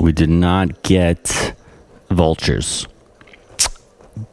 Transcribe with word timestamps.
we 0.00 0.12
did 0.12 0.30
not 0.30 0.82
get 0.82 1.54
vultures. 2.08 2.86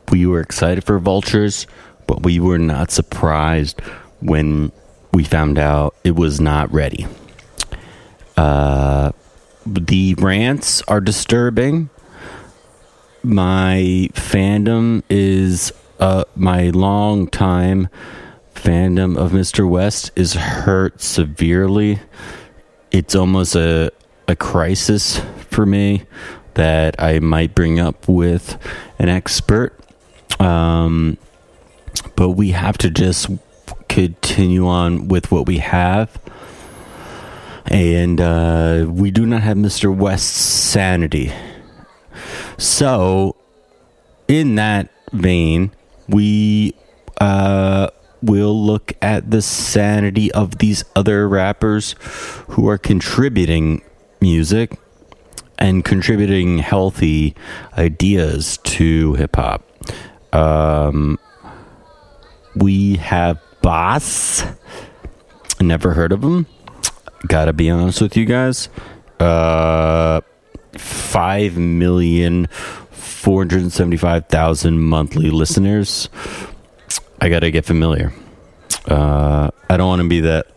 We 0.09 0.25
were 0.25 0.39
excited 0.39 0.85
for 0.85 0.97
vultures, 0.97 1.67
but 2.07 2.23
we 2.23 2.39
were 2.39 2.57
not 2.57 2.89
surprised 2.89 3.81
when 4.21 4.71
we 5.11 5.25
found 5.25 5.59
out 5.59 5.93
it 6.05 6.15
was 6.15 6.39
not 6.39 6.71
ready. 6.71 7.05
Uh, 8.37 9.11
the 9.65 10.15
rants 10.15 10.81
are 10.83 11.01
disturbing. 11.01 11.89
My 13.21 14.09
fandom 14.13 15.03
is 15.09 15.73
uh, 15.99 16.23
my 16.35 16.69
long 16.69 17.27
time 17.27 17.89
fandom 18.55 19.17
of 19.17 19.31
Mr. 19.33 19.69
West 19.69 20.11
is 20.15 20.33
hurt 20.33 21.01
severely. 21.01 21.99
It's 22.91 23.15
almost 23.15 23.55
a 23.55 23.91
a 24.27 24.35
crisis 24.35 25.21
for 25.57 25.65
me 25.65 26.03
that 26.53 27.01
I 27.01 27.17
might 27.17 27.55
bring 27.55 27.79
up 27.79 28.07
with 28.07 28.59
an 28.99 29.09
expert. 29.09 29.73
Um, 30.39 31.17
but 32.15 32.29
we 32.29 32.51
have 32.51 32.77
to 32.77 32.91
just 32.91 33.27
continue 33.89 34.67
on 34.67 35.07
with 35.07 35.31
what 35.31 35.47
we 35.47 35.57
have. 35.57 36.21
And 37.65 38.21
uh, 38.21 38.85
we 38.87 39.09
do 39.09 39.25
not 39.25 39.41
have 39.41 39.57
Mr. 39.57 39.93
West's 39.93 40.29
sanity. 40.29 41.33
So, 42.59 43.35
in 44.27 44.53
that 44.55 44.91
vein, 45.11 45.71
we 46.07 46.75
uh, 47.19 47.89
will 48.21 48.63
look 48.63 48.93
at 49.01 49.31
the 49.31 49.41
sanity 49.41 50.31
of 50.33 50.59
these 50.59 50.85
other 50.95 51.27
rappers 51.27 51.95
who 52.49 52.69
are 52.69 52.77
contributing 52.77 53.81
music 54.21 54.77
and 55.57 55.83
contributing 55.83 56.59
healthy 56.59 57.35
ideas 57.77 58.57
to 58.63 59.13
hip 59.15 59.35
hop. 59.35 59.63
Um, 60.33 61.17
we 62.55 62.95
have 62.97 63.39
Boss. 63.61 64.43
Never 65.59 65.93
heard 65.93 66.11
of 66.11 66.23
him. 66.23 66.45
Gotta 67.27 67.53
be 67.53 67.69
honest 67.69 68.01
with 68.01 68.15
you 68.15 68.25
guys. 68.25 68.69
Uh, 69.19 70.21
five 70.73 71.57
million 71.57 72.47
four 72.91 73.41
hundred 73.41 73.71
seventy-five 73.71 74.27
thousand 74.27 74.79
monthly 74.79 75.31
listeners. 75.31 76.09
I 77.19 77.29
gotta 77.29 77.49
get 77.49 77.65
familiar. 77.65 78.13
Uh, 78.85 79.49
I 79.69 79.77
don't 79.77 79.87
want 79.87 80.01
to 80.03 80.07
be 80.07 80.21
that. 80.21 80.47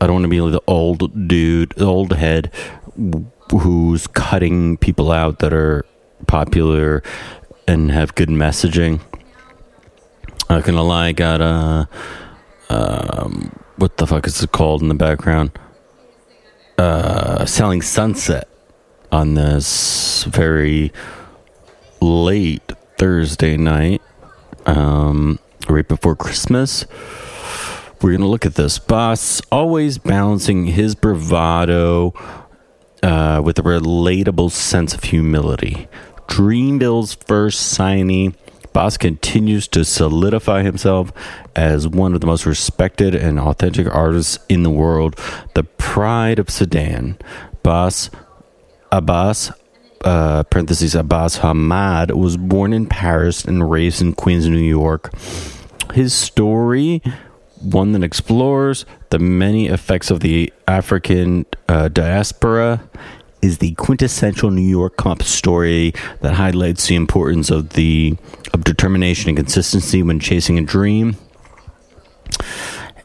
I 0.00 0.06
don't 0.06 0.14
want 0.16 0.24
to 0.24 0.28
be 0.28 0.40
the 0.40 0.62
old 0.66 1.28
dude, 1.28 1.70
the 1.70 1.86
old 1.86 2.12
head 2.12 2.50
who's 3.50 4.06
cutting 4.06 4.76
people 4.76 5.10
out 5.10 5.38
that 5.40 5.52
are 5.52 5.84
popular 6.26 7.02
and 7.66 7.90
have 7.90 8.14
good 8.14 8.28
messaging. 8.28 9.00
Not 10.48 10.64
gonna 10.64 10.82
lie, 10.82 11.08
I 11.08 11.12
got 11.12 11.40
a 11.40 11.88
um, 12.68 13.52
what 13.76 13.96
the 13.96 14.06
fuck 14.06 14.26
is 14.26 14.42
it 14.42 14.52
called 14.52 14.82
in 14.82 14.88
the 14.88 14.94
background? 14.94 15.50
Uh, 16.78 17.44
selling 17.46 17.82
sunset 17.82 18.48
on 19.12 19.34
this 19.34 20.24
very 20.24 20.92
late 22.00 22.72
Thursday 22.98 23.56
night, 23.56 24.02
um, 24.66 25.38
right 25.68 25.86
before 25.86 26.16
Christmas. 26.16 26.86
We're 28.02 28.12
gonna 28.12 28.28
look 28.28 28.44
at 28.44 28.54
this. 28.54 28.78
Bas 28.78 29.40
always 29.50 29.98
balancing 29.98 30.66
his 30.66 30.94
bravado 30.94 32.12
uh, 33.06 33.40
with 33.40 33.56
a 33.58 33.62
relatable 33.62 34.50
sense 34.50 34.92
of 34.92 35.04
humility. 35.04 35.86
Dreamville's 36.26 37.14
first 37.14 37.78
signee, 37.78 38.34
Bas 38.72 38.96
continues 38.96 39.68
to 39.68 39.84
solidify 39.84 40.64
himself 40.64 41.12
as 41.54 41.86
one 41.86 42.14
of 42.14 42.20
the 42.20 42.26
most 42.26 42.44
respected 42.44 43.14
and 43.14 43.38
authentic 43.38 43.86
artists 43.94 44.40
in 44.48 44.64
the 44.64 44.70
world, 44.70 45.18
the 45.54 45.62
pride 45.62 46.40
of 46.40 46.50
Sudan. 46.50 47.16
Bas 47.62 48.10
Abbas, 48.90 49.52
uh, 50.04 50.42
parentheses, 50.44 50.94
Abbas 50.96 51.38
Hamad, 51.38 52.10
was 52.12 52.36
born 52.36 52.72
in 52.72 52.86
Paris 52.86 53.44
and 53.44 53.70
raised 53.70 54.02
in 54.02 54.14
Queens, 54.14 54.48
New 54.48 54.58
York. 54.58 55.12
His 55.94 56.12
story 56.12 57.02
one 57.60 57.92
that 57.92 58.02
explores 58.02 58.84
the 59.10 59.18
many 59.18 59.68
effects 59.68 60.10
of 60.10 60.20
the 60.20 60.52
African 60.68 61.46
uh, 61.68 61.88
diaspora 61.88 62.82
is 63.42 63.58
the 63.58 63.72
quintessential 63.74 64.50
New 64.50 64.68
York 64.68 64.96
comp 64.96 65.22
story 65.22 65.92
that 66.20 66.34
highlights 66.34 66.86
the 66.88 66.96
importance 66.96 67.50
of 67.50 67.70
the 67.70 68.16
of 68.52 68.64
determination 68.64 69.30
and 69.30 69.36
consistency 69.36 70.02
when 70.02 70.18
chasing 70.18 70.58
a 70.58 70.62
dream. 70.62 71.16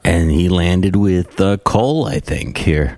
And 0.04 0.32
he 0.32 0.50
landed 0.50 0.96
with 0.96 1.40
uh, 1.40 1.58
Cole, 1.58 2.06
I 2.06 2.20
think, 2.20 2.58
here. 2.58 2.98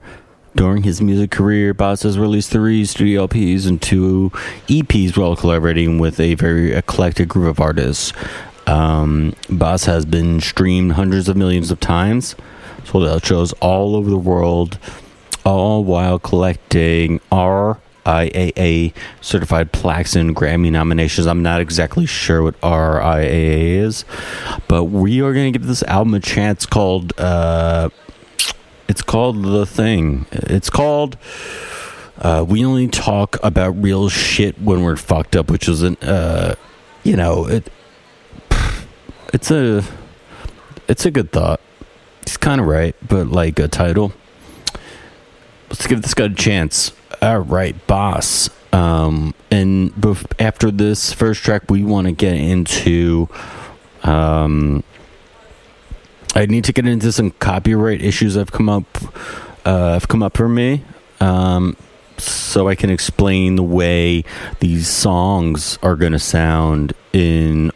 During 0.56 0.84
his 0.84 1.02
music 1.02 1.32
career, 1.32 1.74
Bas 1.74 2.04
has 2.04 2.18
released 2.18 2.52
three 2.52 2.86
studio 2.86 3.26
LPs 3.26 3.68
and 3.68 3.82
two 3.82 4.30
EPs 4.68 5.18
while 5.18 5.36
collaborating 5.36 5.98
with 5.98 6.20
a 6.20 6.36
very 6.36 6.74
eclectic 6.74 7.28
group 7.28 7.50
of 7.50 7.60
artists. 7.60 8.14
Um, 8.68 9.36
Bas 9.50 9.86
has 9.86 10.06
been 10.06 10.40
streamed 10.40 10.94
hundreds 10.94 11.28
of 11.28 11.36
millions 11.36 11.72
of 11.72 11.80
times, 11.80 12.36
sold 12.86 13.08
out 13.08 13.26
shows 13.26 13.54
all 13.54 13.96
over 13.96 14.10
the 14.10 14.18
world, 14.18 14.78
all 15.46 15.84
while 15.84 16.20
collecting 16.20 17.20
RIAA 17.32 18.94
certified 19.22 19.72
plaques 19.72 20.16
and 20.16 20.36
Grammy 20.36 20.72
nominations. 20.72 21.28
I'm 21.28 21.44
not 21.44 21.62
exactly 21.62 22.06
sure 22.06 22.44
what 22.44 22.60
RIAA 22.62 23.78
is, 23.78 24.06
but 24.68 24.86
we 24.86 25.22
are 25.22 25.34
going 25.34 25.52
to 25.52 25.60
give 25.60 25.68
this 25.68 25.84
album 25.84 26.14
a 26.14 26.20
chance 26.20 26.66
called, 26.66 27.14
uh, 27.20 27.90
it's 28.88 29.02
called 29.02 29.44
The 29.44 29.66
Thing. 29.66 30.26
It's 30.32 30.70
called. 30.70 31.18
Uh, 32.18 32.46
we 32.48 32.64
only 32.64 32.88
talk 32.88 33.38
about 33.44 33.72
real 33.72 34.08
shit 34.08 34.62
when 34.62 34.84
we're 34.84 34.96
fucked 34.96 35.36
up, 35.36 35.50
which 35.50 35.68
isn't, 35.68 36.02
uh, 36.04 36.56
you 37.04 37.18
know, 37.18 37.46
it, 37.48 37.70
it's 39.34 39.52
a 39.52 39.84
it's 40.88 41.06
a 41.06 41.12
good 41.12 41.32
thought. 41.32 41.60
He's 42.24 42.38
kind 42.38 42.62
of 42.62 42.68
right, 42.68 42.96
but 43.08 43.28
like 43.28 43.60
a 43.60 43.68
title. 43.68 44.14
Let's 45.70 45.88
give 45.88 46.02
this 46.02 46.14
guy 46.14 46.26
a 46.26 46.30
chance. 46.30 46.94
All 47.22 47.40
right, 47.40 47.76
boss. 47.88 48.50
Um, 48.72 49.34
and 49.52 49.92
bef- 49.92 50.32
after 50.40 50.72
this 50.72 51.12
first 51.14 51.44
track, 51.44 51.70
we 51.70 51.84
want 51.84 52.08
to 52.08 52.14
get 52.14 52.36
into. 52.36 53.28
Um, 54.04 54.84
I 56.36 56.46
need 56.46 56.64
to 56.66 56.74
get 56.74 56.88
into 56.88 57.12
some 57.12 57.32
copyright 57.32 58.02
issues 58.02 58.38
I've 58.38 58.52
come 58.52 58.70
up. 58.70 58.86
Uh, 59.66 59.94
have 59.94 60.08
come 60.08 60.24
up 60.24 60.38
for 60.38 60.50
me. 60.50 60.84
Um, 61.20 61.76
so 62.18 62.68
I 62.68 62.76
can 62.76 62.90
explain 62.90 63.56
the 63.56 63.64
way 63.64 64.24
these 64.60 64.88
songs 64.88 65.80
are 65.82 65.96
going 65.96 66.12
to 66.12 66.20
sound 66.20 66.94
in 67.14 67.72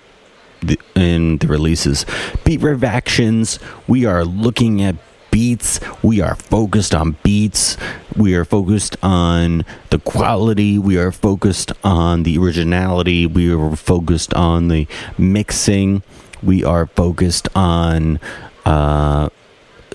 the, 0.61 0.79
in 0.95 1.37
the 1.37 1.47
releases. 1.47 2.05
Beat 2.43 2.61
Revactions, 2.61 3.59
we 3.87 4.05
are 4.05 4.25
looking 4.25 4.81
at 4.81 4.95
beats. 5.31 5.79
We 6.01 6.21
are 6.21 6.35
focused 6.35 6.95
on 6.95 7.17
beats. 7.23 7.77
We 8.15 8.35
are 8.35 8.45
focused 8.45 8.97
on 9.03 9.65
the 9.91 9.99
quality. 9.99 10.79
We 10.79 10.97
are 10.97 11.11
focused 11.11 11.71
on 11.83 12.23
the 12.23 12.37
originality. 12.37 13.27
We 13.27 13.53
are 13.53 13.75
focused 13.75 14.33
on 14.33 14.69
the 14.69 14.87
mixing. 15.17 16.01
We 16.41 16.63
are 16.63 16.87
focused 16.87 17.49
on 17.55 18.19
uh, 18.65 19.29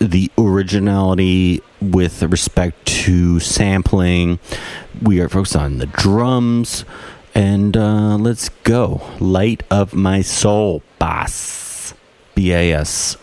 the 0.00 0.30
originality 0.38 1.60
with 1.80 2.22
respect 2.22 2.86
to 2.86 3.40
sampling. 3.40 4.38
We 5.00 5.20
are 5.20 5.28
focused 5.28 5.56
on 5.56 5.78
the 5.78 5.86
drums. 5.86 6.84
And 7.34 7.76
uh, 7.76 8.16
let's 8.16 8.48
go. 8.62 9.00
Light 9.18 9.62
of 9.70 9.94
my 9.94 10.20
soul, 10.22 10.82
Bas. 10.98 11.94
B 12.34 12.52
A 12.52 12.72
S. 12.72 13.16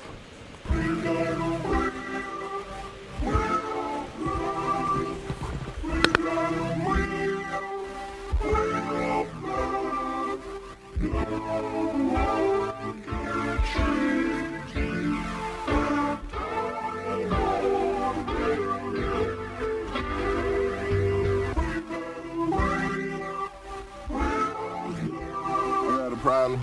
problem. 26.20 26.60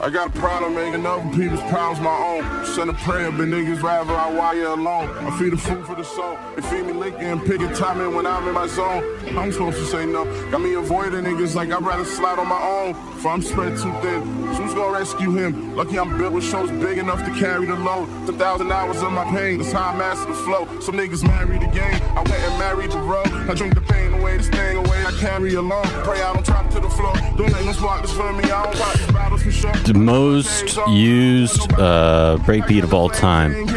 I 0.00 0.10
got 0.10 0.28
a 0.28 0.38
problem 0.38 0.74
making 0.74 1.06
other 1.06 1.22
people's 1.30 1.62
problems 1.70 2.00
my 2.00 2.10
own. 2.10 2.66
Send 2.66 2.90
a 2.90 2.92
prayer, 2.92 3.30
but 3.30 3.46
niggas 3.48 3.82
rather 3.82 4.12
I 4.12 4.30
wire 4.30 4.66
alone. 4.66 5.08
I 5.26 5.38
feed 5.38 5.52
the 5.52 5.56
food 5.56 5.86
for 5.86 5.94
the 5.94 6.04
soul. 6.04 6.38
They 6.56 6.62
feed 6.62 6.84
me 6.86 6.92
liquor 6.92 7.18
and 7.18 7.42
pick 7.42 7.60
a 7.62 7.74
timing 7.74 8.14
when 8.14 8.26
I'm 8.26 8.46
in 8.46 8.54
my 8.54 8.66
zone. 8.66 9.02
I'm 9.38 9.50
supposed 9.50 9.78
to 9.78 9.86
say 9.86 10.04
no. 10.04 10.24
Got 10.50 10.60
me 10.60 10.74
avoiding 10.74 11.24
niggas 11.24 11.54
like 11.54 11.70
I'd 11.70 11.82
rather 11.82 12.04
slide 12.04 12.38
on 12.38 12.48
my 12.48 12.60
own. 12.60 12.90
If 13.16 13.24
I'm 13.24 13.40
spread 13.40 13.78
too 13.78 13.92
thin, 14.02 14.43
who's 14.56 14.74
gonna 14.74 14.98
rescue 14.98 15.32
him? 15.32 15.76
Lucky 15.76 15.98
I'm 15.98 16.16
built 16.18 16.32
with 16.32 16.44
shows 16.44 16.70
big 16.70 16.98
enough 16.98 17.24
to 17.24 17.30
carry 17.38 17.66
the 17.66 17.76
load. 17.76 18.06
10,000 18.26 18.70
hours 18.70 19.02
of 19.02 19.12
my 19.12 19.24
pain, 19.24 19.58
that's 19.58 19.72
how 19.72 19.92
I 19.92 19.96
master 19.96 20.26
the 20.26 20.34
flow. 20.34 20.80
Some 20.80 20.96
niggas 20.96 21.26
married 21.26 21.62
the 21.62 21.66
game, 21.66 22.00
I 22.16 22.22
went 22.22 22.32
and 22.32 22.58
married 22.58 22.90
the 22.90 22.98
road. 22.98 23.28
I 23.28 23.54
drink 23.54 23.74
the 23.74 23.80
pain 23.80 24.12
away, 24.14 24.36
this 24.36 24.48
thing 24.48 24.76
away, 24.76 25.04
I 25.04 25.12
carry 25.20 25.54
along. 25.54 25.84
Pray 26.04 26.22
I 26.22 26.32
don't 26.32 26.44
drop 26.44 26.70
to 26.70 26.80
the 26.80 26.90
floor. 26.90 27.14
Don't 27.36 27.52
let 27.52 27.64
no 27.64 27.72
spark 27.72 28.02
this 28.02 28.12
for 28.12 28.32
me, 28.32 28.44
I 28.44 28.64
don't 28.64 28.78
watch 28.78 28.96
these 28.98 29.12
battles 29.12 29.42
for 29.42 29.52
sure. 29.52 29.72
The 29.72 29.94
most 29.94 30.76
used 30.88 31.72
uh, 31.74 32.38
breakbeat 32.40 32.82
of 32.82 32.94
all 32.94 33.08
time. 33.08 33.68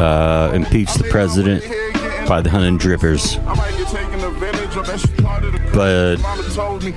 Uh, 0.00 0.52
impeach 0.54 0.94
the 0.94 1.04
president 1.10 1.62
by 2.26 2.40
the 2.40 2.48
Honey 2.48 2.78
Drippers. 2.78 3.36
But 5.72 6.16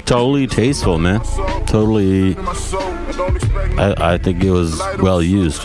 totally 0.05 0.47
tasteful, 0.47 0.99
man. 0.99 1.21
Totally. 1.65 2.35
I, 2.37 4.13
I 4.13 4.17
think 4.17 4.43
it 4.43 4.51
was 4.51 4.79
well 4.99 5.21
used. 5.21 5.63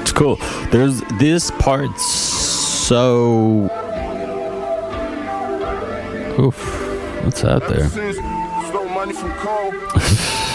It's 0.00 0.12
cool. 0.12 0.36
There's 0.70 1.00
this 1.18 1.50
part 1.52 1.98
so. 2.88 3.68
Oof. 6.38 6.56
What's 7.22 7.44
out 7.44 7.68
there? 7.68 7.86
stole 7.90 8.88
money 8.88 9.12
from 9.12 9.30
Cole, 9.34 9.72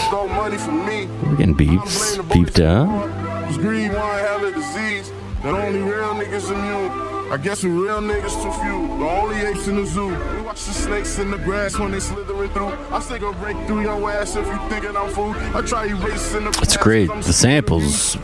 stole 0.08 0.26
money 0.26 0.58
from 0.58 0.84
me. 0.84 1.06
We're 1.22 1.36
getting 1.36 1.54
beeps, 1.54 2.18
beeped 2.22 2.60
out. 2.60 3.08
Cause 3.46 3.58
greed 3.58 3.92
one 3.92 4.18
hell 4.18 4.44
of 4.44 4.52
disease 4.52 5.12
that 5.44 5.54
only 5.54 5.78
real 5.78 6.14
niggas 6.14 6.50
immune. 6.50 7.30
I 7.30 7.36
guess 7.36 7.62
we 7.62 7.70
real 7.70 8.00
niggas 8.00 8.42
too 8.42 8.52
few. 8.62 8.88
The 8.98 9.08
only 9.08 9.36
apes 9.42 9.68
in 9.68 9.76
the 9.76 9.86
zoo. 9.86 10.08
We 10.08 10.42
watch 10.42 10.64
the 10.64 10.72
snakes 10.72 11.18
in 11.20 11.30
the 11.30 11.38
grass 11.38 11.78
when 11.78 11.92
they 11.92 12.00
slithering 12.00 12.50
through. 12.50 12.72
I 12.90 12.98
stick 12.98 13.22
a 13.22 13.32
break 13.34 13.56
through 13.68 13.82
your 13.82 14.10
ass 14.10 14.34
if 14.34 14.46
you 14.46 14.58
thinking 14.68 14.96
I'm 14.96 15.08
fool. 15.10 15.34
I 15.54 15.62
try 15.62 15.86
erasing 15.86 16.44
the 16.44 16.58
It's 16.60 16.76
great. 16.76 17.08
The 17.10 17.32
samples 17.32 18.18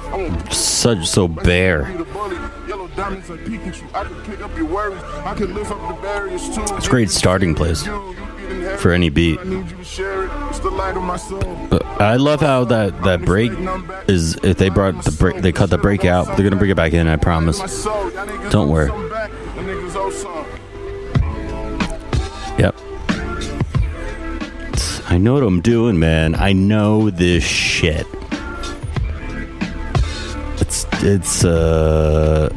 such 0.51 1.07
so 1.07 1.29
bare. 1.29 1.83
It's 6.77 6.87
a 6.87 6.91
great 6.91 7.11
starting 7.11 7.55
place 7.55 7.83
for 8.79 8.93
any 8.93 9.09
beat. 9.11 9.39
I 11.99 12.17
love 12.17 12.41
how 12.41 12.65
that 12.65 13.03
that 13.03 13.23
break 13.25 13.53
is. 14.09 14.37
If 14.43 14.59
they 14.59 14.69
brought 14.69 15.05
the 15.05 15.13
break, 15.13 15.43
they 15.43 15.53
cut 15.53 15.71
the 15.71 15.79
break 15.79 16.05
out. 16.05 16.27
They're 16.27 16.45
gonna 16.45 16.57
bring 16.57 16.71
it 16.71 16.77
back 16.77 16.93
in. 16.93 17.09
I 17.09 17.17
promise. 17.17 17.85
Don't 18.51 18.69
worry. 18.69 18.91
Yep. 22.59 22.77
I 25.09 25.19
know 25.19 25.35
what 25.35 25.43
I'm 25.43 25.61
doing, 25.61 25.99
man. 25.99 26.35
I 26.35 26.53
know 26.53 27.11
this 27.11 27.45
shit. 27.45 28.07
It's 30.61 30.87
it's 31.03 31.45
uh 31.45 32.49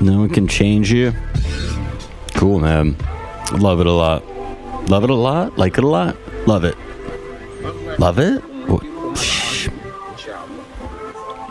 no 0.00 0.18
one 0.20 0.30
can 0.30 0.48
change 0.48 0.90
you. 0.92 1.12
Cool, 2.34 2.58
man. 2.60 2.96
Love 3.52 3.80
it 3.80 3.86
a 3.86 3.92
lot. 3.92 4.24
Love 4.88 5.04
it 5.04 5.10
a 5.10 5.14
lot. 5.14 5.58
Like 5.58 5.76
it 5.78 5.84
a 5.84 5.88
lot. 5.88 6.16
Love 6.46 6.64
it. 6.64 6.76
Love 7.98 8.18
it. 8.18 8.42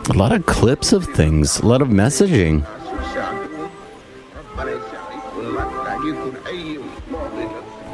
A 0.10 0.14
lot 0.14 0.32
of 0.32 0.46
clips 0.48 0.92
of 0.92 1.06
things. 1.06 1.60
A 1.60 1.66
lot 1.68 1.82
of 1.82 1.90
messaging. 1.90 2.66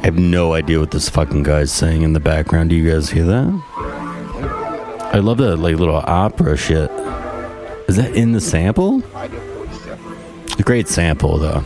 have 0.04 0.18
no 0.18 0.54
idea 0.54 0.78
what 0.80 0.92
this 0.92 1.08
fucking 1.08 1.42
guy's 1.42 1.72
saying 1.72 2.02
in 2.02 2.12
the 2.14 2.20
background. 2.20 2.70
Do 2.70 2.76
you 2.76 2.90
guys 2.90 3.10
hear 3.10 3.24
that? 3.24 3.62
I 5.12 5.18
love 5.18 5.38
that 5.38 5.56
like 5.56 5.76
little 5.76 5.96
opera 5.96 6.56
shit. 6.56 6.90
Is 7.88 7.96
that 7.96 8.14
in 8.16 8.32
the 8.32 8.40
sample? 8.40 9.02
A 10.58 10.62
great 10.62 10.88
sample 10.88 11.38
though. 11.38 11.62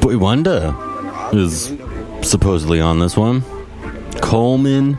Boy 0.00 0.18
Wonder 0.18 0.74
is 1.32 1.72
supposedly 2.22 2.80
on 2.80 2.98
this 2.98 3.16
one. 3.16 3.42
Coleman, 4.20 4.98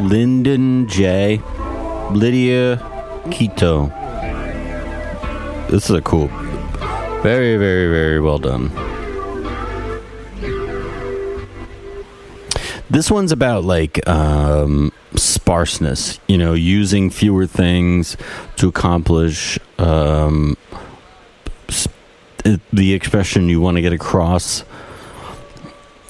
Lyndon 0.00 0.88
J, 0.88 1.42
Lydia 2.12 2.76
Quito. 3.30 3.88
This 5.68 5.90
is 5.90 5.96
a 5.96 6.02
cool, 6.02 6.28
very, 7.22 7.56
very, 7.56 7.88
very 7.90 8.20
well 8.20 8.38
done. 8.38 8.70
This 12.88 13.10
one's 13.10 13.32
about 13.32 13.64
like 13.64 14.06
um, 14.08 14.92
sparseness, 15.46 16.18
you 16.26 16.36
know, 16.36 16.54
using 16.54 17.08
fewer 17.08 17.46
things 17.46 18.16
to 18.56 18.66
accomplish 18.66 19.60
um, 19.78 20.56
the 22.72 22.92
expression 22.92 23.48
you 23.48 23.60
want 23.60 23.76
to 23.76 23.80
get 23.80 23.92
across. 23.92 24.64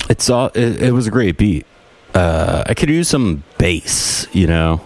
It's 0.09 0.31
all. 0.31 0.47
It, 0.55 0.85
it 0.85 0.93
was 0.93 1.07
a 1.07 1.11
great 1.11 1.37
beat. 1.37 1.67
Uh, 2.15 2.65
I 2.67 2.73
could 2.73 2.89
use 2.89 3.11
some 3.11 3.45
bass, 3.59 4.27
you 4.33 4.47
know. 4.47 4.81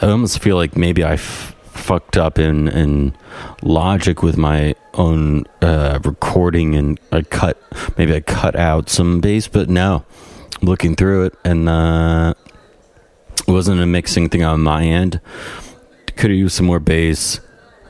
I 0.00 0.06
almost 0.06 0.38
feel 0.38 0.56
like 0.56 0.74
maybe 0.74 1.04
I 1.04 1.14
f- 1.14 1.54
fucked 1.72 2.16
up 2.16 2.38
in 2.38 2.68
in 2.68 3.14
logic 3.62 4.22
with 4.22 4.38
my 4.38 4.76
own 4.94 5.44
uh, 5.60 5.98
recording, 6.04 6.74
and 6.74 6.98
I 7.12 7.20
cut 7.20 7.62
maybe 7.98 8.14
I 8.14 8.20
cut 8.20 8.56
out 8.56 8.88
some 8.88 9.20
bass, 9.20 9.46
but 9.46 9.68
no, 9.68 10.06
looking 10.62 10.96
through 10.96 11.26
it, 11.26 11.34
and 11.44 11.68
uh, 11.68 12.32
it 13.48 13.52
wasn't 13.52 13.80
a 13.80 13.86
mixing 13.86 14.28
thing 14.28 14.44
on 14.44 14.60
my 14.60 14.84
end. 14.84 15.20
Could 16.16 16.30
have 16.30 16.38
used 16.38 16.54
some 16.54 16.66
more 16.66 16.80
bass, 16.80 17.40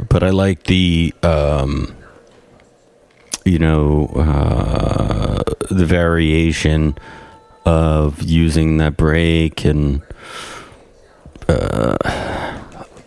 but 0.09 0.23
I 0.23 0.31
like 0.31 0.65
the 0.65 1.13
um, 1.25 1.97
you 3.45 3.59
know 3.59 4.07
uh, 4.15 5.43
the 5.69 5.85
variation 5.85 6.97
of 7.65 8.23
using 8.23 8.79
that 8.79 8.97
break 8.97 9.65
and 9.65 10.01
uh, 11.49 11.97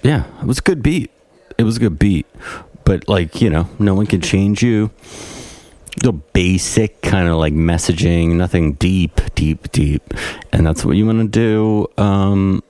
yeah, 0.04 0.26
it 0.42 0.46
was 0.46 0.60
a 0.60 0.62
good 0.62 0.84
beat. 0.84 1.10
It 1.58 1.64
was 1.64 1.78
a 1.78 1.80
good 1.80 1.98
beat, 1.98 2.26
but 2.84 3.08
like 3.08 3.42
you 3.42 3.50
know, 3.50 3.70
no 3.80 3.94
one 3.94 4.08
can 4.08 4.20
change 4.20 4.62
you. 4.62 4.92
The 5.98 6.14
basic 6.14 7.02
kind 7.02 7.28
of 7.28 7.36
like 7.36 7.54
messaging, 7.54 8.36
nothing 8.36 8.74
deep, 8.74 9.20
deep, 9.36 9.72
deep, 9.72 10.14
and 10.54 10.66
that's 10.66 10.86
what 10.86 10.96
you 10.96 11.06
want 11.06 11.20
to 11.20 11.28
do. 11.28 12.02
Um, 12.02 12.64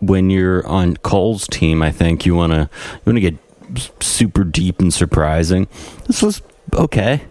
when 0.00 0.28
you're 0.28 0.66
on 0.66 0.98
Cole's 0.98 1.48
team, 1.48 1.82
I 1.82 1.90
think 1.90 2.26
you 2.26 2.34
want 2.34 2.52
to 2.52 2.68
you 2.92 3.00
want 3.06 3.16
to 3.16 3.20
get 3.20 3.38
super 4.02 4.44
deep 4.44 4.80
and 4.80 4.92
surprising. 4.92 5.66
This 6.06 6.22
was 6.22 6.42
okay. 6.74 7.22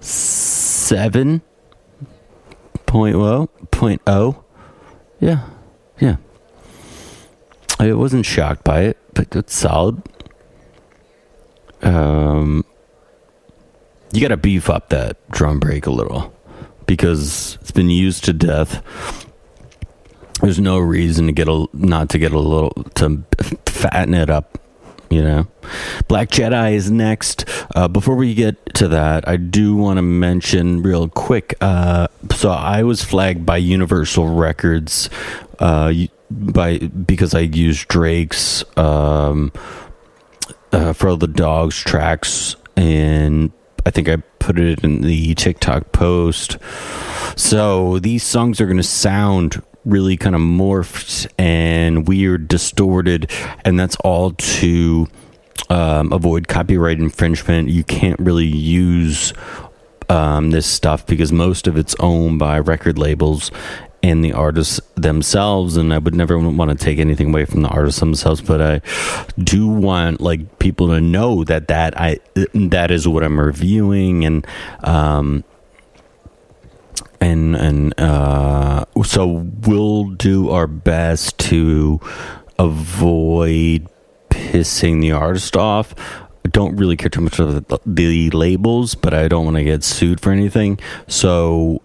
Seven 0.00 1.42
point 2.86 3.14
oh 3.14 3.46
point 3.70 4.02
oh. 4.06 4.42
Yeah, 5.20 5.46
yeah. 6.00 6.16
I 7.78 7.92
wasn't 7.92 8.26
shocked 8.26 8.64
by 8.64 8.82
it, 8.82 8.98
but 9.14 9.34
it's 9.36 9.54
solid. 9.54 10.02
Um, 11.82 12.64
you 14.12 14.20
got 14.20 14.28
to 14.28 14.36
beef 14.36 14.68
up 14.68 14.88
that 14.90 15.16
drum 15.30 15.60
break 15.60 15.86
a 15.86 15.90
little 15.90 16.34
because 16.86 17.56
it's 17.60 17.70
been 17.70 17.90
used 17.90 18.24
to 18.24 18.32
death. 18.32 18.82
There's 20.40 20.58
no 20.58 20.78
reason 20.78 21.26
to 21.26 21.32
get 21.32 21.48
a 21.48 21.66
not 21.72 22.08
to 22.10 22.18
get 22.18 22.32
a 22.32 22.38
little 22.38 22.70
to 22.94 23.22
fatten 23.66 24.14
it 24.14 24.30
up, 24.30 24.58
you 25.10 25.22
know. 25.22 25.46
Black 26.08 26.30
Jedi 26.30 26.72
is 26.72 26.90
next. 26.90 27.44
Uh, 27.74 27.86
before 27.88 28.16
we 28.16 28.34
get 28.34 28.74
to 28.74 28.88
that, 28.88 29.28
I 29.28 29.36
do 29.36 29.76
want 29.76 29.98
to 29.98 30.02
mention 30.02 30.82
real 30.82 31.08
quick. 31.08 31.54
Uh, 31.60 32.08
so 32.34 32.50
I 32.50 32.82
was 32.82 33.04
flagged 33.04 33.44
by 33.44 33.58
Universal 33.58 34.28
Records 34.28 35.10
uh, 35.58 35.92
by 36.30 36.78
because 36.78 37.34
I 37.34 37.40
used 37.40 37.86
Drake's 37.88 38.64
um, 38.78 39.52
uh, 40.72 40.94
for 40.94 41.16
the 41.16 41.28
dogs 41.28 41.78
tracks 41.78 42.56
and. 42.76 43.52
I 43.90 43.92
think 43.92 44.08
I 44.08 44.18
put 44.38 44.56
it 44.56 44.84
in 44.84 45.00
the 45.00 45.34
TikTok 45.34 45.90
post. 45.90 46.58
So 47.34 47.98
these 47.98 48.22
songs 48.22 48.60
are 48.60 48.66
going 48.66 48.76
to 48.76 48.84
sound 48.84 49.60
really 49.84 50.16
kind 50.16 50.36
of 50.36 50.40
morphed 50.40 51.26
and 51.36 52.06
weird, 52.06 52.46
distorted, 52.46 53.28
and 53.64 53.80
that's 53.80 53.96
all 54.04 54.30
to 54.30 55.08
um, 55.70 56.12
avoid 56.12 56.46
copyright 56.46 57.00
infringement. 57.00 57.68
You 57.68 57.82
can't 57.82 58.20
really 58.20 58.46
use 58.46 59.32
um, 60.08 60.52
this 60.52 60.66
stuff 60.66 61.04
because 61.04 61.32
most 61.32 61.66
of 61.66 61.76
it's 61.76 61.96
owned 61.98 62.38
by 62.38 62.60
record 62.60 62.96
labels 62.96 63.50
and 64.02 64.24
the 64.24 64.32
artists 64.32 64.80
themselves 64.94 65.76
and 65.76 65.92
i 65.92 65.98
would 65.98 66.14
never 66.14 66.38
want 66.38 66.70
to 66.70 66.84
take 66.84 66.98
anything 66.98 67.30
away 67.30 67.44
from 67.44 67.62
the 67.62 67.68
artists 67.68 68.00
themselves 68.00 68.40
but 68.40 68.60
i 68.60 68.80
do 69.38 69.68
want 69.68 70.20
like 70.20 70.58
people 70.58 70.88
to 70.88 71.00
know 71.00 71.44
that 71.44 71.68
that 71.68 71.98
i 72.00 72.18
that 72.54 72.90
is 72.90 73.06
what 73.06 73.22
i'm 73.22 73.38
reviewing 73.38 74.24
and 74.24 74.46
um 74.84 75.44
and 77.20 77.54
and 77.56 77.98
uh 78.00 78.84
so 79.04 79.46
we'll 79.66 80.04
do 80.10 80.50
our 80.50 80.66
best 80.66 81.36
to 81.38 82.00
avoid 82.58 83.86
pissing 84.30 85.00
the 85.00 85.12
artist 85.12 85.56
off 85.56 85.94
I 86.42 86.48
don't 86.48 86.76
really 86.76 86.96
care 86.96 87.10
too 87.10 87.20
much 87.20 87.38
of 87.38 87.68
the, 87.68 87.80
the 87.84 88.30
labels, 88.30 88.94
but 88.94 89.12
I 89.12 89.28
don't 89.28 89.44
want 89.44 89.58
to 89.58 89.64
get 89.64 89.84
sued 89.84 90.20
for 90.20 90.32
anything. 90.32 90.78
So 91.06 91.82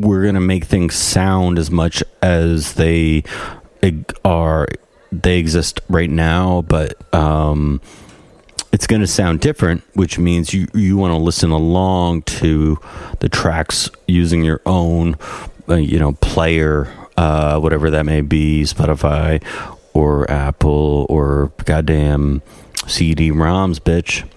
we're 0.00 0.22
going 0.22 0.34
to 0.34 0.40
make 0.40 0.64
things 0.64 0.94
sound 0.94 1.58
as 1.58 1.70
much 1.70 2.02
as 2.22 2.74
they 2.74 3.22
are 4.24 4.66
they 5.12 5.38
exist 5.38 5.80
right 5.88 6.10
now 6.10 6.62
but 6.62 6.96
um, 7.14 7.80
it's 8.72 8.86
going 8.86 9.00
to 9.00 9.06
sound 9.06 9.40
different 9.40 9.82
which 9.94 10.18
means 10.18 10.52
you 10.52 10.66
you 10.74 10.96
want 10.96 11.12
to 11.12 11.16
listen 11.16 11.50
along 11.50 12.22
to 12.22 12.78
the 13.20 13.28
tracks 13.28 13.90
using 14.06 14.42
your 14.42 14.60
own 14.66 15.16
uh, 15.68 15.74
you 15.74 15.98
know 15.98 16.12
player 16.14 16.88
uh, 17.16 17.58
whatever 17.60 17.90
that 17.90 18.04
may 18.04 18.20
be 18.20 18.62
spotify 18.62 19.42
or 19.92 20.28
apple 20.30 21.06
or 21.08 21.52
goddamn 21.64 22.42
cd-roms 22.86 23.78
bitch. 23.78 24.28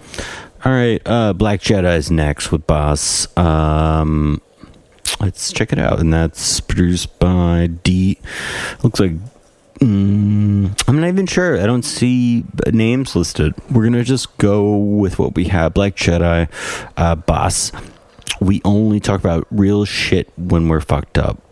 All 0.64 0.72
right 0.72 1.00
uh, 1.06 1.32
black 1.32 1.60
jedi's 1.60 2.10
next 2.10 2.52
with 2.52 2.66
boss. 2.66 3.26
Um, 3.36 4.40
let's 5.20 5.52
check 5.52 5.72
it 5.72 5.78
out. 5.78 6.00
And 6.00 6.12
that's 6.12 6.60
produced 6.60 7.18
by 7.18 7.68
D. 7.82 8.18
Looks 8.82 9.00
like 9.00 9.12
mm, 9.80 10.82
I'm 10.88 11.00
not 11.00 11.08
even 11.08 11.26
sure. 11.26 11.60
I 11.60 11.66
don't 11.66 11.84
see 11.84 12.44
names 12.72 13.14
listed. 13.16 13.54
We're 13.70 13.84
gonna 13.84 14.04
just 14.04 14.36
go 14.38 14.76
with 14.76 15.18
what 15.18 15.34
we 15.34 15.44
have. 15.44 15.74
Black 15.74 15.96
Jedi, 15.96 16.48
uh, 16.96 17.14
Boss. 17.14 17.72
We 18.40 18.60
only 18.64 19.00
talk 19.00 19.18
about 19.18 19.46
real 19.50 19.84
shit 19.84 20.30
when 20.36 20.68
we're 20.68 20.80
fucked 20.80 21.18
up. 21.18 21.42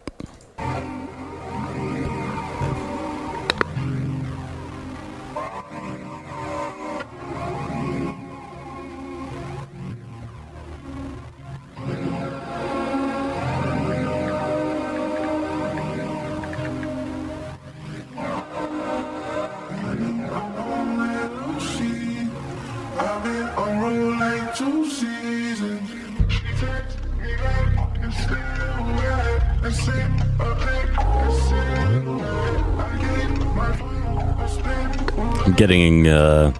Getting 35.57 36.07
uh, 36.07 36.53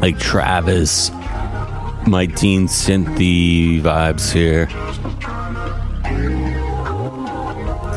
like 0.00 0.18
Travis, 0.18 1.10
my 2.06 2.26
Dean 2.26 2.66
Synthy 2.66 3.80
vibes 3.80 4.32
here. 4.32 4.68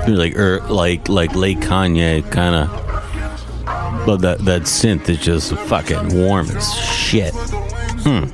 Like 0.07 0.37
er, 0.37 0.61
like 0.69 1.09
like 1.09 1.35
late 1.35 1.59
Kanye 1.59 2.29
kind 2.31 2.55
of, 2.55 4.05
but 4.05 4.17
that 4.17 4.39
that 4.45 4.61
synth 4.63 5.09
is 5.09 5.19
just 5.19 5.53
fucking 5.53 6.15
warm 6.15 6.49
as 6.51 6.73
shit. 6.75 7.33
Hmm. 8.05 8.25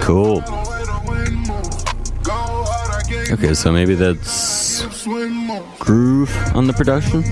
Cool. 0.00 0.42
Okay, 3.30 3.54
so 3.54 3.72
maybe 3.72 3.94
that's 3.94 4.63
groove 5.84 6.34
on 6.54 6.66
the 6.66 6.72
production. 6.72 7.22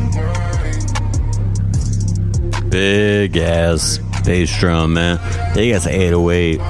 Big 2.68 3.36
ass 3.36 3.98
bass 4.24 4.58
drum, 4.58 4.94
man. 4.94 5.18
Big 5.54 5.72
ass 5.72 5.86
808. 5.86 6.60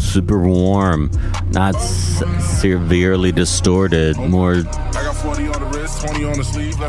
Super 0.00 0.38
warm, 0.40 1.10
not 1.50 1.74
s- 1.74 2.22
severely 2.60 3.32
distorted. 3.32 4.16
More 4.18 4.56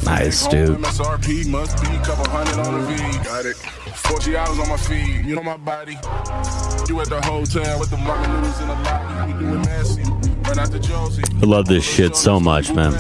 nice, 0.04 0.48
dude. 0.48 0.78
MSRP 0.78 1.48
must 1.48 1.82
be 1.82 1.88
couple 2.00 2.28
hundred 2.30 2.60
on 2.60 2.82
the 2.82 2.88
V. 2.88 3.24
Got 3.24 3.46
it. 3.46 3.56
40 3.56 4.36
hours 4.38 4.60
on 4.60 4.68
my 4.70 4.78
feet. 4.78 5.24
You 5.26 5.36
know 5.36 5.44
my 5.44 5.58
body. 5.58 5.94
You 6.90 7.00
at 7.00 7.08
the 7.10 7.22
hotel 7.24 7.80
with 7.80 7.90
the 7.90 7.98
noodles 7.98 8.60
in 8.62 8.68
the 8.68 8.74
lobby. 8.74 9.34
We 9.34 9.40
doing 9.40 9.62
messy. 9.62 10.04
I 10.46 11.46
love 11.46 11.66
this 11.68 11.86
shit 11.86 12.16
so 12.18 12.40
much, 12.40 12.72
man. 12.74 12.92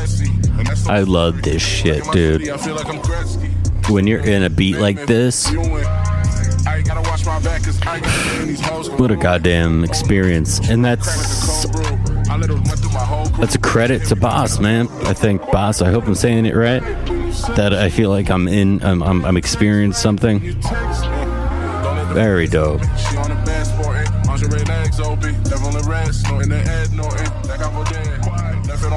I 0.88 1.02
love 1.02 1.42
this 1.42 1.62
shit, 1.62 2.04
dude. 2.12 2.48
When 3.90 4.08
you're 4.08 4.25
in 4.25 4.44
a 4.44 4.50
beat 4.50 4.78
like 4.78 5.06
this, 5.06 5.50
what 8.98 9.12
a 9.12 9.16
goddamn 9.16 9.84
experience. 9.84 10.60
And 10.70 10.84
that's 10.84 11.66
that's 13.38 13.56
a 13.56 13.60
credit 13.60 14.06
to 14.06 14.16
Boss, 14.16 14.60
man. 14.60 14.88
I 15.06 15.13
think 15.13 15.42
Boss, 15.52 15.82
I 15.82 15.92
hope 15.92 16.08
I'm 16.08 16.16
saying 16.16 16.46
it 16.46 16.56
right. 16.56 16.82
That 17.56 17.74
I 17.74 17.90
feel 17.90 18.10
like 18.10 18.30
I'm 18.30 18.48
in 18.48 18.84
I'm 18.84 19.02
I'm, 19.04 19.25
I'm 19.25 19.38
experiencing 19.38 20.00
something. 20.00 20.40
Very 22.13 22.48
dope. 22.48 22.82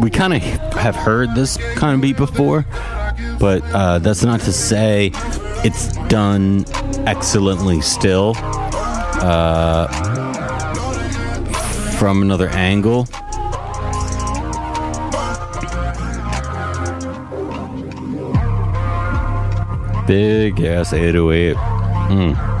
We 0.00 0.10
kind 0.10 0.32
of 0.32 0.42
have 0.74 0.96
heard 0.96 1.34
this 1.34 1.56
kind 1.74 1.94
of 1.94 2.00
beat 2.00 2.16
before, 2.16 2.64
but 3.38 3.62
uh, 3.72 3.98
that's 3.98 4.22
not 4.24 4.40
to 4.40 4.52
say 4.52 5.10
it's 5.64 5.96
done 6.08 6.64
excellently 7.06 7.80
still 7.82 8.34
uh, 8.36 9.86
from 11.98 12.22
another 12.22 12.48
angle. 12.48 13.06
Big 20.06 20.60
ass 20.62 20.92
808. 20.92 21.56
Mm. 21.56 22.52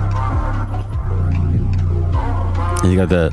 You 2.84 2.96
got 2.96 3.08
the 3.08 3.30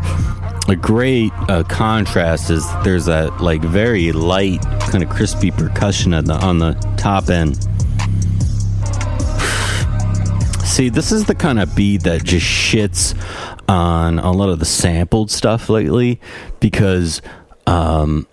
a 0.69 0.75
great 0.75 1.31
uh, 1.47 1.63
contrast 1.63 2.49
is 2.49 2.65
there's 2.83 3.05
that 3.05 3.41
like 3.41 3.61
very 3.61 4.11
light 4.11 4.61
kind 4.81 5.03
of 5.03 5.09
crispy 5.09 5.51
percussion 5.51 6.13
at 6.13 6.25
the 6.25 6.33
on 6.33 6.59
the 6.59 6.73
top 6.97 7.29
end 7.29 7.55
See, 10.65 10.89
this 10.89 11.11
is 11.11 11.25
the 11.25 11.35
kind 11.35 11.59
of 11.59 11.75
beat 11.75 12.03
that 12.03 12.23
just 12.23 12.45
shits 12.45 13.13
on 13.67 14.19
a 14.19 14.31
lot 14.31 14.49
of 14.49 14.59
the 14.59 14.65
sampled 14.65 15.31
stuff 15.31 15.69
lately 15.69 16.19
because 16.59 17.21
um 17.67 18.27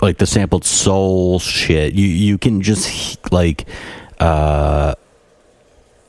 like 0.00 0.18
the 0.18 0.26
sampled 0.26 0.64
soul 0.64 1.38
shit 1.38 1.94
you 1.94 2.06
you 2.06 2.38
can 2.38 2.62
just 2.62 3.32
like 3.32 3.66
uh 4.20 4.94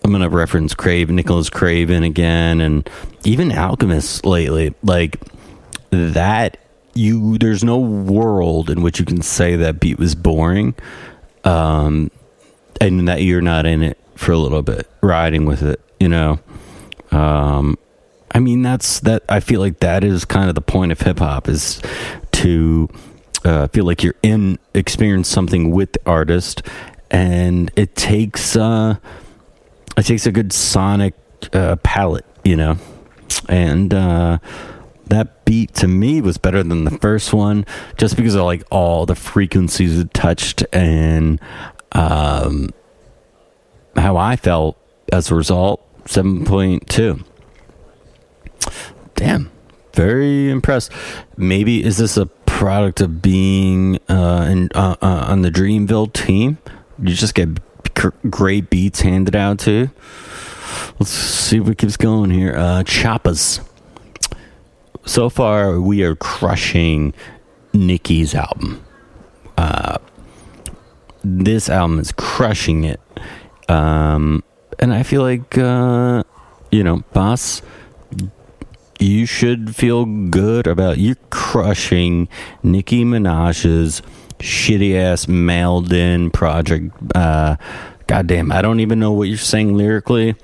I'm 0.03 0.11
gonna 0.11 0.29
reference 0.29 0.73
Craven, 0.73 1.15
Nicholas 1.15 1.49
Craven 1.49 2.03
again, 2.03 2.59
and 2.59 2.89
even 3.23 3.51
Alchemist 3.51 4.25
lately. 4.25 4.75
Like 4.83 5.17
that, 5.93 6.57
you 6.93 7.37
there's 7.37 7.63
no 7.63 7.77
world 7.77 8.69
in 8.69 8.81
which 8.81 8.99
you 8.99 9.05
can 9.05 9.21
say 9.21 9.55
that 9.55 9.79
beat 9.79 9.97
was 9.97 10.15
boring, 10.15 10.75
um, 11.43 12.11
and 12.79 13.07
that 13.07 13.21
you're 13.21 13.41
not 13.41 13.65
in 13.65 13.81
it 13.83 13.97
for 14.15 14.31
a 14.31 14.37
little 14.37 14.61
bit, 14.61 14.89
riding 15.01 15.45
with 15.45 15.63
it. 15.63 15.79
You 15.99 16.09
know, 16.09 16.39
um, 17.11 17.77
I 18.31 18.39
mean 18.39 18.61
that's 18.61 18.99
that. 19.01 19.23
I 19.29 19.39
feel 19.39 19.59
like 19.59 19.79
that 19.79 20.03
is 20.03 20.25
kind 20.25 20.49
of 20.49 20.55
the 20.55 20.61
point 20.61 20.91
of 20.91 21.01
hip 21.01 21.19
hop 21.19 21.47
is 21.47 21.81
to 22.33 22.89
uh, 23.45 23.67
feel 23.67 23.85
like 23.85 24.03
you're 24.03 24.15
in 24.23 24.59
experience 24.73 25.27
something 25.27 25.71
with 25.71 25.93
the 25.93 26.01
artist, 26.05 26.61
and 27.09 27.71
it 27.75 27.95
takes. 27.95 28.55
Uh, 28.55 28.97
it 29.97 30.03
takes 30.03 30.25
a 30.25 30.31
good 30.31 30.51
sonic 30.51 31.13
uh, 31.53 31.75
palette, 31.77 32.25
you 32.43 32.55
know, 32.55 32.77
and 33.47 33.93
uh, 33.93 34.39
that 35.07 35.45
beat 35.45 35.73
to 35.75 35.87
me 35.87 36.21
was 36.21 36.37
better 36.37 36.63
than 36.63 36.85
the 36.85 36.97
first 36.97 37.33
one, 37.33 37.65
just 37.97 38.15
because 38.15 38.35
of 38.35 38.43
like 38.43 38.63
all 38.71 39.05
the 39.05 39.15
frequencies 39.15 39.99
it 39.99 40.13
touched 40.13 40.65
and 40.71 41.39
um, 41.91 42.69
how 43.95 44.17
I 44.17 44.35
felt 44.35 44.77
as 45.11 45.29
a 45.29 45.35
result. 45.35 45.85
Seven 46.05 46.45
point 46.45 46.89
two. 46.89 47.23
Damn, 49.15 49.51
very 49.93 50.49
impressed. 50.49 50.91
Maybe 51.37 51.83
is 51.83 51.97
this 51.97 52.17
a 52.17 52.25
product 52.25 53.01
of 53.01 53.21
being 53.21 53.99
uh, 54.09 54.47
in, 54.49 54.69
uh, 54.73 54.95
uh, 55.01 55.25
on 55.27 55.43
the 55.43 55.51
Dreamville 55.51 56.11
team? 56.13 56.57
You 56.99 57.13
just 57.13 57.35
get 57.35 57.49
great 58.29 58.69
beats 58.69 59.01
handed 59.01 59.35
out 59.35 59.59
to. 59.59 59.89
Let's 60.99 61.11
see 61.11 61.59
what 61.59 61.77
keeps 61.77 61.97
going 61.97 62.31
here. 62.31 62.55
Uh, 62.55 62.83
Choppas. 62.83 63.61
So 65.05 65.29
far, 65.29 65.81
we 65.81 66.03
are 66.03 66.15
crushing 66.15 67.13
Nicki's 67.73 68.33
album. 68.33 68.83
Uh, 69.57 69.97
this 71.23 71.69
album 71.69 71.99
is 71.99 72.11
crushing 72.13 72.85
it. 72.85 73.01
Um, 73.67 74.43
and 74.79 74.93
I 74.93 75.03
feel 75.03 75.21
like, 75.21 75.57
uh, 75.57 76.23
you 76.71 76.83
know, 76.83 77.03
boss, 77.13 77.61
you 78.99 79.25
should 79.25 79.75
feel 79.75 80.05
good 80.05 80.67
about 80.67 80.97
you 80.97 81.15
crushing 81.29 82.29
Nicki 82.61 83.03
Minaj's 83.03 84.01
shitty 84.39 84.95
ass 84.95 85.27
mailed 85.27 85.91
in 85.91 86.31
project. 86.31 86.93
Uh, 87.13 87.57
goddamn, 88.07 88.51
I 88.51 88.61
don't 88.61 88.79
even 88.79 88.99
know 88.99 89.11
what 89.11 89.27
you're 89.27 89.37
saying 89.37 89.75
lyrically, 89.75 90.35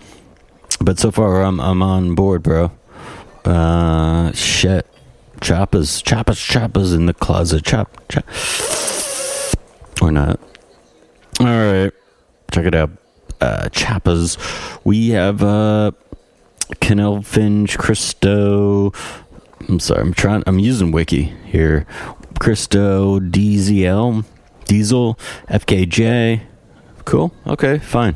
but 0.82 1.00
so 1.00 1.12
far 1.12 1.44
I'm 1.44 1.60
I'm 1.60 1.82
on 1.82 2.16
board, 2.16 2.44
bro. 2.44 2.72
Uh, 3.46 4.32
shit, 4.34 4.86
choppers, 5.42 6.02
choppers, 6.02 6.40
choppers 6.40 6.94
in 6.94 7.06
the 7.06 7.14
closet, 7.14 7.64
chop, 7.64 7.98
chop, 8.10 8.26
or 10.02 10.12
not. 10.12 10.40
All 11.40 11.46
right, 11.46 11.92
check 12.52 12.66
it 12.66 12.76
out. 12.76 12.92
Uh, 13.40 13.70
choppers. 13.70 14.38
We 14.84 15.10
have 15.10 15.42
uh, 15.42 15.92
Canei 16.76 17.26
Finch, 17.26 17.78
Christo. 17.78 18.92
I'm 19.68 19.80
sorry, 19.80 20.02
I'm 20.02 20.14
trying. 20.14 20.44
I'm 20.46 20.60
using 20.60 20.92
Wiki 20.92 21.34
here. 21.46 21.86
Christo, 22.40 23.20
DZL, 23.20 24.26
Diesel, 24.66 25.20
FKJ. 25.50 26.42
Cool. 27.06 27.34
Okay, 27.48 27.80
fine. 27.80 28.16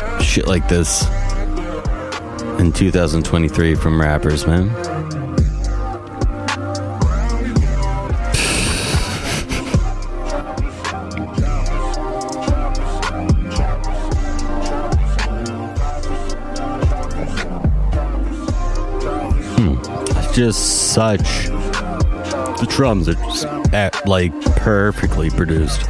shit 0.19 0.47
like 0.47 0.67
this 0.67 1.03
in 2.59 2.71
2023 2.71 3.75
from 3.75 3.99
rappers, 3.99 4.45
man. 4.45 4.69
Hmm. 19.57 19.77
It's 20.17 20.35
just 20.35 20.91
such. 20.93 21.47
The 22.59 22.67
drums 22.69 23.09
are 23.09 23.15
just 23.15 23.45
at, 23.73 24.07
like 24.07 24.33
perfectly 24.57 25.29
produced. 25.29 25.81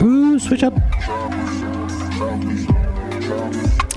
Ooh, 0.00 0.38
switch 0.38 0.62
up. 0.62 0.74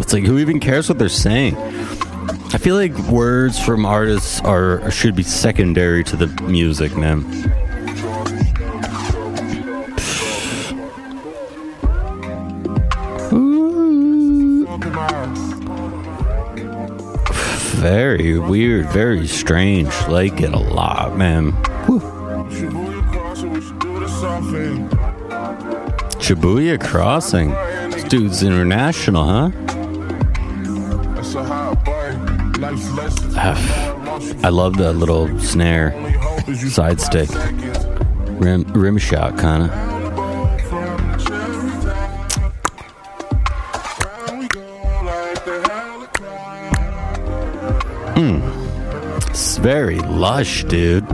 It's 0.07 0.13
like 0.13 0.23
who 0.23 0.39
even 0.39 0.61
cares 0.61 0.87
what 0.87 0.99
they're 0.99 1.09
saying? 1.09 1.57
I 1.57 2.57
feel 2.57 2.77
like 2.77 2.97
words 3.09 3.59
from 3.59 3.85
artists 3.85 4.39
are 4.39 4.89
should 4.89 5.17
be 5.17 5.23
secondary 5.23 6.01
to 6.05 6.15
the 6.15 6.27
music, 6.43 6.95
man. 6.95 7.25
very 17.75 18.39
weird, 18.39 18.87
very 18.87 19.27
strange. 19.27 19.89
Like 20.07 20.39
it 20.39 20.53
a 20.53 20.57
lot, 20.57 21.17
man. 21.17 21.51
Shibuya 26.23 26.81
Crossing. 26.81 27.49
This 27.91 28.05
dude's 28.05 28.41
international, 28.41 29.25
huh? 29.25 29.66
I 34.43 34.49
love 34.49 34.77
that 34.77 34.93
little 34.93 35.39
snare, 35.39 35.91
side 36.69 37.01
stick, 37.01 37.29
rim, 38.39 38.63
rim 38.73 38.97
shot, 38.97 39.37
kind 39.37 39.63
of. 39.63 39.69
Mm. 48.15 49.29
It's 49.29 49.57
very 49.57 49.99
lush, 49.99 50.63
dude. 50.63 51.07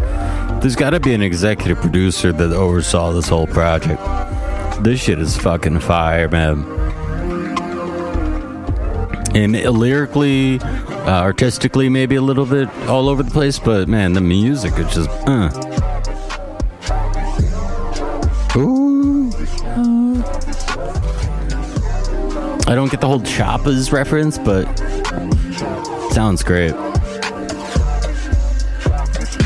There's 0.61 0.75
got 0.75 0.91
to 0.91 0.99
be 0.99 1.13
an 1.13 1.21
executive 1.21 1.77
producer 1.79 2.31
that 2.31 2.51
oversaw 2.53 3.11
this 3.11 3.27
whole 3.27 3.47
project. 3.47 4.01
This 4.83 5.01
shit 5.01 5.19
is 5.19 5.37
fucking 5.37 5.79
fire, 5.79 6.29
man. 6.29 6.63
And 9.35 9.53
lyrically, 9.53 10.59
uh, 11.05 11.19
artistically, 11.19 11.89
maybe 11.89 12.15
a 12.15 12.21
little 12.21 12.45
bit 12.45 12.69
all 12.87 13.09
over 13.09 13.23
the 13.23 13.31
place, 13.31 13.59
but 13.59 13.89
man, 13.89 14.13
the 14.13 14.21
music 14.21 14.73
is 14.79 14.93
just. 14.93 15.09
Uh. 15.27 15.49
I 22.65 22.75
don't 22.75 22.89
get 22.89 23.01
the 23.01 23.07
whole 23.07 23.19
Choppas 23.19 23.91
reference, 23.91 24.37
but 24.37 24.65
sounds 26.13 26.41
great. 26.41 26.73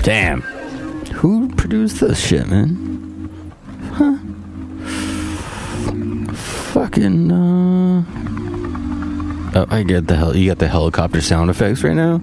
Damn. 0.03 0.41
Who 1.15 1.49
produced 1.55 1.99
this 1.99 2.23
shit, 2.25 2.47
man? 2.47 3.53
Huh. 3.93 4.17
Fucking, 6.71 7.31
uh. 7.31 8.26
I 9.69 9.83
get 9.83 10.07
the 10.07 10.15
hell. 10.15 10.35
You 10.35 10.49
got 10.49 10.59
the 10.59 10.67
helicopter 10.67 11.21
sound 11.21 11.49
effects 11.49 11.83
right 11.83 11.95
now. 11.95 12.21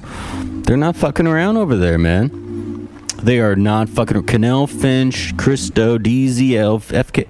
They're 0.66 0.77
not 0.77 0.97
fucking 0.97 1.27
around 1.27 1.57
over 1.57 1.77
there, 1.77 1.99
man. 1.99 2.88
They 3.23 3.40
are 3.40 3.57
not 3.57 3.88
fucking. 3.88 4.23
Canei 4.25 4.68
Finch, 4.68 5.37
Christo, 5.37 5.99
DZL, 5.99 6.81
FK, 6.92 7.27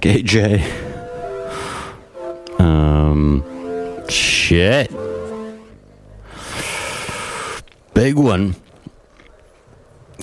KJ. 0.00 0.60
Um, 2.60 3.42
shit. 4.08 4.90
Big 7.94 8.16
one. 8.16 8.56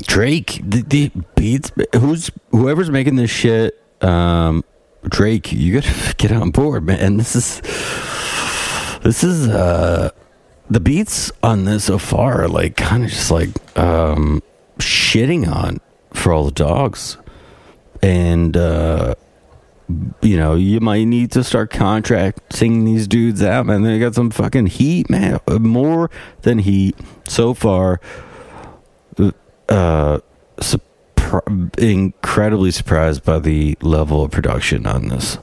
Drake, 0.03 0.61
the, 0.63 0.81
the 0.83 1.11
beats. 1.35 1.71
Who's 1.95 2.31
whoever's 2.51 2.89
making 2.89 3.15
this 3.15 3.31
shit? 3.31 3.81
Um, 4.01 4.63
Drake, 5.07 5.51
you 5.51 5.81
gotta 5.81 6.13
get 6.17 6.31
on 6.31 6.51
board, 6.51 6.85
man. 6.85 7.17
This 7.17 7.35
is 7.35 7.61
this 9.03 9.23
is 9.23 9.47
uh 9.47 10.11
the 10.69 10.79
beats 10.79 11.31
on 11.43 11.65
this 11.65 11.85
so 11.85 11.97
far 11.97 12.47
like 12.47 12.77
kind 12.77 13.03
of 13.03 13.09
just 13.09 13.31
like 13.31 13.49
um 13.77 14.41
shitting 14.77 15.47
on 15.51 15.79
for 16.13 16.31
all 16.33 16.45
the 16.45 16.51
dogs. 16.51 17.17
And 18.01 18.55
uh 18.55 19.15
you 20.21 20.37
know 20.37 20.55
you 20.55 20.79
might 20.79 21.03
need 21.03 21.31
to 21.31 21.43
start 21.43 21.69
contracting 21.71 22.85
these 22.85 23.07
dudes 23.07 23.43
out 23.43 23.65
man. 23.65 23.83
They 23.83 23.99
got 23.99 24.15
some 24.15 24.31
fucking 24.31 24.67
heat 24.67 25.09
man 25.09 25.39
more 25.47 26.09
than 26.43 26.59
heat 26.59 26.95
so 27.27 27.53
far. 27.53 27.99
Uh 29.67 30.19
surpri- 30.57 31.79
incredibly 31.79 32.71
surprised 32.71 33.23
by 33.23 33.39
the 33.39 33.77
level 33.81 34.23
of 34.23 34.31
production 34.31 34.85
on 34.85 35.09
this 35.09 35.37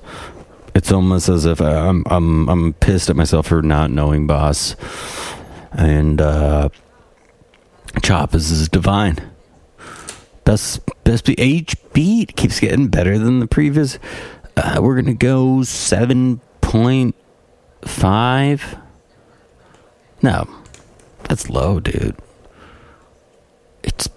it's 0.79 0.93
almost 0.93 1.29
as 1.29 1.45
if 1.45 1.61
I'm 1.61 2.05
I'm 2.07 2.49
I'm 2.49 2.73
pissed 2.75 3.11
at 3.11 3.17
myself 3.17 3.49
for 3.49 3.63
not 3.63 3.91
knowing 3.91 4.29
Boss, 4.29 4.77
and 5.73 6.21
uh, 6.21 6.69
Chop 8.01 8.33
is, 8.33 8.53
is 8.53 8.69
divine. 8.69 9.19
Best 10.45 10.81
best 11.03 11.25
be 11.25 11.35
H 11.37 11.75
beat 11.93 12.37
keeps 12.37 12.61
getting 12.61 12.87
better 12.87 13.19
than 13.19 13.41
the 13.41 13.49
previous. 13.49 13.99
Uh, 14.57 14.79
we're 14.81 14.95
gonna 14.95 15.15
go 15.15 15.65
seven 15.65 16.41
point 16.61 17.17
five. 17.83 18.79
No, 20.23 20.49
that's 21.25 21.51
low, 21.51 21.81
dude. 21.81 22.15
It's 23.83 24.09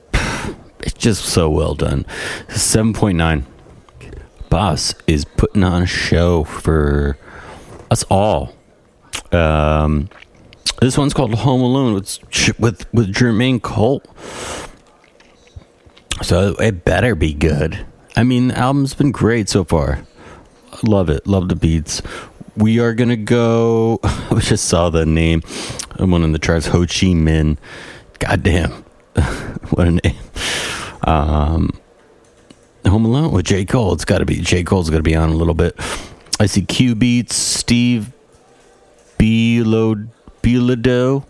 it's 0.82 0.93
just 0.93 1.26
so 1.26 1.50
well 1.50 1.74
done. 1.74 2.06
Seven 2.50 2.93
point 2.93 3.17
nine. 3.17 3.47
Boss 4.52 4.94
is 5.08 5.24
putting 5.24 5.64
on 5.64 5.82
a 5.82 5.86
show 5.88 6.44
for 6.44 7.18
us 7.90 8.04
all. 8.12 8.54
Um, 9.32 10.10
this 10.82 10.98
one's 10.98 11.14
called 11.14 11.34
Home 11.34 11.62
Alone 11.62 11.94
with 11.94 12.20
with 12.60 12.94
with 12.94 13.14
Jermaine 13.14 13.62
Cole. 13.62 14.04
So 16.22 16.56
it 16.60 16.84
better 16.84 17.16
be 17.16 17.34
good. 17.34 17.86
I 18.18 18.24
mean, 18.24 18.50
the 18.50 18.58
album's 18.58 18.94
been 18.94 19.14
great 19.14 19.48
so 19.48 19.64
far. 19.64 20.06
Love 20.84 21.10
it. 21.10 21.26
Love 21.26 21.48
the 21.48 21.56
beats. 21.56 22.02
We 22.58 22.78
are 22.80 22.94
gonna 22.94 23.16
go. 23.16 24.00
I 24.04 24.40
just 24.42 24.66
saw 24.66 24.90
the 24.90 25.06
name. 25.06 25.44
One 25.98 26.24
in 26.24 26.34
the 26.34 26.40
charts. 26.40 26.68
Ho 26.68 26.82
Chi 26.82 27.16
Minh. 27.16 27.58
Goddamn, 28.20 28.72
what 29.70 29.88
a 29.88 29.92
name. 29.92 30.18
Um, 31.04 31.81
Home 32.86 33.06
Alone 33.06 33.32
with 33.32 33.46
J. 33.46 33.65
Cole. 33.65 33.94
It's 33.94 34.06
got 34.06 34.20
to 34.20 34.26
be 34.26 34.41
J. 34.41 34.63
Cole's 34.63 34.89
got 34.89 34.98
to 34.98 35.04
be 35.04 35.15
on 35.15 35.30
a 35.30 35.36
little 35.36 35.54
bit. 35.54 35.76
I 36.39 36.48
see 36.48 36.62
Cubeatz, 36.62 37.34
Steve 37.34 38.12
Bilodeau, 39.20 41.26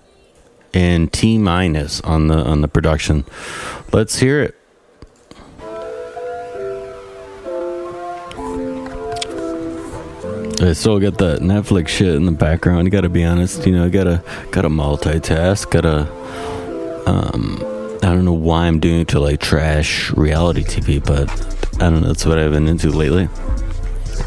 and 0.74 1.12
T 1.12 1.38
minus 1.38 2.00
on 2.02 2.28
the 2.28 2.38
on 2.38 2.62
the 2.62 2.68
production. 2.68 3.26
Let's 3.92 4.20
hear 4.20 4.42
it. 4.42 4.56
I 10.62 10.74
still 10.74 11.00
got 11.00 11.18
that 11.18 11.40
Netflix 11.42 11.88
shit 11.88 12.14
in 12.14 12.26
the 12.26 12.32
background. 12.32 12.86
You 12.86 12.92
got 12.92 13.02
to 13.02 13.10
be 13.10 13.24
honest, 13.24 13.66
you 13.66 13.74
know, 13.74 13.90
gotta 13.90 14.24
gotta 14.52 14.70
multitask. 14.70 15.72
Gotta 15.72 16.08
um, 17.10 17.58
I 18.04 18.08
don't 18.08 18.26
know 18.26 18.34
why 18.34 18.66
I'm 18.66 18.80
doing 18.80 19.02
it 19.02 19.08
to 19.10 19.20
like 19.20 19.40
trash 19.40 20.12
reality 20.12 20.64
TV, 20.64 21.04
but 21.04 21.30
I 21.82 21.90
don't 21.90 22.02
know. 22.02 22.08
That's 22.08 22.26
what 22.26 22.40
I've 22.40 22.52
been 22.52 22.68
into 22.68 22.90
lately. 22.90 23.30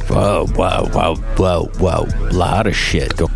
Wow, 0.08 0.46
wow, 0.54 0.88
wow, 0.94 1.16
wow, 1.38 1.68
wow. 1.80 2.06
A 2.30 2.32
lot 2.32 2.66
of 2.66 2.76
shit. 2.76 3.16
Go. 3.16 3.28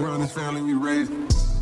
Around 0.00 0.20
this 0.20 0.32
family 0.32 0.62
we 0.62 0.74
raised. 0.74 1.12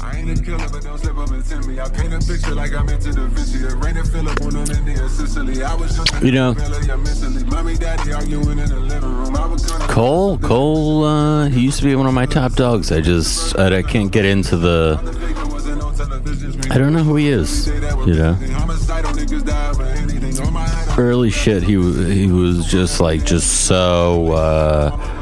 I 0.00 0.16
ain't 0.16 0.30
a 0.30 0.42
killer, 0.42 0.68
but 0.70 0.82
don't 0.82 0.98
slip 0.98 1.18
up 1.18 1.30
and 1.30 1.44
tempt 1.44 1.66
me. 1.66 1.80
I 1.80 1.88
paint 1.88 2.14
a 2.14 2.18
picture 2.18 2.54
like 2.54 2.72
I'm 2.72 2.88
into 2.88 3.12
Da 3.12 3.26
Vinci. 3.26 3.66
It 3.66 3.72
rained 3.84 3.98
and 3.98 4.08
Philip 4.08 4.40
on 4.42 4.56
an 4.56 4.70
Indian 4.70 5.08
Sicily. 5.08 5.64
I 5.64 5.74
was 5.74 5.96
just 5.96 6.22
You 6.22 6.32
know-. 6.32 6.54
Mommy, 7.46 7.76
daddy 7.76 8.12
arguing 8.12 8.58
in 8.58 8.68
the 8.68 8.80
living 8.80 9.16
room. 9.16 9.36
I 9.36 9.46
was 9.46 9.66
gonna 9.66 9.86
Cole, 9.92 10.38
Cole, 10.38 11.04
uh, 11.04 11.48
he 11.48 11.60
used 11.62 11.78
to 11.78 11.84
be 11.84 11.96
one 11.96 12.06
of 12.06 12.14
my 12.14 12.26
top 12.26 12.52
dogs. 12.54 12.92
I 12.92 13.00
just, 13.00 13.58
I, 13.58 13.78
I 13.78 13.82
can't 13.82 14.12
get 14.12 14.24
into 14.24 14.56
the. 14.56 14.98
I 16.70 16.78
don't 16.78 16.92
know 16.92 17.02
who 17.02 17.16
he 17.16 17.28
is, 17.28 17.66
you 17.66 18.14
know. 18.14 18.36
Early 20.96 21.30
shit, 21.30 21.62
he 21.62 21.72
he 21.72 22.30
was 22.30 22.70
just 22.70 23.00
like 23.00 23.24
just 23.24 23.66
so 23.66 24.32
uh, 24.32 25.17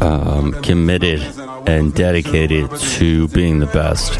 um, 0.00 0.52
committed 0.62 1.20
and 1.66 1.94
dedicated 1.94 2.70
to 2.76 3.28
being 3.28 3.58
the 3.58 3.66
best. 3.66 4.18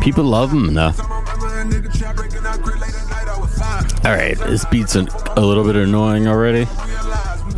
People 0.00 0.24
love 0.24 0.52
him 0.52 0.74
though. 0.74 0.92
All 4.04 4.10
right, 4.10 4.36
this 4.38 4.64
beat's 4.64 4.96
a, 4.96 5.06
a 5.36 5.40
little 5.40 5.64
bit 5.64 5.76
annoying 5.76 6.26
already. 6.26 6.66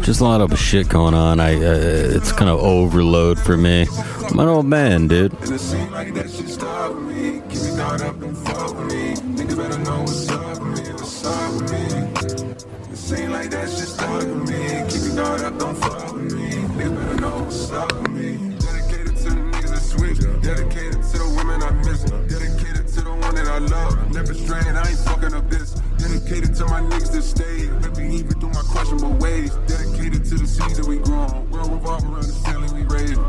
Just 0.03 0.21
a 0.21 0.25
lot 0.25 0.43
of 0.43 0.59
shit 0.59 0.89
going 0.89 1.15
on. 1.15 1.41
I 1.41 1.55
uh, 1.55 2.17
it's 2.17 2.33
kind 2.33 2.51
of 2.51 2.61
overload 2.61 3.39
for 3.39 3.57
me. 3.57 3.87
I'm 4.31 4.39
an 4.39 4.49
old 4.49 4.67
man, 4.67 5.09
dude. 5.09 5.33
Keep 15.25 15.33
up, 15.33 15.59
don't 15.59 15.75
fuck 15.77 16.13
with 16.13 16.35
me. 16.35 16.51
Niggas 16.51 16.97
better 16.97 17.21
know 17.21 17.45
what's 17.45 17.71
up 17.73 17.91
with 17.95 18.11
me. 18.11 18.57
Dedicated 18.59 19.17
to 19.17 19.31
the 19.31 19.41
niggas 19.41 19.71
that 19.71 19.81
switch. 19.81 20.19
Dedicated 20.43 21.03
to 21.03 21.19
the 21.19 21.35
women 21.39 21.63
I 21.63 21.71
miss. 21.71 22.03
Dedicated 22.05 22.87
to 22.89 23.01
the 23.01 23.11
one 23.11 23.35
that 23.35 23.49
I 23.49 23.59
love. 23.59 24.13
Never 24.13 24.35
straying, 24.35 24.77
I 24.77 24.87
ain't 24.87 24.99
fucking 24.99 25.33
up 25.33 25.49
this. 25.49 25.81
Dedicated 26.05 26.55
to 26.57 26.67
my 26.67 26.81
niggas 26.81 27.13
that 27.13 27.23
stayed 27.23 27.73
with 27.73 27.99
me 27.99 28.17
even 28.17 28.39
through 28.39 28.51
my 28.51 28.63
questionable 28.69 29.15
ways. 29.15 29.55
Dedicated 29.67 30.25
to 30.27 30.35
the 30.35 30.47
seeds 30.47 30.77
that 30.77 30.87
we 30.87 30.99
grown. 30.99 31.51
World 31.51 31.73
revolve 31.73 32.05
around 32.05 32.27
the 32.27 32.33
family 32.45 32.83
we 32.83 32.85
raised. 32.95 33.21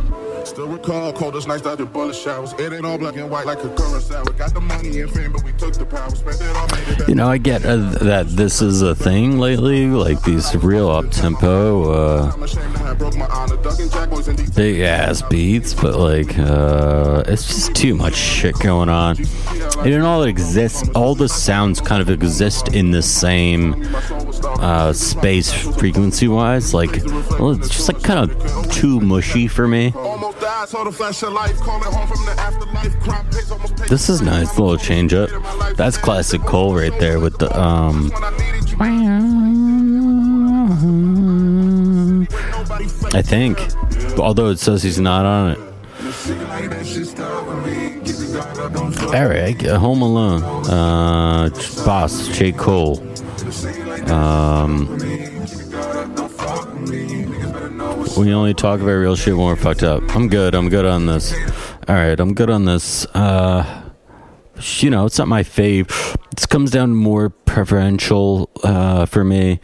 Still 0.45 0.67
recall 0.67 1.11
coldest 1.11 1.47
nights 1.47 1.65
after 1.65 1.85
bullet 1.85 2.15
showers. 2.15 2.53
It 2.53 2.71
ain't 2.71 2.85
all 2.85 2.97
black 2.97 3.15
and 3.15 3.31
white 3.31 3.45
like 3.45 3.63
a 3.63 3.69
current 3.69 4.03
sour. 4.03 4.25
Got 4.25 4.53
the 4.53 4.61
money 4.61 4.99
and 4.99 5.09
fame, 5.11 5.31
but 5.31 5.43
we 5.43 5.53
took 5.53 5.73
the 5.73 5.85
power. 5.85 6.09
Spent 6.13 6.39
it 6.39 6.55
all, 6.55 6.67
made 6.67 6.87
it 6.87 6.99
back. 6.99 7.07
You 7.07 7.15
know, 7.15 7.27
I 7.27 7.37
get 7.37 7.65
uh, 7.65 7.77
that 8.03 8.27
this 8.27 8.61
is 8.61 8.81
a 8.81 8.93
thing 8.93 9.39
lately, 9.39 9.87
like 9.87 10.21
these 10.23 10.55
real 10.55 10.89
up 10.89 11.09
tempo, 11.09 11.91
uh, 11.91 12.31
I'm 12.33 12.43
ashamed 12.43 12.73
to 12.73 12.79
have 12.79 12.97
broke 12.99 13.15
my 13.15 13.25
honor. 13.27 13.57
Ducking 13.57 13.89
jack 13.89 14.09
boys 14.09 14.27
in 14.27 14.35
detail. 14.35 14.53
big 14.55 14.81
ass 14.81 15.21
beats, 15.23 15.73
but 15.73 15.95
like, 15.97 16.37
uh, 16.37 17.23
it's 17.27 17.47
just 17.47 17.75
too 17.75 17.95
much 17.95 18.15
shit 18.15 18.57
going 18.59 18.89
on. 18.89 19.17
And 19.79 19.87
it 19.87 20.01
all 20.01 20.23
exists, 20.23 20.87
all 20.89 21.15
the 21.15 21.27
sounds 21.27 21.81
kind 21.81 22.01
of 22.01 22.09
exist 22.09 22.64
in 22.73 22.91
the 22.91 23.01
same 23.01 23.75
uh, 24.59 24.93
space 24.93 25.51
frequency 25.77 26.27
wise. 26.27 26.73
Like, 26.73 27.03
well, 27.39 27.51
it's 27.51 27.69
just 27.69 27.91
like 27.91 28.03
kind 28.03 28.31
of 28.31 28.71
too 28.71 28.99
mushy 28.99 29.47
for 29.47 29.67
me. 29.67 29.91
Almost 29.95 30.39
died, 30.39 30.67
saw 30.69 30.83
the 30.83 30.89
of 30.89 31.33
life. 31.33 31.57
Call 31.57 31.81
it 31.81 31.85
home 31.85 32.07
from 32.07 32.25
the 32.25 32.31
afterlife. 32.39 32.99
Crime 33.01 33.25
pays 33.29 33.51
almost 33.51 33.75
paid. 33.77 33.89
This 33.89 34.09
is 34.09 34.21
nice, 34.21 34.57
little 34.57 34.77
change 34.77 35.13
up. 35.13 35.29
That's 35.75 35.97
classic 35.97 36.41
Cole 36.41 36.75
right 36.75 36.97
there 36.99 37.19
with 37.19 37.37
the 37.37 37.49
um. 37.59 38.09
When 38.09 38.23
I 38.23 38.29
needed 38.37 38.69
you, 38.71 38.77
nobody 42.51 42.87
fake. 42.87 43.15
I 43.15 43.21
think, 43.21 43.59
although 44.17 44.49
it 44.49 44.59
says 44.59 44.83
he's 44.83 44.99
not 44.99 45.25
on 45.25 45.51
it. 45.51 45.74
Right, 49.13 49.61
Home 49.61 50.01
Alone. 50.01 50.43
Uh, 50.43 51.49
Boss, 51.85 52.27
J. 52.29 52.51
Cole. 52.51 52.99
Um, 54.11 54.97
we 58.17 58.33
only 58.33 58.53
talk 58.53 58.79
about 58.79 58.91
real 58.91 59.15
shit 59.15 59.35
when 59.35 59.45
we're 59.45 59.55
fucked 59.55 59.83
up. 59.83 60.03
I'm 60.15 60.27
good. 60.27 60.55
I'm 60.55 60.69
good 60.69 60.85
on 60.85 61.05
this. 61.05 61.33
All 61.87 61.95
right, 61.95 62.19
I'm 62.19 62.33
good 62.33 62.49
on 62.49 62.65
this. 62.65 63.05
Uh, 63.07 63.83
you 64.77 64.89
know, 64.89 65.05
it's 65.05 65.17
not 65.19 65.27
my 65.27 65.43
fave. 65.43 65.87
This 66.35 66.45
comes 66.45 66.71
down 66.71 66.95
more 66.95 67.29
preferential 67.29 68.49
uh, 68.63 69.05
for 69.05 69.23
me. 69.23 69.59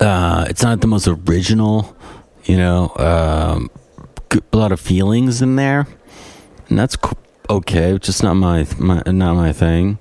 Uh, 0.00 0.46
it's 0.48 0.62
not 0.62 0.80
the 0.80 0.86
most 0.86 1.08
original, 1.08 1.96
you 2.44 2.56
know. 2.56 2.92
Um, 2.96 3.70
a 4.52 4.56
lot 4.56 4.72
of 4.72 4.80
feelings 4.80 5.40
in 5.40 5.56
there, 5.56 5.86
and 6.68 6.78
that's 6.78 6.96
okay. 7.48 7.98
Just 7.98 8.22
not 8.22 8.34
my, 8.34 8.66
my 8.78 9.02
not 9.06 9.34
my 9.34 9.52
thing. 9.52 9.98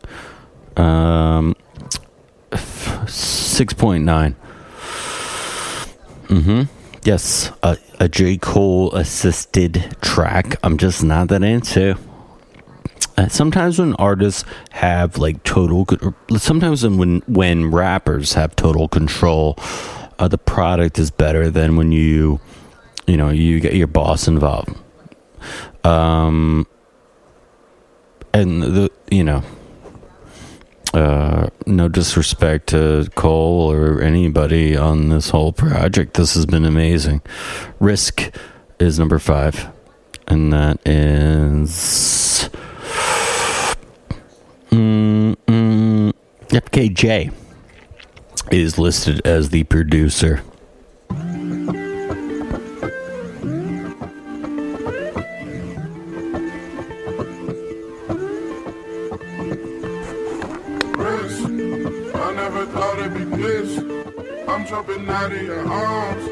Um, 0.77 1.55
six 3.07 3.73
point 3.73 4.03
nine. 4.03 4.35
Mm-hmm. 6.27 6.63
Yes, 7.03 7.51
a, 7.61 7.77
a 7.99 8.07
J. 8.07 8.37
Cole 8.37 8.93
assisted 8.95 9.95
track. 10.01 10.55
I'm 10.63 10.77
just 10.77 11.03
not 11.03 11.27
that 11.27 11.43
into. 11.43 11.97
Uh, 13.17 13.27
sometimes 13.27 13.77
when 13.77 13.93
artists 13.95 14.45
have 14.71 15.17
like 15.17 15.43
total, 15.43 15.85
sometimes 16.37 16.87
when 16.87 17.19
when 17.27 17.69
rappers 17.69 18.33
have 18.33 18.55
total 18.55 18.87
control, 18.87 19.55
uh, 20.17 20.27
the 20.27 20.37
product 20.37 20.97
is 20.97 21.11
better 21.11 21.51
than 21.51 21.75
when 21.75 21.91
you, 21.91 22.39
you 23.05 23.17
know, 23.17 23.29
you 23.29 23.59
get 23.59 23.75
your 23.75 23.87
boss 23.87 24.27
involved. 24.27 24.75
Um, 25.83 26.65
and 28.33 28.63
the 28.63 28.91
you 29.09 29.23
know, 29.23 29.43
uh, 30.93 31.49
no 31.65 31.87
disrespect 31.87 32.67
to 32.67 33.09
Cole 33.15 33.71
or 33.71 34.01
anybody 34.01 34.75
on 34.75 35.09
this 35.09 35.29
whole 35.29 35.53
project. 35.53 36.15
This 36.15 36.33
has 36.35 36.45
been 36.45 36.65
amazing. 36.65 37.21
Risk 37.79 38.35
is 38.79 38.99
number 38.99 39.19
five, 39.19 39.67
and 40.27 40.51
that 40.51 40.79
is 40.87 42.49
Mm, 44.73 45.35
mm, 45.45 46.13
FKJ 46.49 47.31
is 48.51 48.79
listed 48.79 49.21
as 49.23 49.49
the 49.49 49.65
producer. 49.65 50.41
Jumping 64.73 65.07
out 65.07 65.31
of 65.31 65.39
your 65.39 65.67
arms. 65.67 66.27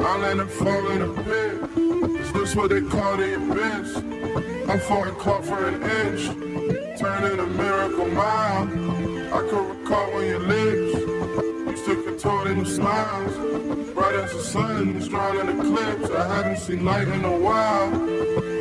I 0.00 0.16
land 0.16 0.40
and 0.40 0.50
fall 0.50 0.88
in 0.92 1.02
a 1.02 1.12
pit. 1.24 1.54
Is 2.22 2.32
this 2.32 2.56
what 2.56 2.70
they 2.70 2.80
call 2.80 3.18
the 3.18 3.34
abyss? 3.34 3.96
I'm 4.70 4.80
falling 4.80 5.14
caught 5.16 5.44
for 5.44 5.66
an 5.66 5.74
inch 5.82 6.22
turning 6.98 7.38
a 7.38 7.46
miracle 7.46 8.06
mile. 8.06 8.62
I 9.36 9.40
could 9.46 9.76
recall 9.76 10.10
when 10.14 10.26
your 10.26 10.38
lips 10.38 10.94
used 11.70 11.84
to 11.84 12.02
contort 12.02 12.46
into 12.46 12.64
smiles. 12.64 13.34
Bright 13.92 14.14
as 14.14 14.32
the 14.32 14.40
sun, 14.40 15.02
strong 15.02 15.40
in 15.40 15.48
eclipse. 15.50 16.10
I 16.12 16.34
haven't 16.34 16.60
seen 16.60 16.86
light 16.86 17.08
in 17.08 17.26
a 17.26 17.36
while. 17.36 17.90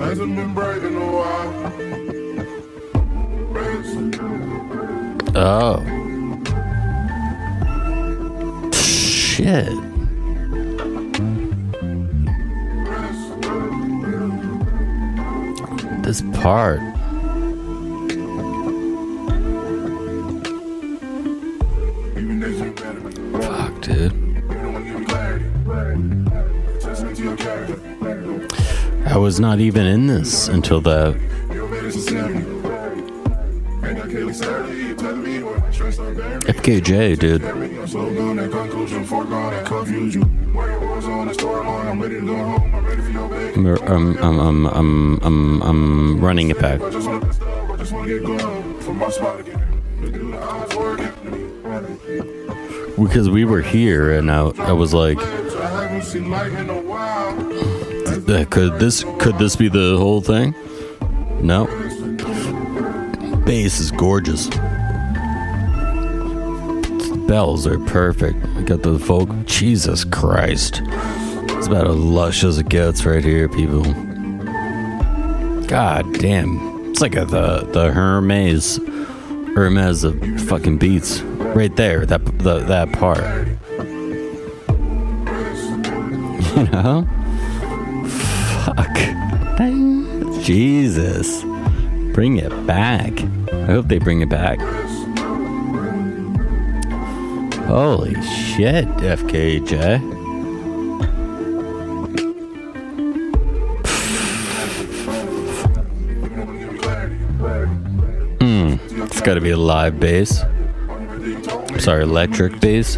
Hasn't 0.02 0.36
been 0.36 0.54
bright 0.54 0.84
in 0.84 0.98
a 0.98 1.10
while. 1.10 1.72
Oh. 5.34 6.11
Shit. 9.42 9.66
This 16.04 16.22
part. 16.34 16.80
Fuck, 23.42 23.82
dude. 23.82 24.14
I 29.08 29.18
was 29.18 29.40
not 29.40 29.60
even 29.60 29.88
in 29.88 30.06
this 30.06 30.50
until 30.50 30.82
the. 30.82 31.18
FKJ, 36.48 37.20
dude. 37.20 37.44
I'm, 43.88 44.18
I'm, 44.18 44.40
I'm, 44.40 44.66
I'm, 44.68 45.20
I'm, 45.22 45.62
I'm 45.64 46.22
running 46.22 46.50
it 46.50 46.60
back. 46.60 46.80
Because 52.98 53.30
we 53.30 53.46
were 53.46 53.62
here 53.62 54.12
and 54.12 54.32
I, 54.32 54.50
I 54.60 54.72
was 54.72 54.94
like 54.94 55.18
could 58.50 58.80
this 58.80 59.04
could 59.20 59.38
this 59.38 59.56
be 59.56 59.68
the 59.68 59.98
whole 59.98 60.22
thing? 60.22 60.54
No 61.42 61.81
bass 63.46 63.80
is 63.80 63.92
gorgeous. 63.92 64.48
The 67.08 67.24
bells 67.28 67.66
are 67.68 67.80
perfect. 67.80 68.44
I 68.58 68.62
got 68.64 68.84
the 68.84 69.00
folk 69.00 69.30
jesus 69.46 70.04
christ. 70.04 70.82
It's 70.84 71.68
about 71.68 71.88
as 71.88 71.96
lush 71.96 72.44
as 72.44 72.58
it 72.58 72.70
gets 72.70 73.06
right 73.06 73.24
here 73.24 73.48
people. 73.50 73.84
God 75.66 76.14
damn. 76.20 76.90
It's 76.90 77.02
like 77.02 77.16
a, 77.16 77.26
the 77.26 77.68
the 77.72 77.92
hermes 77.92 78.78
hermes 79.56 80.04
of 80.04 80.20
fucking 80.42 80.78
beats. 80.78 81.22
Right 81.22 81.76
there 81.76 82.06
that 82.06 82.26
the, 82.40 82.60
that 82.60 82.92
part. 82.94 83.48
You 86.52 86.68
know? 86.68 87.08
Fuck. 88.66 88.98
Jesus 90.44 91.44
bring 92.14 92.38
it 92.38 92.68
back. 92.68 93.22
I 93.54 93.66
hope 93.66 93.88
they 93.88 94.00
bring 94.00 94.22
it 94.22 94.30
back. 94.30 94.60
Holy 97.68 98.16
shit 98.22 98.86
fkj 98.86 100.00
Hmm, 108.40 108.76
it's 109.04 109.22
got 109.22 109.36
to 109.36 109.42
be 109.42 109.52
a 109.52 109.58
live 109.58 110.00
bass. 110.00 110.44
Sorry, 111.80 112.04
electric 112.04 112.60
bass. 112.60 112.98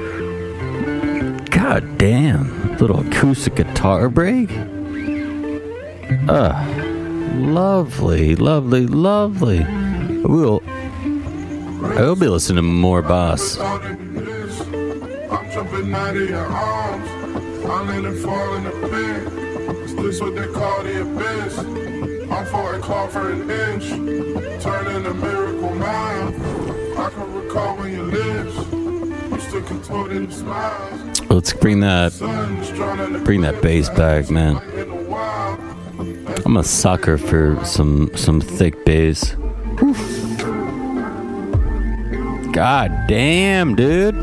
God 1.61 1.99
damn. 1.99 2.75
Little 2.77 3.01
acoustic 3.01 3.53
guitar 3.53 4.09
break. 4.09 4.49
Ah, 6.27 6.67
lovely, 7.35 8.35
lovely, 8.35 8.87
lovely. 8.87 9.63
We'll. 10.23 10.63
I 10.65 12.01
will 12.01 12.15
be 12.15 12.27
listening 12.27 12.55
to 12.55 12.61
more 12.63 13.03
Boss. 13.03 13.59
I'm 13.59 13.79
arms. 16.51 17.07
a 22.75 22.79
call 22.79 23.07
for 23.07 23.19
for 23.19 23.31
an 23.33 23.51
inch, 23.51 24.63
turning 24.63 25.05
a 25.05 25.13
miracle 25.13 25.75
mile. 25.75 26.27
I 26.97 27.09
can 27.11 27.33
recall 27.35 27.77
when 27.77 27.91
your 27.91 28.05
lips 28.05 28.55
used 28.55 28.80
Oh, 29.53 31.25
let's 31.29 31.51
bring 31.51 31.81
that 31.81 32.13
bring 33.25 33.41
that 33.41 33.61
bass 33.61 33.89
back, 33.89 34.29
man. 34.29 34.55
I'm 36.45 36.55
a 36.55 36.63
sucker 36.63 37.17
for 37.17 37.59
some 37.65 38.15
some 38.15 38.39
thick 38.39 38.85
bass. 38.85 39.35
God 42.53 42.97
damn, 43.09 43.75
dude. 43.75 44.15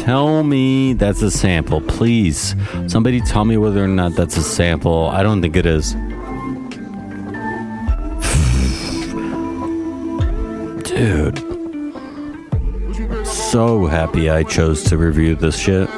Tell 0.00 0.42
me 0.42 0.94
that's 0.94 1.22
a 1.22 1.30
sample, 1.30 1.80
please. 1.80 2.56
Somebody 2.88 3.20
tell 3.20 3.44
me 3.44 3.56
whether 3.56 3.84
or 3.84 3.88
not 3.88 4.16
that's 4.16 4.36
a 4.36 4.42
sample. 4.42 5.10
I 5.10 5.22
don't 5.22 5.40
think 5.40 5.54
it 5.54 5.64
is. 5.64 5.92
Dude. 10.88 11.47
So 13.50 13.86
happy 13.86 14.28
I 14.28 14.42
chose 14.42 14.84
to 14.84 14.98
review 14.98 15.34
this 15.34 15.58
shit. 15.58 15.88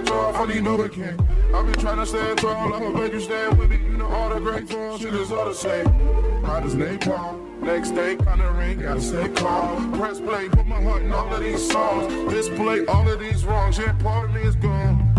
Next 7.60 7.90
day 7.90 8.16
kinda 8.16 8.54
ring, 8.56 8.78
gotta 8.78 9.00
stay 9.00 9.28
calm. 9.30 9.92
Press 9.98 10.20
play, 10.20 10.48
put 10.48 10.66
my 10.68 10.80
heart 10.80 11.02
in 11.02 11.12
all 11.12 11.34
of 11.34 11.40
these 11.40 11.68
songs. 11.72 12.32
Display 12.32 12.86
all 12.86 13.08
of 13.08 13.18
these 13.18 13.44
wrongs, 13.44 13.78
yeah, 13.78 13.94
part 13.94 14.28
of 14.28 14.34
me 14.36 14.42
is 14.42 14.54
gone. 14.54 15.12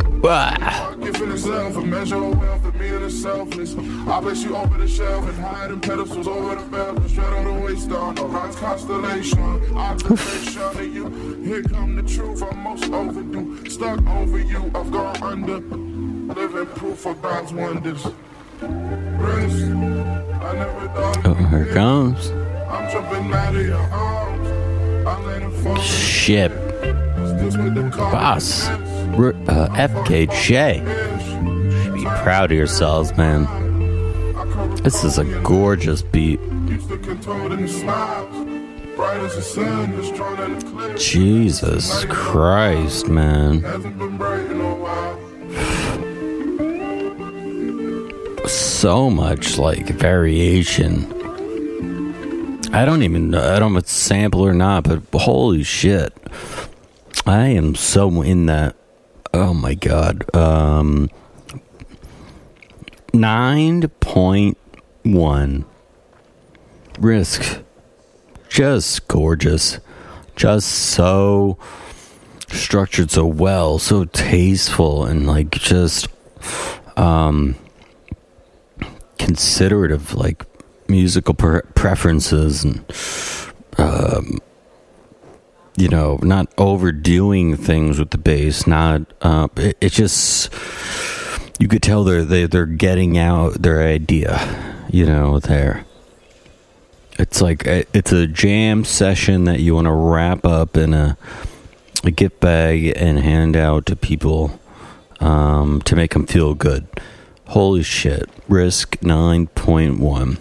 Giving 1.22 1.36
itself 1.36 1.78
a 1.78 1.82
measure 1.82 2.16
of 2.16 2.40
wealth 2.40 2.66
and 2.66 2.80
being 2.80 3.04
is 3.04 3.22
selfless. 3.22 3.76
I 3.76 4.22
place 4.22 4.44
you 4.44 4.56
over 4.56 4.76
the 4.76 4.88
shelf 4.88 5.24
and 5.30 5.38
hide 5.38 5.70
in 5.70 5.80
pedestals 5.80 6.28
over 6.28 6.56
the 6.56 6.68
belt 6.68 6.98
and 6.98 7.12
straight 7.12 7.28
on 7.28 7.46
the 7.46 7.64
waist 7.64 7.92
on 7.92 8.16
the 8.16 8.24
God's 8.24 8.56
constellation. 8.56 9.78
Observation 9.78 10.62
of 10.64 10.82
you. 10.82 11.44
Here 11.44 11.62
come 11.62 11.96
the 11.96 12.02
truth, 12.02 12.42
I'm 12.42 12.58
most 12.64 12.92
overdue. 12.92 13.70
Stuck 13.70 14.04
over 14.08 14.40
you, 14.40 14.72
I've 14.74 14.92
gone 14.92 15.22
under. 15.22 15.60
Living 15.60 16.66
proof 16.74 17.06
of 17.06 17.22
God's 17.22 17.54
wonders. 17.54 18.04
Risk, 18.04 19.66
I 19.68 20.54
never 20.56 20.88
thought 20.96 21.22
Oh, 21.24 21.34
here 21.36 21.64
it 21.66 21.74
comes. 21.76 22.32
I'm 22.68 22.92
jumping 22.92 23.32
out 23.32 23.56
of 23.56 23.64
your 23.64 23.78
arms. 23.78 25.08
I 25.08 25.22
let 25.28 25.44
it 25.44 25.52
fall. 25.52 25.76
Shit. 25.76 26.71
Bas. 27.42 28.68
Uh. 28.68 28.78
Should 31.84 31.94
be 31.94 32.04
proud 32.04 32.52
of 32.52 32.58
yourselves, 32.58 33.16
man. 33.18 33.46
This 34.84 35.04
is 35.04 35.18
a 35.18 35.26
gorgeous 35.42 36.02
beat. 36.02 36.40
Jesus 40.98 42.06
Christ, 42.06 43.08
man. 43.08 43.62
So 48.48 49.10
much 49.10 49.58
like 49.58 49.88
variation. 49.88 51.06
I 52.74 52.86
don't 52.86 53.04
even 53.04 53.30
know. 53.30 53.54
I 53.54 53.60
don't 53.60 53.74
know 53.74 53.80
if 53.80 53.86
it's 53.86 53.92
sample 53.92 54.46
or 54.46 54.54
not, 54.54 54.84
but 54.84 55.02
holy 55.14 55.64
shit. 55.64 56.14
I 57.26 57.48
am 57.48 57.76
so 57.76 58.22
in 58.22 58.46
that. 58.48 58.76
Oh 59.34 59.54
my 59.54 59.76
god. 59.76 60.26
Um, 60.36 61.10
9.1 63.14 65.66
risk. 67.00 67.62
Just 68.50 69.08
gorgeous. 69.08 69.80
Just 70.36 70.68
so 70.70 71.58
structured 72.50 73.10
so 73.12 73.26
well, 73.26 73.80
so 73.80 74.04
tasteful, 74.06 75.06
and 75.06 75.28
like 75.28 75.52
just 75.52 76.08
um 76.98 77.56
considerate 79.18 79.92
of 79.92 80.14
like 80.16 80.46
musical 80.88 81.34
pre- 81.34 81.62
preferences 81.76 82.64
and 82.64 82.84
um 83.78 84.40
you 85.82 85.90
know 85.90 86.20
not 86.22 86.48
overdoing 86.60 87.58
things 87.58 87.98
with 87.98 88.12
the 88.12 88.18
bass 88.18 88.68
not 88.68 89.02
uh 89.22 89.48
it, 89.58 89.76
it 89.82 89.92
just 89.92 90.54
you 91.60 91.68
could 91.68 91.82
tell 91.82 92.04
they're 92.04 92.24
they, 92.24 92.46
they're 92.46 92.68
getting 92.68 93.18
out 93.18 93.62
their 93.62 93.82
idea 93.82 94.86
you 94.90 95.06
know 95.06 95.40
there 95.40 95.86
it's 97.18 97.42
like 97.42 97.64
it's 97.66 98.12
a 98.12 98.26
jam 98.26 98.84
session 98.84 99.44
that 99.46 99.60
you 99.60 99.76
want 99.76 99.86
to 99.86 99.92
wrap 99.92 100.46
up 100.46 100.76
in 100.76 100.94
a, 100.94 101.18
a 102.04 102.10
gift 102.10 102.40
bag 102.40 102.94
and 102.96 103.20
hand 103.20 103.56
out 103.56 103.86
to 103.86 103.96
people 103.96 104.60
um, 105.20 105.84
to 105.84 105.96
make 105.96 106.14
them 106.14 106.26
feel 106.26 106.56
good. 106.56 106.88
Holy 107.50 107.84
shit. 107.84 108.28
Risk 108.48 108.98
9.1. 109.02 110.40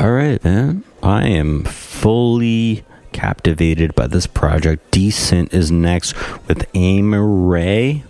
All 0.00 0.10
right, 0.10 0.42
man. 0.42 0.84
I 1.02 1.26
am 1.26 1.64
fully 2.00 2.84
captivated 3.12 3.94
by 3.94 4.06
this 4.06 4.26
project. 4.26 4.90
Decent 4.90 5.54
is 5.54 5.70
next 5.70 6.14
with 6.46 6.70
Amaarae. 6.72 8.02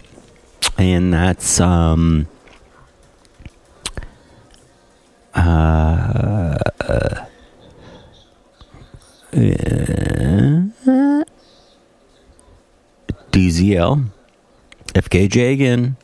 And 0.78 1.12
that's 1.12 1.60
um 1.60 2.26
uh, 5.34 6.56
DZL, 13.32 14.06
FKJ 14.94 15.52
again, 15.52 15.96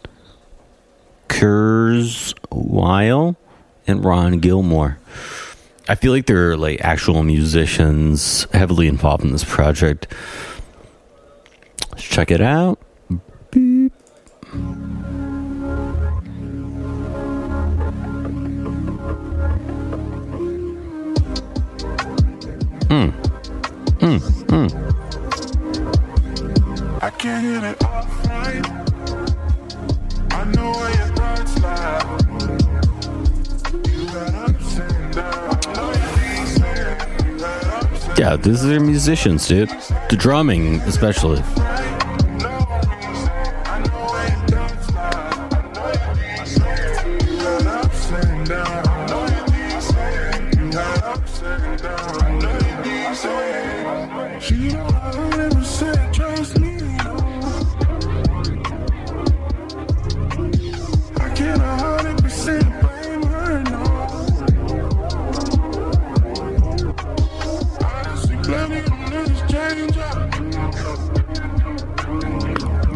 Kurzweil, 1.29 3.37
and 3.87 4.05
Ron 4.05 4.41
Gilmore. 4.41 4.99
I 5.91 5.97
feel 5.97 6.13
like 6.13 6.27
they're 6.27 6.57
like 6.57 6.83
actual 6.83 7.25
musicians 7.25 8.47
heavily 8.53 8.87
involved 8.87 9.25
in 9.25 9.33
this 9.33 9.43
project. 9.43 10.07
Let's 11.91 12.05
check 12.05 12.31
it 12.31 12.41
out. 12.41 12.79
Beep. 13.51 13.93
Hmm. 22.87 23.09
Hmm. 23.99 24.19
Hmm. 24.47 24.69
I 27.03 27.11
can't 27.19 27.43
it 27.65 27.85
off 27.85 28.29
right. 28.29 28.65
I 30.31 30.45
know 30.53 30.71
where 30.71 30.91
your. 30.95 32.30
Yeah, 38.21 38.37
these 38.37 38.63
are 38.67 38.79
musicians, 38.79 39.49
dude. 39.49 39.71
The 40.11 40.17
drumming, 40.19 40.75
especially. 40.83 41.41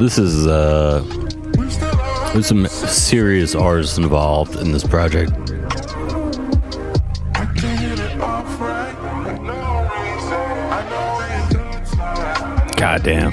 This 0.04 0.18
is 0.18 0.46
uh 0.46 1.02
there's 2.34 2.46
some 2.46 2.66
serious 2.66 3.54
artists 3.54 3.96
involved 3.96 4.54
in 4.56 4.70
this 4.70 4.84
project. 4.86 5.32
I 7.34 7.46
can't 7.56 7.80
hit 7.80 7.98
it 7.98 8.20
off 8.20 8.60
right. 8.60 8.92
No 9.42 9.88
reason. 9.94 10.42
I 10.68 10.86
know 10.90 11.16
where 11.16 11.30
your 11.38 11.46
thoughts 11.54 11.96
lie. 11.96 12.74
God 12.76 13.02
damn. 13.02 13.30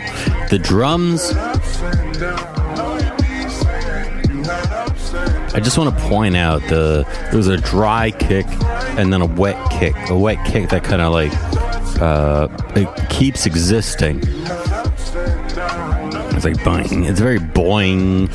The 0.48 0.60
drums. 0.60 1.34
I 5.54 5.60
just 5.60 5.78
want 5.78 5.94
to 5.94 6.04
point 6.06 6.38
out 6.38 6.62
the 6.70 7.06
there 7.32 7.36
was 7.36 7.50
a 7.50 7.58
dry 7.58 8.12
kick 8.12 8.46
and 8.98 9.12
then 9.12 9.22
a 9.22 9.26
wet 9.26 9.58
kick. 9.72 9.94
A 10.10 10.18
wet 10.18 10.38
kick 10.48 10.70
that 10.70 10.86
kind 10.86 11.02
of 11.02 11.12
like 11.12 11.34
uh 12.02 12.48
it 12.78 13.10
keeps 13.10 13.46
existing. 13.46 14.22
It's 16.44 16.58
like 16.58 16.66
boing. 16.66 17.08
It's 17.08 17.20
very 17.20 17.38
boing, 17.38 18.28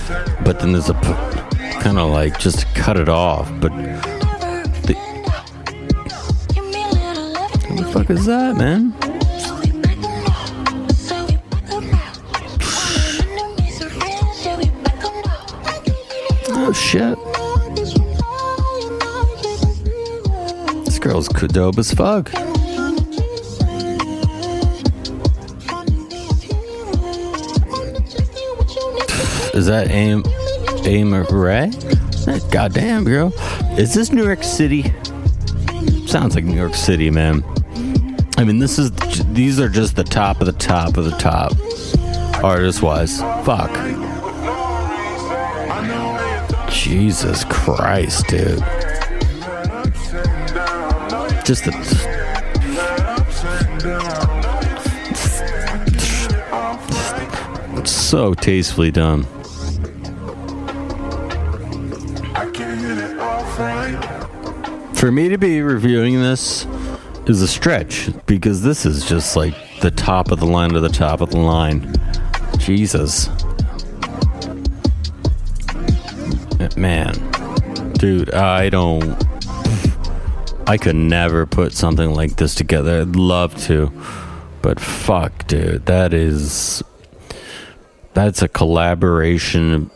but 0.45 0.61
then 0.61 0.71
there's 0.71 0.89
a 0.89 0.95
p- 0.95 1.81
kind 1.81 1.99
of 1.99 2.09
like 2.13 2.39
just 2.39 2.73
cut 2.73 2.97
it 2.97 3.09
off. 3.09 3.51
But 3.61 3.73
the, 4.85 4.95
what 7.67 7.77
the 7.77 7.91
fuck 7.93 8.11
is 8.11 8.25
that, 8.27 8.55
man? 8.55 8.95
Oh 16.51 16.73
shit. 16.73 17.19
This 20.85 21.01
girl's 21.01 21.27
dope 21.27 21.79
as 21.79 21.93
fuck. 21.93 22.46
Is 29.57 29.65
that 29.67 29.91
Aim 29.91 30.23
Amaarae? 30.85 31.73
Goddamn, 32.51 33.05
girl. 33.05 33.33
Is 33.79 33.95
this 33.95 34.13
New 34.13 34.23
York 34.23 34.45
City? 34.45 34.93
Sounds 36.07 36.35
like 36.35 36.45
New 36.45 36.55
York 36.57 36.75
City, 36.75 37.11
man. 37.11 37.43
I 38.37 38.45
mean, 38.45 38.59
this 38.59 38.79
is 38.79 38.91
these 39.33 39.59
are 39.59 39.71
just 39.71 39.97
the 39.97 40.05
top 40.05 40.41
of 40.43 40.47
the 40.47 40.53
top 40.53 40.99
of 40.99 41.05
the 41.07 41.17
top, 41.17 41.55
artist 42.45 42.83
wise. 42.83 43.21
Fuck. 43.47 43.73
Jesus 46.71 47.45
Christ, 47.45 48.27
dude. 48.29 48.59
Just 51.47 51.65
the. 51.65 51.73
So 57.87 58.35
tastefully 58.35 58.91
done. 58.91 59.27
For 64.97 65.13
me 65.13 65.29
to 65.29 65.37
be 65.37 65.61
reviewing 65.61 66.23
this 66.23 66.67
is 67.27 67.43
a 67.43 67.47
stretch 67.47 68.09
because 68.25 68.63
this 68.63 68.87
is 68.87 69.05
just 69.05 69.37
like 69.37 69.55
the 69.81 69.91
top 69.91 70.33
of 70.33 70.41
the 70.41 70.47
line 70.47 70.71
to 70.71 70.81
the 70.81 70.89
top 70.89 71.21
of 71.21 71.31
the 71.31 71.39
line. 71.39 71.95
Jesus. 72.57 73.29
Man, 76.79 77.13
dude, 77.99 78.33
I 78.33 78.71
don't. 78.71 79.23
I 80.67 80.79
could 80.79 80.97
never 80.97 81.45
put 81.45 81.75
something 81.75 82.11
like 82.13 82.37
this 82.37 82.55
together. 82.55 83.03
I'd 83.03 83.17
love 83.17 83.55
to, 83.65 83.93
but 84.63 84.81
fuck, 84.81 85.47
dude, 85.47 85.85
that 85.87 86.15
is. 86.15 86.83
That's 88.15 88.41
a 88.41 88.49
collaboration 88.49 89.91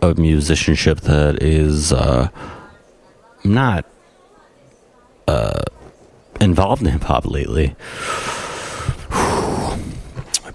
of 0.00 0.16
musicianship 0.16 1.02
that 1.02 1.42
is 1.42 1.92
uh, 1.92 2.30
not 3.44 3.84
uh, 5.28 5.62
involved 6.40 6.82
in 6.82 6.88
hip 6.90 7.02
hop 7.02 7.26
lately. 7.26 7.76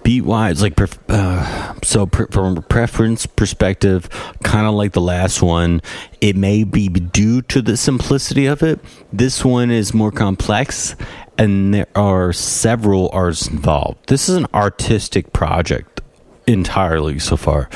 Beat 0.03 0.21
wise, 0.25 0.61
like 0.61 0.73
uh, 1.07 1.73
so, 1.81 2.07
from 2.07 2.57
a 2.57 2.61
preference 2.61 3.25
perspective, 3.25 4.09
kind 4.43 4.67
of 4.67 4.73
like 4.73 4.91
the 4.91 4.99
last 4.99 5.41
one, 5.41 5.81
it 6.19 6.35
may 6.35 6.65
be 6.65 6.89
due 6.89 7.41
to 7.43 7.61
the 7.61 7.77
simplicity 7.77 8.45
of 8.47 8.63
it. 8.63 8.81
This 9.13 9.45
one 9.45 9.71
is 9.71 9.93
more 9.93 10.11
complex, 10.11 10.97
and 11.37 11.73
there 11.73 11.87
are 11.95 12.33
several 12.33 13.09
artists 13.13 13.47
involved. 13.47 14.09
This 14.09 14.27
is 14.27 14.35
an 14.35 14.47
artistic 14.53 15.31
project 15.31 16.01
entirely 16.47 17.19
so 17.19 17.37
far. 17.37 17.69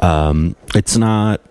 Um, 0.00 0.56
it's 0.74 0.96
not 0.96 1.42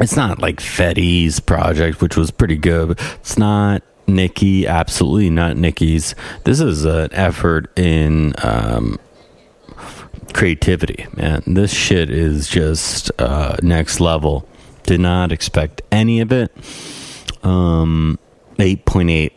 it's 0.00 0.16
not 0.16 0.40
like 0.40 0.60
Fetty's 0.60 1.40
project, 1.40 2.00
which 2.00 2.16
was 2.16 2.30
pretty 2.30 2.56
good. 2.56 2.98
It's 3.20 3.38
not 3.38 3.82
Nikki, 4.06 4.66
absolutely 4.66 5.30
not 5.30 5.56
Nikki's. 5.56 6.14
This 6.44 6.60
is 6.60 6.84
an 6.84 7.10
effort 7.12 7.70
in 7.78 8.34
um, 8.42 8.98
creativity, 10.32 11.06
man. 11.14 11.42
This 11.46 11.72
shit 11.72 12.10
is 12.10 12.48
just 12.48 13.10
uh, 13.20 13.56
next 13.62 14.00
level. 14.00 14.48
Did 14.84 15.00
not 15.00 15.32
expect 15.32 15.82
any 15.92 16.20
of 16.20 16.32
it. 16.32 16.52
Um, 17.42 18.18
8.8. 18.56 19.32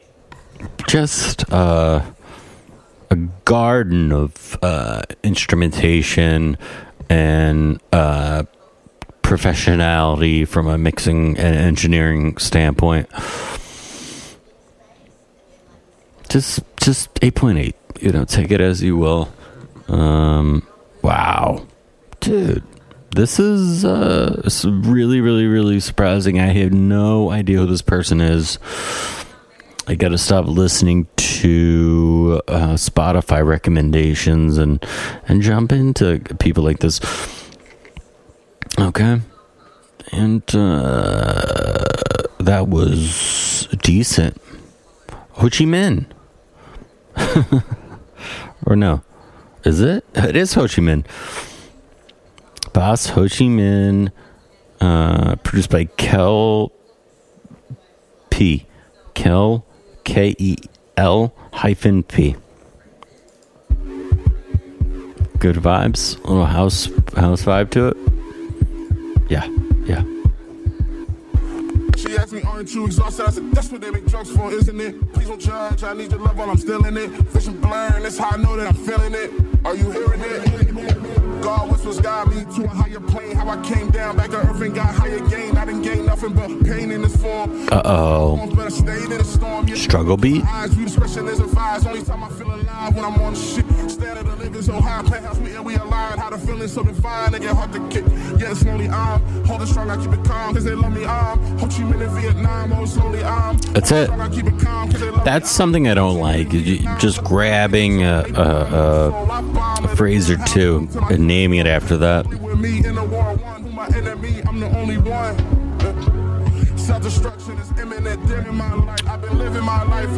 Just 0.88 1.52
uh, 1.52 2.02
a 3.10 3.16
garden 3.46 4.12
of 4.12 4.58
uh, 4.62 5.04
instrumentation 5.24 6.58
and 7.10 7.82
uh, 7.92 8.44
professionality 9.34 10.48
from 10.48 10.68
a 10.68 10.78
mixing 10.78 11.36
and 11.40 11.56
engineering 11.56 12.38
standpoint. 12.38 13.10
Just 16.30 16.62
just 16.78 17.14
8.8. 17.16 17.74
You 18.00 18.12
know, 18.12 18.26
take 18.26 18.52
it 18.52 18.62
as 18.62 18.84
you 18.84 18.96
will. 18.96 19.34
Um, 19.88 20.68
wow. 21.02 21.66
Dude, 22.20 22.64
this 23.16 23.40
is 23.40 23.84
uh 23.84 24.48
really 24.66 25.20
really 25.20 25.48
really 25.48 25.80
surprising. 25.80 26.40
I 26.40 26.48
have 26.48 26.72
no 26.72 27.32
idea 27.32 27.58
who 27.58 27.66
this 27.66 27.82
person 27.82 28.22
is. 28.22 28.60
I 29.88 29.96
got 29.96 30.10
to 30.10 30.18
stop 30.18 30.46
listening 30.46 31.08
to 31.18 32.42
uh, 32.48 32.74
Spotify 32.76 33.46
recommendations 33.46 34.60
and 34.60 34.86
and 35.28 35.42
jump 35.42 35.72
into 35.72 36.20
people 36.40 36.64
like 36.64 36.80
this. 36.80 37.00
Okay. 38.80 39.22
And 40.12 40.44
uh, 40.56 41.84
that 42.40 42.68
was 42.68 43.68
decent. 43.82 44.42
Ho 45.34 45.50
Chi 45.50 45.66
Minh. 45.66 46.06
or 48.66 48.76
no. 48.76 49.02
Is 49.64 49.80
it? 49.82 50.06
It 50.16 50.36
is 50.36 50.54
Ho 50.56 50.64
Chi 50.64 50.82
Minh. 50.82 51.06
Bas 52.74 53.08
Ho 53.08 53.24
Chi 53.24 53.46
Minh. 53.46 54.12
Uh, 54.82 55.36
produced 55.38 55.70
by 55.70 55.86
Kel 55.86 56.72
P. 58.30 58.66
Kel 59.14 59.66
K 60.04 60.36
E 60.38 60.58
L 60.98 61.34
hyphen 61.54 62.04
P. 62.04 62.36
Good 65.40 65.56
vibes. 65.58 66.18
Little 66.26 66.46
house 66.46 66.86
house 67.16 67.44
vibe 67.44 67.70
to 67.72 67.88
it. 67.90 68.13
Yeah, 69.34 69.48
yeah. 69.88 70.04
She 71.98 72.16
asked 72.16 72.34
me, 72.34 72.44
aren't 72.44 72.72
you 72.72 72.86
exhausted? 72.86 73.26
I 73.26 73.32
said, 73.32 73.52
that's 73.52 73.72
what 73.72 73.82
they 73.82 73.90
make 73.90 74.06
drugs 74.06 74.30
for, 74.30 74.52
isn't 74.52 74.80
it? 74.80 75.12
Please 75.12 75.28
don't 75.28 75.42
judge, 75.42 75.84
I 75.84 75.94
need 75.94 76.12
your 76.12 76.20
love 76.20 76.38
while 76.38 76.52
I'm 76.52 76.58
still 76.60 76.86
in 76.86 76.96
it. 76.96 77.10
Vision 77.10 77.60
blurring, 77.60 78.04
that's 78.04 78.20
how 78.20 78.30
I 78.30 78.38
know 78.38 78.56
that 78.56 78.68
I'm 78.68 78.76
feeling 78.76 79.16
it. 79.16 79.32
Are 79.66 79.76
you 79.76 79.90
hearing 79.90 80.22
it? 80.24 81.23
God 81.44 81.72
whispers 81.72 82.00
guide 82.00 82.30
me 82.30 82.46
to 82.56 82.64
a 82.64 82.68
higher 82.70 83.02
plane. 83.02 83.36
How 83.36 83.50
I 83.50 83.62
came 83.62 83.90
down 83.90 84.16
back 84.16 84.30
to 84.30 84.38
earth 84.38 84.62
and 84.62 84.74
got 84.74 84.96
higher 84.96 85.20
gain. 85.28 85.58
I 85.58 85.66
didn't 85.66 85.82
gain 85.82 86.06
nothing 86.06 86.34
but 86.34 86.48
pain 86.64 86.90
in 86.90 87.02
this 87.02 87.16
form. 87.22 87.68
Uh 87.70 87.82
oh. 87.84 88.50
Struggle 89.76 90.16
beat. 90.16 90.46
Eyes, 90.46 90.74
we 90.76 90.88
specialists 90.88 91.42
advise. 91.42 91.86
Only 91.86 92.02
time 92.04 92.24
I 92.24 92.30
feel 92.30 92.48
alive 92.48 92.96
when 92.96 93.04
I'm 93.04 93.20
on 93.22 93.36
shit. 93.36 93.66
Standard 93.92 94.26
of 94.26 94.40
living 94.40 94.62
so 94.62 94.80
high. 94.80 95.02
Penthouse, 95.04 95.38
we 95.40 95.54
and 95.54 95.66
we 95.66 95.76
align. 95.76 96.18
How 96.18 96.30
the 96.30 96.38
feeling 96.38 96.68
so 96.70 96.82
divine. 96.84 97.34
They 97.34 97.40
get 97.40 97.56
hard 97.56 97.74
to 97.74 97.90
kick. 97.90 98.06
Yeah, 98.40 98.54
slowly 98.54 98.88
I'm 98.88 99.20
holding 99.46 99.68
strong. 99.68 99.90
I 99.90 99.98
keep 99.98 100.14
it 100.14 100.24
calm. 100.24 100.54
Cause 100.54 100.64
they 100.64 100.76
love 100.76 100.94
me. 100.94 101.06
I'm 101.06 101.38
Ho 101.60 101.68
Chi 101.68 101.84
Minh 101.84 102.02
in 102.02 102.22
Vietnam. 102.22 102.72
Oh, 102.72 102.86
slowly 102.86 103.22
I'm. 103.22 103.58
That's 103.74 103.92
it. 103.92 104.10
That's 105.26 105.52
something 105.52 105.90
I 105.90 105.94
don't 105.94 106.20
like. 106.20 106.50
Just 107.00 107.22
grabbing 107.24 108.04
a, 108.04 108.24
a, 108.34 108.42
a, 108.42 109.84
a 109.84 109.96
phrase 109.96 110.30
or 110.30 110.38
two 110.46 110.88
and 111.10 111.28
naming 111.34 111.60
it 111.60 111.66
after 111.66 111.98
that. 111.98 112.26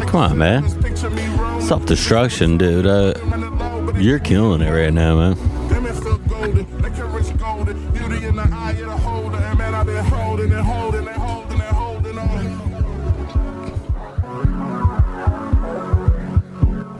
Come 0.07 0.19
on, 0.19 0.37
man. 0.37 1.61
Self 1.61 1.85
destruction, 1.85 2.57
dude. 2.57 2.85
Uh, 2.85 3.13
you're 3.95 4.19
killing 4.19 4.61
it 4.61 4.71
right 4.71 4.93
now, 4.93 5.15
man. 5.15 5.37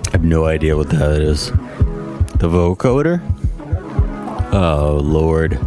I 0.07 0.11
have 0.11 0.23
no 0.23 0.45
idea 0.45 0.77
what 0.77 0.89
that 0.91 1.21
is. 1.21 1.51
The 2.39 2.47
vocoder? 2.49 3.34
Oh, 4.57 5.01
Lord. 5.03 5.59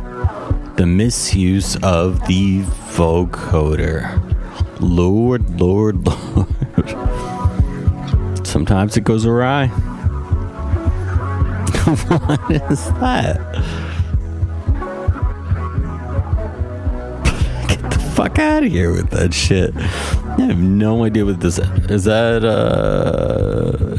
The 0.77 0.87
misuse 0.87 1.77
of 1.83 2.27
the 2.27 2.63
vocoder. 2.63 4.19
Lord, 4.81 5.61
Lord, 5.61 6.07
Lord. 6.07 6.47
Sometimes 8.47 8.97
it 8.97 9.05
goes 9.05 9.27
awry. 9.27 9.67
what 12.07 12.51
is 12.71 12.87
that? 12.93 13.37
Get 17.69 17.91
the 17.91 17.99
fuck 18.15 18.39
out 18.39 18.65
of 18.65 18.73
here 18.73 18.91
with 18.91 19.11
that 19.11 19.35
shit. 19.35 19.77
I 19.77 20.47
have 20.47 20.59
no 20.59 21.05
idea 21.05 21.27
what 21.27 21.41
this 21.41 21.59
is. 21.59 21.69
Is 21.91 22.05
that, 22.05 22.43
uh. 22.43 23.99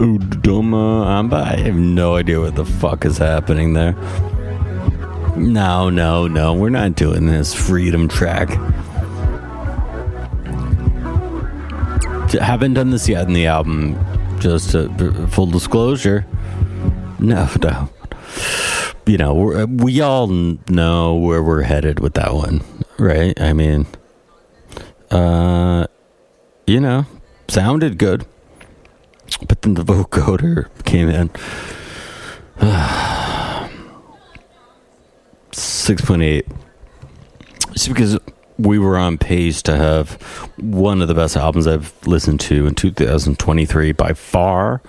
Udoma? 0.00 1.32
I 1.34 1.56
have 1.56 1.76
no 1.76 2.16
idea 2.16 2.40
what 2.40 2.54
the 2.54 2.64
fuck 2.64 3.04
is 3.04 3.18
happening 3.18 3.74
there. 3.74 3.92
No, 5.36 5.90
no, 5.90 6.26
no. 6.26 6.54
We're 6.54 6.70
not 6.70 6.94
doing 6.94 7.26
this 7.26 7.52
freedom 7.52 8.08
track. 8.08 8.48
Haven't 12.32 12.74
done 12.74 12.90
this 12.90 13.08
yet 13.08 13.26
in 13.26 13.34
the 13.34 13.46
album. 13.46 13.98
Just 14.38 14.70
to, 14.70 14.88
full 15.28 15.46
disclosure. 15.46 16.24
No, 17.18 17.48
no. 17.62 17.90
You 19.06 19.18
know, 19.18 19.34
we're, 19.34 19.66
we 19.66 20.00
all 20.00 20.28
know 20.28 21.14
where 21.14 21.42
we're 21.42 21.62
headed 21.62 22.00
with 22.00 22.14
that 22.14 22.32
one, 22.32 22.62
right? 22.98 23.38
I 23.38 23.52
mean, 23.52 23.86
uh, 25.10 25.86
you 26.66 26.80
know, 26.80 27.04
sounded 27.48 27.98
good, 27.98 28.24
but 29.46 29.62
then 29.62 29.74
the 29.74 29.84
vocoder 29.84 30.68
came 30.84 31.08
in. 31.08 31.30
6.8 35.50 36.46
just 37.72 37.88
because 37.88 38.18
we 38.58 38.78
were 38.78 38.98
on 38.98 39.16
pace 39.16 39.62
to 39.62 39.74
have 39.74 40.12
one 40.58 41.00
of 41.00 41.08
the 41.08 41.14
best 41.14 41.36
albums 41.36 41.66
I've 41.66 41.94
listened 42.06 42.40
to 42.40 42.66
in 42.66 42.74
2023 42.74 43.92
by 43.92 44.12
far. 44.12 44.82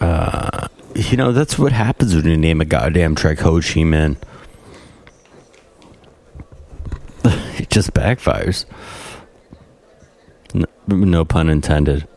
Uh, 0.00 0.68
you 0.94 1.16
know, 1.16 1.32
that's 1.32 1.58
what 1.58 1.72
happens 1.72 2.14
when 2.14 2.24
you 2.24 2.36
name 2.36 2.60
a 2.60 2.64
goddamn 2.64 3.14
track 3.14 3.40
Ho 3.40 3.56
Chi 3.56 3.80
Minh. 3.80 4.16
it 7.60 7.68
just 7.68 7.92
backfires. 7.92 8.64
No, 10.54 10.66
no 10.88 11.24
pun 11.24 11.48
intended. 11.48 12.08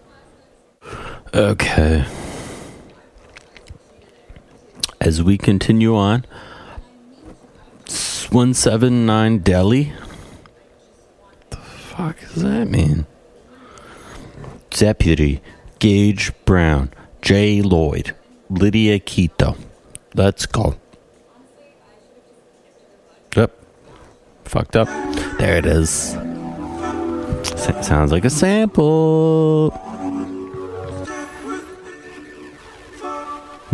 Okay. 1.36 2.06
As 5.02 5.22
we 5.22 5.38
continue 5.38 5.94
on, 5.94 6.26
179 8.32 9.40
Deli. 9.40 9.84
What 11.20 11.50
the 11.50 11.58
fuck 11.58 12.20
does 12.22 12.44
that 12.44 12.70
mean? 12.70 13.06
Deputy 14.70 15.42
Gage 15.80 16.32
Brown, 16.46 16.94
Jay 17.22 17.62
Lloyd, 17.62 18.16
Lydia 18.50 19.00
Quito. 19.00 19.58
Let's 20.14 20.46
go. 20.46 20.76
Yep. 23.36 23.52
Fucked 24.46 24.78
up. 24.78 24.88
There 25.38 25.58
it 25.58 25.66
is. 25.66 26.14
sounds 27.82 28.14
like 28.14 28.24
a 28.24 28.30
sample. 28.30 29.85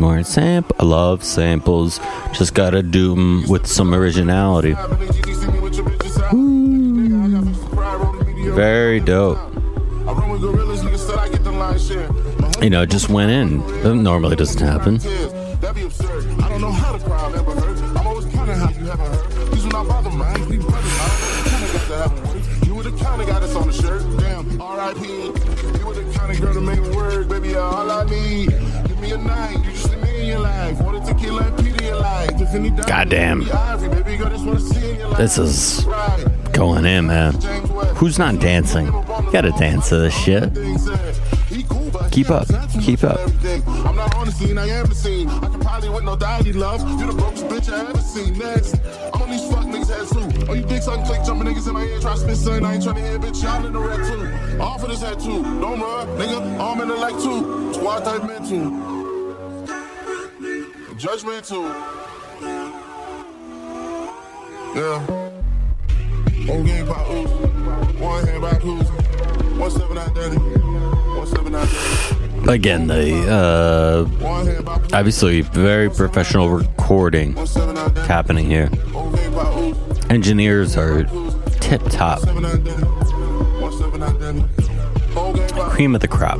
More 0.02 0.24
sample. 0.24 0.76
I 0.80 0.84
love 0.84 1.24
samples. 1.24 1.99
Just 2.34 2.56
gotta 2.56 2.82
do 2.82 3.14
them 3.14 3.47
with 3.47 3.68
some 3.68 3.93
originality. 3.93 4.72
Ooh. 6.34 7.41
Very 8.56 8.99
dope. 8.99 9.38
You 12.64 12.72
know, 12.72 12.84
just 12.88 13.10
went 13.10 13.30
in. 13.30 13.60
That 13.84 13.93
normally 13.93 14.36
doesn't 14.36 14.68
happen. 14.68 14.99
Goddamn. 32.88 33.41
This 35.17 35.38
is 35.38 35.86
going 36.51 36.86
in, 36.86 37.07
man. 37.07 37.34
Who's 37.95 38.19
not 38.19 38.39
dancing? 38.39 38.88
You 38.88 39.32
gotta 39.32 39.51
dance 39.57 39.89
to 39.89 39.97
this 39.97 40.13
shit. 40.13 40.53
Keep 42.11 42.29
up. 42.29 42.47
Keep 42.82 43.03
up. 43.03 43.19
I'm 43.86 43.95
not 43.95 44.15
on 44.15 44.25
the 44.25 44.32
scene, 44.32 44.57
I 44.57 44.67
am 44.67 44.88
the 44.88 44.95
scene. 44.95 45.29
I 45.29 45.39
can 45.39 45.59
probably 45.59 45.89
with 45.89 46.03
no 46.03 46.15
daddy 46.15 46.51
love. 46.53 46.82
You 46.99 47.07
the 47.07 47.13
brokest 47.13 47.45
bitch 47.45 47.71
I 47.71 47.89
ever 47.89 47.97
seen. 47.99 48.38
Next. 48.38 48.75
I'm 49.13 49.21
on 49.21 49.29
these 49.29 49.47
fuck 49.49 49.65
niggas 49.65 49.89
heads 49.89 50.11
too. 50.11 50.45
Oh, 50.49 50.53
you 50.53 50.63
dick 50.63 50.82
sucking 50.84 51.05
click 51.05 51.23
jumping 51.23 51.47
niggas 51.47 51.67
in 51.67 51.73
my 51.73 51.84
ear. 51.84 51.99
Try 51.99 52.13
to 52.13 52.19
spit 52.19 52.38
something. 52.38 52.65
I 52.65 52.73
ain't 52.75 52.84
trying 52.84 52.95
to 52.95 53.01
hear 53.01 53.19
bitch. 53.19 53.41
Y'all 53.43 53.65
in 53.65 53.73
the 53.73 53.79
red 53.79 54.05
too. 54.05 54.61
Off 54.61 54.84
of 54.84 54.89
this 54.89 55.01
head 55.01 55.19
too. 55.19 55.43
Don't 55.43 55.79
run, 55.79 56.07
nigga. 56.17 56.59
I'm 56.59 56.82
in 56.82 56.88
the 56.89 56.95
like 56.95 57.15
too. 57.15 57.73
Squad 57.73 58.03
type 58.03 58.23
men 58.25 58.47
too. 58.47 58.90
Judgmental. 61.02 61.64
Yeah. 64.76 64.99
Whole 66.45 66.64
game 66.64 66.86
by 66.86 66.93
Uzi. 66.93 67.99
One 67.99 68.28
hand 68.28 68.41
by 68.43 68.52
Uzi. 68.52 69.58
One 69.58 69.72
seven 69.72 69.97
out 69.97 70.14
daddy. 70.14 70.38
One 70.38 71.26
seven 71.26 71.56
out 71.56 72.47
Again, 72.47 72.86
the 72.86 73.26
uh, 73.28 74.08
obviously 74.93 75.41
very 75.41 75.89
professional 75.89 76.49
recording 76.49 77.36
happening 78.06 78.45
here. 78.45 78.70
Engineers 80.12 80.78
are 80.78 81.06
tip 81.62 81.82
top, 81.89 82.22
cream 85.72 85.95
of 85.95 86.02
the 86.02 86.08
crop. 86.08 86.38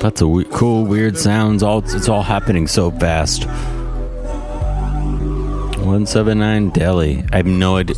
That's 0.00 0.22
a 0.22 0.44
cool, 0.50 0.84
weird 0.84 1.16
sounds. 1.16 1.62
All 1.62 1.78
it's 1.78 2.08
all 2.08 2.22
happening 2.22 2.66
so 2.66 2.90
fast. 2.90 3.46
179 5.80 6.70
Deli. 6.70 7.24
I 7.32 7.38
have 7.38 7.46
no 7.46 7.76
idea. 7.76 7.96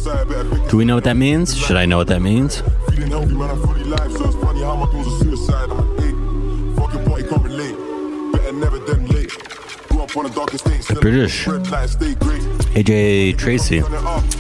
Do 0.71 0.77
we 0.77 0.85
know 0.85 0.95
what 0.95 1.05
that 1.05 1.17
means? 1.17 1.57
Should 1.57 1.77
I 1.77 1.87
know 1.87 1.99
what 1.99 2.09
that 2.09 2.21
means? 2.21 2.63
British. 10.13 11.47
AJ 12.75 13.39
Tracey. 13.39 13.83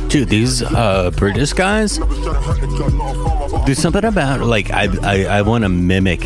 Dude, 0.09 0.29
these 0.29 0.63
uh, 0.63 1.11
British 1.17 1.53
guys, 1.55 1.99
there's 3.65 3.79
something 3.79 4.05
about, 4.05 4.41
like, 4.41 4.71
I, 4.71 4.89
I, 5.03 5.25
I 5.39 5.43
want 5.43 5.63
to 5.65 5.69
mimic 5.71 6.21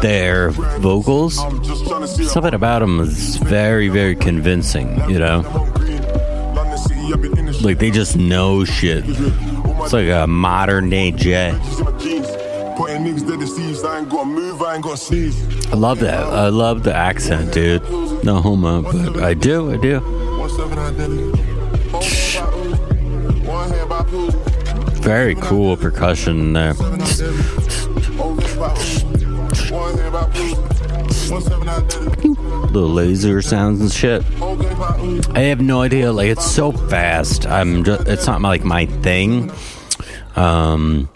their 0.00 0.50
vocals. 0.50 1.36
Something 2.32 2.54
about 2.54 2.78
them 2.80 3.00
is 3.00 3.36
very, 3.36 3.88
very 3.88 4.16
convincing, 4.16 4.98
you 5.10 5.18
know? 5.18 5.40
Like, 7.62 7.78
they 7.78 7.90
just 7.90 8.16
know 8.16 8.64
shit. 8.64 9.04
It's 9.06 9.92
like 9.92 10.08
a 10.08 10.26
modern 10.26 10.88
day 10.90 11.12
Jay. 15.10 15.32
I 15.70 15.74
love 15.74 15.98
that. 16.00 16.20
I 16.20 16.48
love 16.48 16.84
the 16.84 16.94
accent, 16.94 17.52
dude. 17.52 17.82
No 18.24 18.40
homo, 18.40 18.82
but 18.82 19.22
I 19.22 19.34
do. 19.34 19.72
I 19.72 19.76
do. 19.76 20.00
Very 25.02 25.34
cool 25.34 25.76
percussion 25.76 26.52
there. 26.52 26.74
Little 32.68 32.90
laser 32.90 33.42
sounds 33.42 33.80
and 33.80 33.90
shit. 33.90 34.22
I 35.34 35.40
have 35.40 35.60
no 35.60 35.82
idea. 35.82 36.12
Like 36.12 36.28
it's 36.28 36.48
so 36.48 36.70
fast. 36.72 37.46
I'm 37.46 37.82
just. 37.82 38.06
It's 38.06 38.26
not 38.26 38.40
like 38.42 38.64
my 38.64 38.86
thing. 38.86 39.50
Um, 40.36 41.08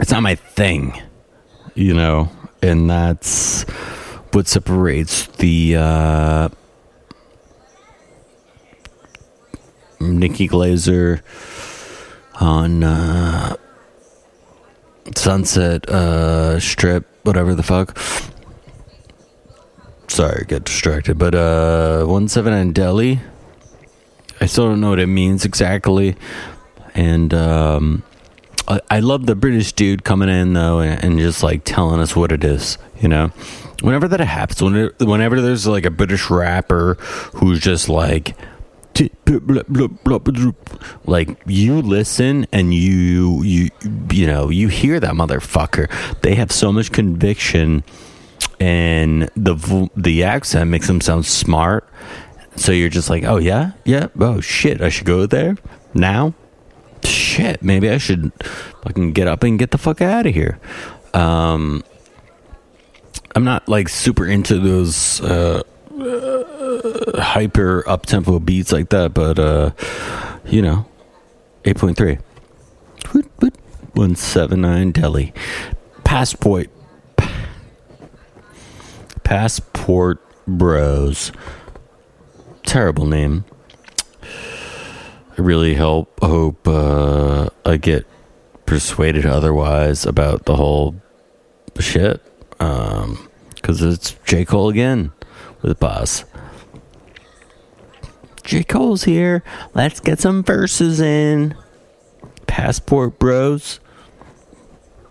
it's 0.00 0.10
not 0.10 0.22
my 0.22 0.34
thing. 0.34 1.00
You 1.74 1.94
know, 1.94 2.28
and 2.62 2.90
that's 2.90 3.62
what 4.32 4.48
separates 4.48 5.26
the 5.26 5.76
uh, 5.76 6.48
Nikki 10.00 10.48
Glazer 10.48 11.22
on 12.40 12.82
uh, 12.82 13.56
Sunset 15.16 15.88
uh, 15.88 16.58
Strip, 16.58 17.06
whatever 17.22 17.54
the 17.54 17.62
fuck. 17.62 17.98
Sorry, 20.08 20.44
get 20.46 20.64
distracted. 20.64 21.18
But 21.18 21.34
uh, 21.34 22.00
179 22.00 22.72
Deli. 22.72 23.20
I 24.40 24.46
still 24.46 24.68
don't 24.68 24.80
know 24.80 24.90
what 24.90 24.98
it 24.98 25.06
means 25.06 25.44
exactly. 25.44 26.16
And 26.94 27.32
um, 27.34 28.02
I, 28.68 28.80
I 28.90 29.00
love 29.00 29.26
the 29.26 29.34
British 29.34 29.72
dude 29.72 30.04
coming 30.04 30.28
in, 30.28 30.52
though, 30.52 30.80
and, 30.80 31.02
and 31.02 31.18
just 31.18 31.42
like 31.42 31.62
telling 31.64 32.00
us 32.00 32.14
what 32.14 32.32
it 32.32 32.44
is, 32.44 32.78
you 33.00 33.08
know? 33.08 33.28
Whenever 33.82 34.08
that 34.08 34.20
happens, 34.20 34.62
whenever, 34.62 34.94
whenever 35.00 35.40
there's 35.40 35.66
like 35.66 35.86
a 35.86 35.90
British 35.90 36.28
rapper 36.30 36.94
who's 37.34 37.60
just 37.60 37.88
like, 37.88 38.36
like 41.06 41.42
you 41.46 41.80
listen 41.80 42.46
and 42.52 42.74
you 42.74 43.42
you 43.42 43.70
you 44.10 44.26
know 44.26 44.50
you 44.50 44.68
hear 44.68 45.00
that 45.00 45.14
motherfucker 45.14 45.88
they 46.20 46.34
have 46.34 46.52
so 46.52 46.70
much 46.70 46.92
conviction 46.92 47.82
and 48.60 49.30
the 49.34 49.88
the 49.96 50.22
accent 50.22 50.70
makes 50.70 50.86
them 50.86 51.00
sound 51.00 51.26
smart. 51.26 51.88
So 52.56 52.72
you're 52.72 52.90
just 52.90 53.08
like, 53.08 53.24
oh 53.24 53.38
yeah, 53.38 53.72
yeah, 53.84 54.08
oh 54.18 54.40
shit, 54.40 54.82
I 54.82 54.90
should 54.90 55.06
go 55.06 55.24
there 55.26 55.56
now. 55.94 56.34
Shit, 57.04 57.62
maybe 57.62 57.88
I 57.88 57.98
should 57.98 58.32
fucking 58.82 59.12
get 59.12 59.28
up 59.28 59.42
and 59.42 59.58
get 59.58 59.70
the 59.70 59.78
fuck 59.78 60.00
out 60.00 60.26
of 60.26 60.34
here. 60.34 60.58
Um, 61.14 61.82
I'm 63.34 63.44
not 63.44 63.68
like 63.68 63.88
super 63.88 64.26
into 64.26 64.58
those 64.58 65.20
uh, 65.20 65.62
uh, 65.98 67.20
hyper 67.22 67.88
up 67.88 68.06
tempo 68.06 68.38
beats 68.38 68.72
like 68.72 68.88
that, 68.90 69.14
but 69.14 69.38
uh, 69.38 69.70
you 70.46 70.62
know, 70.62 70.86
eight 71.64 71.76
point 71.76 71.96
three. 71.96 72.18
One 73.92 74.14
seven 74.14 74.60
nine 74.60 74.92
Deli. 74.92 75.32
Passport. 76.04 76.70
Passport 79.24 80.20
Bros. 80.46 81.32
Terrible 82.64 83.06
name. 83.06 83.44
Really 85.40 85.74
help 85.74 86.20
hope 86.20 86.68
uh, 86.68 87.48
I 87.64 87.76
get 87.78 88.06
persuaded 88.66 89.24
otherwise 89.24 90.04
about 90.04 90.44
the 90.44 90.54
whole 90.54 90.94
shit. 91.78 92.22
Um, 92.60 93.28
because 93.54 93.82
it's 93.82 94.12
J 94.24 94.44
Cole 94.44 94.68
again 94.68 95.12
with 95.62 95.80
Bas. 95.80 96.24
J 98.44 98.64
Cole's 98.64 99.04
here. 99.04 99.42
Let's 99.74 100.00
get 100.00 100.20
some 100.20 100.42
verses 100.42 101.00
in. 101.00 101.54
Passport 102.46 103.18
Bros. 103.18 103.80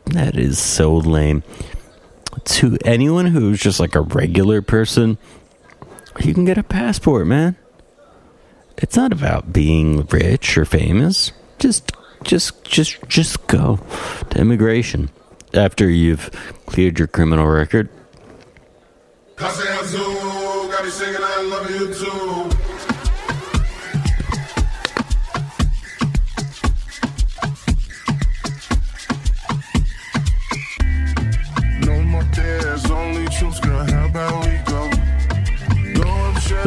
That 0.06 0.36
is 0.36 0.60
so 0.60 0.96
lame. 0.96 1.44
To 2.46 2.78
anyone 2.86 3.28
who's 3.28 3.60
just 3.60 3.80
like 3.80 3.96
a 3.96 4.02
regular 4.02 4.62
person, 4.62 5.18
you 6.22 6.34
can 6.34 6.46
get 6.46 6.58
a 6.58 6.64
passport, 6.64 7.28
man. 7.28 7.56
It's 8.82 8.96
not 8.96 9.12
about 9.12 9.52
being 9.52 10.06
rich 10.06 10.58
or 10.58 10.64
famous. 10.64 11.34
Just 11.60 11.92
just 12.24 12.64
just 12.64 12.98
just 13.10 13.46
go 13.48 13.78
to 14.30 14.40
immigration 14.40 15.10
after 15.54 15.90
you've 15.90 16.32
cleared 16.66 16.98
your 16.98 17.10
criminal 17.10 17.48
record. 17.48 17.90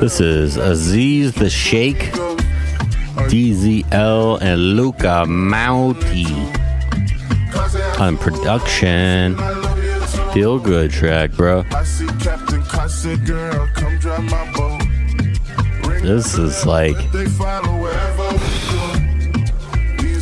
This 0.03 0.21
is 0.21 0.57
Aziz 0.57 1.33
the 1.33 1.49
Shake, 1.49 2.11
DZL, 3.31 4.43
and 4.43 4.61
Luca 4.75 5.27
Mauti 5.29 6.27
on 8.01 8.19
production. 8.19 9.37
Feel 10.33 10.59
good 10.59 10.91
track, 10.91 11.31
bro. 11.31 11.63
This 16.03 16.37
is 16.37 16.67
like. 16.67 16.97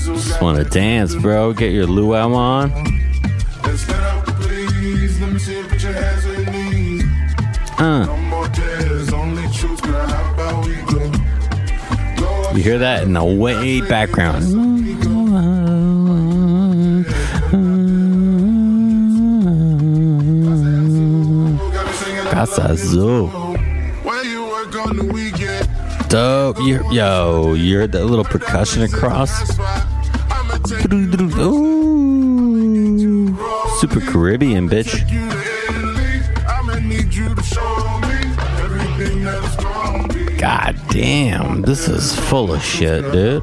Just 0.04 0.42
want 0.42 0.58
to 0.58 0.64
dance, 0.68 1.14
bro. 1.14 1.54
Get 1.54 1.72
your 1.72 1.86
luau 1.86 2.34
on. 2.34 2.70
Uh. 7.78 8.19
You 12.54 12.62
hear 12.64 12.78
that 12.78 13.04
in 13.04 13.12
the 13.12 13.24
way 13.24 13.80
background. 13.80 14.42
Casa 22.30 22.76
Zoo. 22.76 23.30
Dope. 26.08 26.58
You, 26.58 26.82
yo, 26.90 27.54
you 27.54 27.78
heard 27.78 27.92
that 27.92 28.06
little 28.06 28.24
percussion 28.24 28.82
across? 28.82 29.56
Ooh. 31.38 33.36
Super 33.78 34.00
Caribbean, 34.00 34.68
bitch. 34.68 35.06
God 40.36 40.79
damn, 40.90 41.62
this 41.62 41.88
is 41.88 42.18
full 42.28 42.52
of 42.52 42.62
shit, 42.62 43.02
dude. 43.12 43.42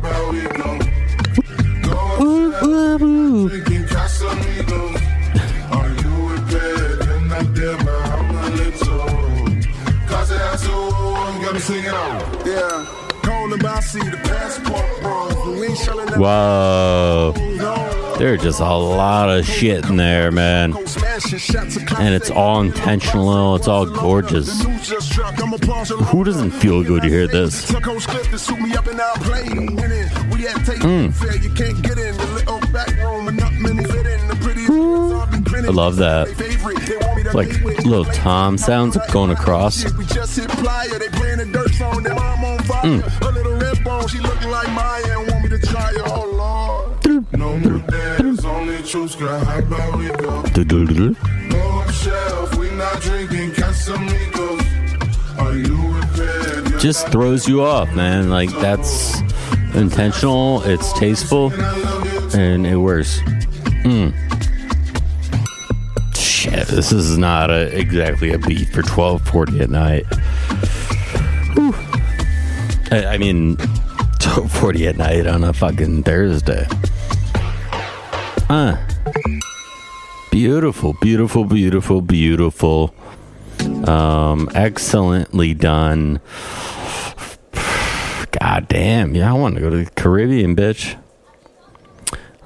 Whoa. 16.18 17.34
There's 18.18 18.42
just 18.42 18.60
a 18.60 18.74
lot 18.74 19.30
of 19.30 19.46
shit 19.46 19.86
in 19.86 19.98
there, 19.98 20.32
man. 20.32 20.74
And 20.76 22.16
it's 22.16 22.32
all 22.32 22.62
intentional, 22.62 23.56
it's 23.56 23.68
all 23.68 23.86
gorgeous. 23.86 24.50
Who 26.08 26.24
doesn't 26.24 26.52
feel 26.52 26.84
good 26.84 27.04
to 27.04 27.10
hear 27.10 27.28
this? 27.28 27.70
Mm. 30.80 31.14
I 35.66 35.72
love 35.72 35.96
that. 35.98 36.28
Like 37.34 37.62
little 37.86 38.06
Tom 38.06 38.58
sounds 38.58 38.98
going 39.12 39.32
across. 39.32 39.84
Mm. 42.84 43.04
Just 56.80 57.08
throws 57.10 57.48
you 57.48 57.64
off, 57.64 57.94
man. 57.96 58.30
Like 58.30 58.52
that's 58.60 59.20
intentional. 59.74 60.62
It's 60.64 60.94
tasteful, 60.94 61.52
and 62.34 62.66
it 62.66 62.78
works. 62.78 63.20
Mm. 63.84 64.14
Shit, 66.16 66.68
this 66.68 66.92
is 66.92 67.18
not 67.18 67.50
a, 67.50 67.76
exactly 67.78 68.32
a 68.32 68.38
beat 68.38 68.70
for 68.70 68.82
twelve 68.84 69.22
forty 69.24 69.60
at 69.60 69.70
night. 69.70 70.06
I, 72.92 73.06
I 73.08 73.18
mean, 73.18 73.58
twelve 74.20 74.52
forty 74.52 74.88
at 74.88 74.98
night 74.98 75.28
on 75.28 75.44
a 75.44 75.54
fucking 75.54 76.04
Thursday. 76.04 76.68
Ah. 78.50 78.84
Beautiful, 80.30 80.94
beautiful, 81.02 81.44
beautiful, 81.44 82.02
beautiful. 82.02 82.94
Um, 83.86 84.50
excellently 84.54 85.56
done. 85.56 86.20
God 88.40 88.68
damn, 88.68 89.16
yeah, 89.16 89.30
I 89.30 89.34
want 89.34 89.56
to 89.56 89.62
go 89.62 89.70
to 89.70 89.86
the 89.86 89.92
Caribbean, 89.92 90.56
bitch. 90.56 90.98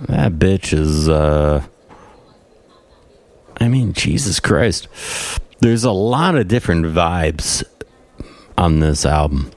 That 0.01 0.33
bitch 0.33 0.73
is, 0.73 1.07
uh, 1.07 1.63
I 3.57 3.67
mean, 3.67 3.93
Jesus 3.93 4.39
Christ. 4.39 4.87
There's 5.59 5.83
a 5.83 5.91
lot 5.91 6.35
of 6.35 6.47
different 6.47 6.85
vibes 6.85 7.63
on 8.57 8.79
this 8.79 9.05
album. 9.05 9.51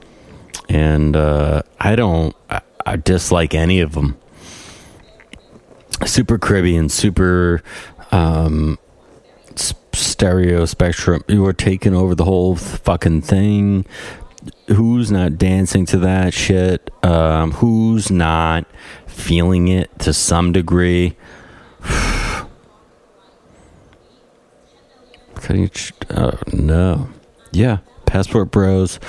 And, 0.69 1.15
uh, 1.15 1.63
I 1.79 1.95
don't, 1.95 2.35
I, 2.49 2.61
I 2.85 2.95
dislike 2.97 3.53
any 3.53 3.79
of 3.79 3.93
them 3.93 4.17
super 6.05 6.37
Caribbean, 6.37 6.89
super 6.89 7.63
um, 8.11 8.77
stereo 9.93 10.65
spectrum. 10.65 11.23
You 11.27 11.41
were 11.41 11.53
taking 11.53 11.93
over 11.93 12.15
the 12.15 12.25
whole 12.25 12.55
fucking 12.55 13.21
thing. 13.21 13.85
Who's 14.67 15.11
not 15.11 15.37
dancing 15.37 15.85
to 15.87 15.97
that 15.99 16.33
shit? 16.33 16.89
Um, 17.03 17.51
who's 17.51 18.09
not 18.11 18.65
feeling 19.07 19.67
it 19.67 19.97
to 19.99 20.13
some 20.13 20.51
degree? 20.51 21.15
Cutting, 25.35 25.69
uh, 26.09 26.37
no, 26.51 27.09
yeah. 27.51 27.79
Passport 28.05 28.51
Bros 28.51 28.99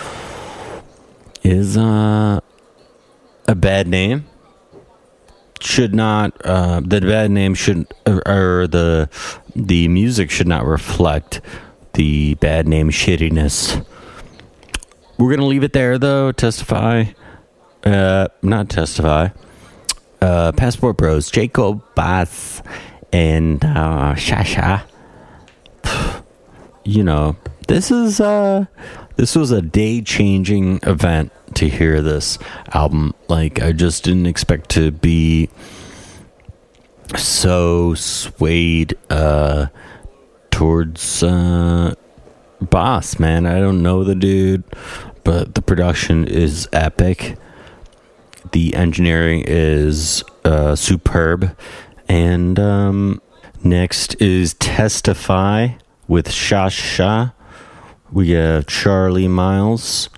is 1.42 1.76
uh, 1.76 2.40
a 3.46 3.54
bad 3.54 3.86
name 3.86 4.26
should 5.60 5.94
not 5.94 6.32
uh, 6.44 6.80
the 6.80 7.00
bad 7.00 7.30
name 7.30 7.54
should 7.54 7.86
or, 8.06 8.22
or 8.26 8.66
the 8.66 9.08
the 9.54 9.88
music 9.88 10.30
should 10.30 10.46
not 10.46 10.64
reflect 10.64 11.40
the 11.94 12.34
bad 12.34 12.68
name 12.68 12.90
shittiness. 12.90 13.84
We're 15.18 15.30
gonna 15.30 15.46
leave 15.46 15.64
it 15.64 15.72
there 15.72 15.98
though. 15.98 16.32
Testify, 16.32 17.04
uh, 17.84 18.28
not 18.42 18.68
testify. 18.68 19.28
Uh, 20.20 20.52
Passport 20.52 20.96
Bros, 20.96 21.30
Jacob 21.30 21.82
Bass, 21.94 22.62
and 23.12 23.64
uh, 23.64 24.14
Shasha. 24.14 24.82
You 26.88 27.02
know, 27.02 27.34
this 27.66 27.90
is 27.90 28.20
uh, 28.20 28.66
this 29.16 29.34
was 29.34 29.50
a 29.50 29.60
day 29.60 30.02
changing 30.02 30.78
event 30.84 31.32
to 31.54 31.68
hear 31.68 32.00
this 32.00 32.38
album. 32.72 33.12
Like, 33.28 33.60
I 33.60 33.72
just 33.72 34.04
didn't 34.04 34.26
expect 34.26 34.70
to 34.70 34.92
be 34.92 35.48
so 37.16 37.94
swayed 37.94 38.94
uh, 39.10 39.66
towards 40.50 41.22
uh, 41.22 41.94
Bas, 42.60 43.18
man. 43.18 43.46
I 43.46 43.60
don't 43.60 43.82
know 43.82 44.04
the 44.04 44.14
dude, 44.14 44.64
but 45.24 45.54
the 45.54 45.62
production 45.62 46.26
is 46.26 46.68
epic. 46.72 47.36
The 48.52 48.74
engineering 48.74 49.44
is 49.46 50.24
uh, 50.44 50.74
superb. 50.74 51.56
And 52.08 52.58
um, 52.58 53.20
next 53.62 54.20
is 54.20 54.54
Testify 54.54 55.70
with 56.08 56.28
Shasha. 56.28 57.34
We 58.10 58.30
have 58.30 58.66
Charlie 58.66 59.28
Miles 59.28 60.08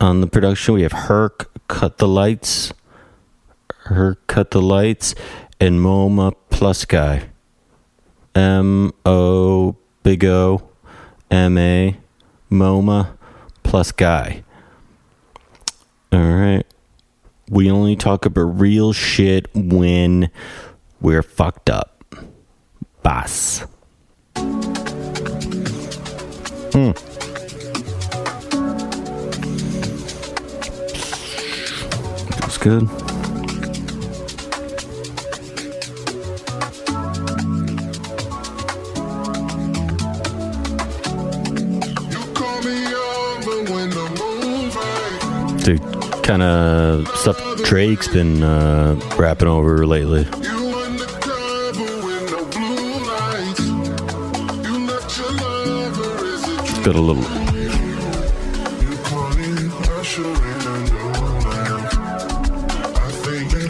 on 0.00 0.20
the 0.20 0.26
production. 0.26 0.74
We 0.74 0.82
have 0.82 0.92
Herc 0.92 1.50
Cut 1.68 1.98
the 1.98 2.08
Lights. 2.08 2.72
Herc 3.84 4.26
Cut 4.26 4.50
the 4.50 4.62
Lights. 4.62 5.14
And 5.60 5.78
MoMA 5.80 6.34
Plus 6.48 6.84
Guy. 6.84 7.28
M 8.34 8.92
O 9.04 9.76
Big 10.02 10.24
O 10.24 10.69
M 11.30 11.56
A 11.58 11.96
MoMA 12.50 13.16
Plus 13.62 13.92
Guy. 13.92 14.42
All 16.12 16.20
right. 16.20 16.66
We 17.48 17.70
only 17.70 17.96
talk 17.96 18.26
about 18.26 18.60
real 18.60 18.92
shit 18.92 19.48
when 19.54 20.30
we're 21.00 21.22
fucked 21.22 21.70
up. 21.70 22.04
Bas. 23.02 23.66
Hmm. 26.72 26.92
Feels 32.36 32.58
good. 32.58 33.09
The 45.60 46.20
kind 46.22 46.42
of 46.42 47.06
stuff 47.16 47.38
Drake's 47.64 48.08
been 48.08 48.42
uh, 48.42 48.98
rapping 49.18 49.46
over 49.46 49.86
lately. 49.86 50.24
Got 56.82 56.94
a 56.94 57.00
little 57.00 57.22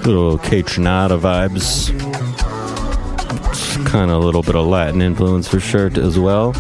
little 0.05 0.39
Kaytranada 0.39 1.19
vibes. 1.19 1.91
Kind 3.87 4.13
of 4.13 4.23
a 4.23 4.25
little 4.25 4.43
bit 4.43 4.55
of 4.55 4.67
Latin 4.67 5.03
influence 5.03 5.49
for 5.49 5.59
sure 5.59 5.91
as 5.99 6.19
well. 6.21 6.55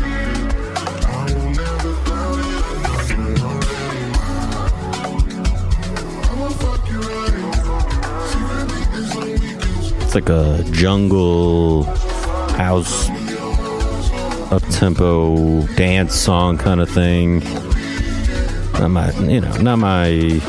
It's 10.11 10.16
like 10.16 10.28
a 10.28 10.64
jungle 10.72 11.84
house 12.54 13.08
up 14.50 14.61
tempo 14.72 15.62
dance 15.76 16.16
song 16.16 16.58
kind 16.58 16.80
of 16.80 16.90
thing. 16.90 17.38
Not 18.72 18.88
my, 18.88 19.12
you 19.20 19.40
know, 19.40 19.56
not 19.58 19.76
my 19.76 20.40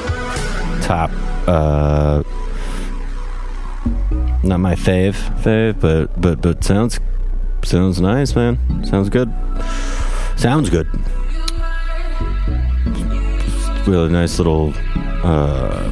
top, 0.81 1.11
uh, 1.47 2.23
not 4.41 4.57
my 4.57 4.73
fave, 4.73 5.13
fave, 5.43 5.79
but 5.79 6.19
but 6.19 6.41
but 6.41 6.63
sounds 6.63 6.99
sounds 7.63 8.01
nice, 8.01 8.33
man. 8.35 8.57
Sounds 8.83 9.09
good. 9.09 9.31
Sounds 10.37 10.71
good. 10.71 10.87
Really 13.85 14.09
nice 14.09 14.39
little. 14.39 14.73
uh 15.23 15.91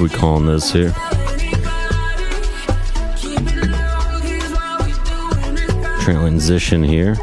we 0.00 0.08
calling 0.08 0.46
this 0.46 0.72
here? 0.72 0.94
Transition 6.12 6.82
here. 6.82 7.16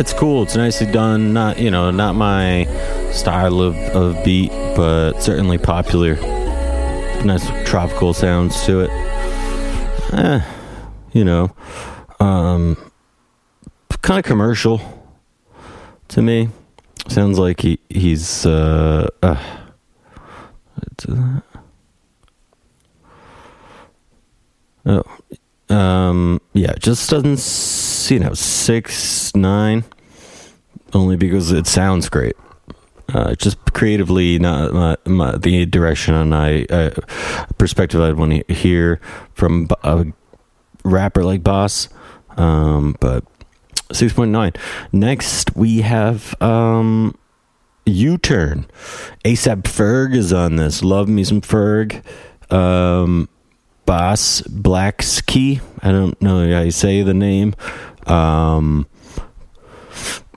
It's 0.00 0.12
cool. 0.14 0.42
It's 0.42 0.56
nicely 0.56 0.90
done. 0.90 1.32
Not 1.32 1.58
you 1.58 1.70
know, 1.70 1.90
not 1.90 2.14
my 2.14 2.64
style 3.12 3.60
of, 3.60 3.76
of 3.76 4.24
beat, 4.24 4.50
but 4.74 5.20
certainly 5.20 5.58
popular. 5.58 6.16
Nice 7.24 7.46
tropical 7.68 8.14
sounds 8.14 8.64
to 8.64 8.80
it. 8.80 8.90
Eh, 10.14 10.40
you 11.12 11.24
know, 11.24 11.54
um, 12.18 12.76
kind 14.02 14.18
of 14.18 14.24
commercial 14.24 14.80
to 16.08 16.22
me. 16.22 16.48
Sounds 17.10 17.40
like 17.40 17.60
he 17.60 17.80
he's 17.88 18.46
uh, 18.46 19.08
uh 19.20 19.36
oh 24.86 25.02
um 25.68 26.40
yeah 26.52 26.72
just 26.78 27.10
doesn't 27.10 28.12
you 28.12 28.20
know 28.20 28.32
six 28.32 29.34
nine 29.34 29.82
only 30.92 31.16
because 31.16 31.50
it 31.50 31.66
sounds 31.66 32.08
great. 32.08 32.36
Uh, 33.12 33.34
just 33.34 33.58
creatively 33.72 34.38
not 34.38 34.72
my, 34.72 34.96
my, 35.04 35.36
the 35.36 35.66
direction 35.66 36.14
and 36.14 36.32
I 36.32 36.62
uh, 36.70 36.90
perspective 37.58 38.00
I'd 38.00 38.14
want 38.14 38.46
to 38.46 38.54
hear 38.54 39.00
from 39.34 39.66
a 39.82 40.06
rapper 40.84 41.24
like 41.24 41.42
Bas. 41.42 41.88
Um 42.36 42.94
but 43.00 43.24
6.9 43.90 44.56
next 44.92 45.54
we 45.56 45.80
have 45.80 46.40
um 46.42 47.14
u-turn. 47.86 48.66
Asap 49.24 49.62
ferg 49.62 50.14
is 50.14 50.32
on 50.32 50.56
this. 50.56 50.82
Love 50.82 51.08
me 51.08 51.24
some 51.24 51.40
ferg. 51.40 52.02
Um 52.52 53.28
Bas 53.86 54.42
Blxckie. 54.42 55.60
I 55.82 55.90
don't 55.90 56.20
know 56.22 56.38
how 56.52 56.60
you 56.60 56.70
say 56.70 57.02
the 57.02 57.14
name. 57.14 57.54
Um 58.06 58.86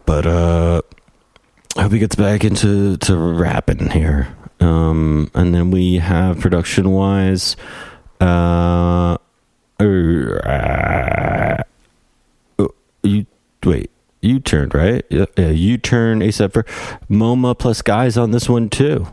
but 0.06 0.26
uh 0.26 0.82
i 1.78 1.82
hope 1.82 1.92
he 1.92 2.00
gets 2.00 2.16
back 2.16 2.44
into 2.44 2.98
to 2.98 3.16
rapping 3.16 3.90
here. 3.92 4.36
Um 4.60 5.30
and 5.34 5.54
then 5.54 5.72
we 5.72 5.98
have 5.98 6.40
production 6.40 6.92
wise 6.92 7.56
uh 8.20 9.18
uh, 9.80 9.84
you 9.84 11.73
wait 13.66 13.92
you 14.24 14.40
turned 14.40 14.74
right? 14.74 15.06
Yeah, 15.10 15.50
you 15.50 15.78
turn 15.78 16.22
asap 16.22 16.54
for 16.54 16.64
moma 17.10 17.58
plus 17.58 17.82
guys 17.82 18.18
on 18.18 18.32
this 18.32 18.48
one 18.48 18.70
too. 18.70 19.06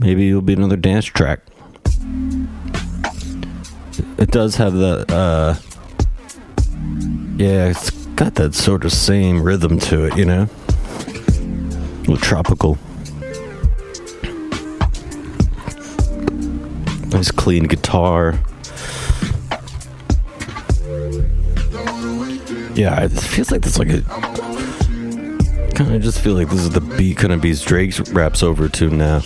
Maybe 0.00 0.28
it'll 0.28 0.42
be 0.42 0.52
another 0.52 0.76
dance 0.76 1.04
track. 1.04 1.40
It 4.18 4.32
does 4.32 4.56
have 4.56 4.72
the 4.72 5.06
uh 5.08 5.56
yeah 7.36 7.68
it's 7.68 7.90
got 8.16 8.34
that 8.34 8.54
sort 8.54 8.84
of 8.84 8.92
same 8.92 9.42
rhythm 9.42 9.78
to 9.78 10.06
it 10.06 10.16
you 10.16 10.24
know? 10.24 10.48
A 11.06 12.00
little 12.00 12.16
tropical. 12.16 12.78
Nice 17.12 17.30
clean 17.30 17.64
guitar 17.64 18.40
Yeah, 22.76 23.04
it 23.04 23.08
feels 23.08 23.50
like 23.50 23.62
this 23.62 23.78
like 23.78 23.88
a 23.88 24.02
kind 25.74 25.94
of 25.94 26.02
just 26.02 26.20
feel 26.20 26.34
like 26.34 26.50
this 26.50 26.60
is 26.60 26.68
the 26.68 26.82
beat 26.82 27.16
kind 27.16 27.32
of 27.32 27.40
beats 27.40 27.62
Drake's 27.62 28.00
raps 28.10 28.42
over 28.42 28.68
to 28.68 28.90
now. 28.90 29.22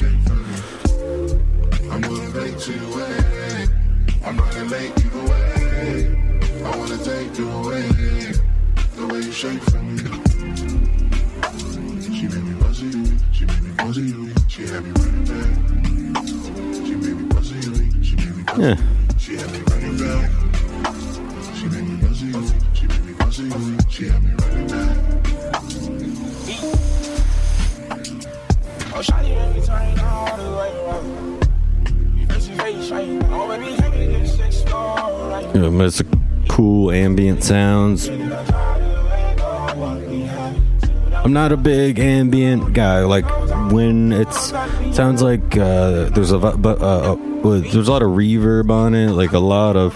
Not 41.51 41.59
a 41.59 41.63
big 41.63 41.99
ambient 41.99 42.73
guy. 42.75 43.01
Like 43.01 43.25
when 43.73 44.13
it's 44.13 44.51
sounds 44.95 45.21
like 45.21 45.57
uh, 45.57 46.09
there's 46.11 46.31
a 46.31 46.39
but 46.39 46.81
uh, 46.81 47.15
uh, 47.15 47.61
there's 47.61 47.89
a 47.89 47.91
lot 47.91 48.03
of 48.03 48.11
reverb 48.11 48.71
on 48.71 48.95
it. 48.95 49.11
Like 49.11 49.33
a 49.33 49.41
lot 49.41 49.77
of 49.77 49.95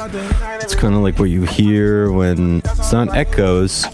it's 0.61 0.75
kind 0.75 0.95
of 0.95 1.03
like 1.03 1.19
what 1.19 1.31
you 1.31 1.43
hear 1.43 2.11
when 2.11 2.59
it's 2.65 2.93
not 2.93 3.17
echoes, 3.17 3.87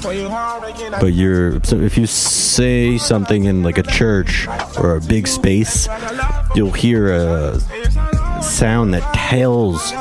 but 1.01 1.13
you're 1.13 1.63
so 1.65 1.79
if 1.79 1.99
you 1.99 2.07
say 2.07 2.97
something 2.97 3.45
in 3.45 3.63
like 3.63 3.77
a 3.77 3.83
church 3.83 4.47
or 4.79 4.97
a 4.97 5.01
big 5.01 5.27
space, 5.27 5.87
you'll 6.55 6.73
hear 6.73 7.13
a 7.13 7.61
sound 8.43 8.95
that 8.95 9.03
tells 9.13 9.93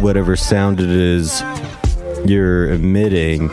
whatever 0.00 0.36
sound 0.36 0.80
it 0.80 0.90
is 0.90 1.42
you're 2.24 2.70
emitting, 2.70 3.48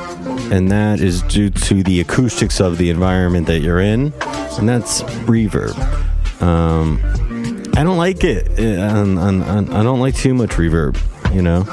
and 0.52 0.72
that 0.72 1.00
is 1.00 1.22
due 1.24 1.50
to 1.50 1.84
the 1.84 2.00
acoustics 2.02 2.60
of 2.60 2.78
the 2.78 2.90
environment 2.90 3.48
that 3.48 3.60
you're 3.60 3.80
in, 3.80 4.14
and 4.58 4.68
that's 4.68 5.02
reverb. 5.28 5.76
Um, 6.42 7.00
I 7.76 7.84
don't 7.84 7.98
like 7.98 8.24
it. 8.24 8.48
And- 8.60 9.20
and 9.20 9.44
I 9.74 9.84
don't 9.84 10.00
like 10.00 10.16
too 10.16 10.34
much 10.34 10.52
reverb, 10.52 10.98
you 11.34 11.42
know. 11.42 11.64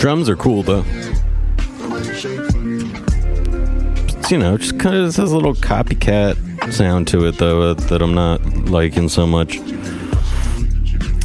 Drums 0.00 0.28
are 0.28 0.36
cool 0.36 0.62
though. 0.62 0.84
You 4.30 4.38
know, 4.38 4.56
just 4.56 4.78
kind 4.78 4.94
of 4.96 5.04
has 5.16 5.18
a 5.18 5.24
little 5.26 5.54
copycat 5.54 6.72
sound 6.72 7.08
to 7.08 7.26
it 7.26 7.38
though 7.38 7.62
uh, 7.70 7.74
that 7.74 8.00
I'm 8.00 8.14
not 8.14 8.42
liking 8.68 9.08
so 9.08 9.26
much. 9.26 9.58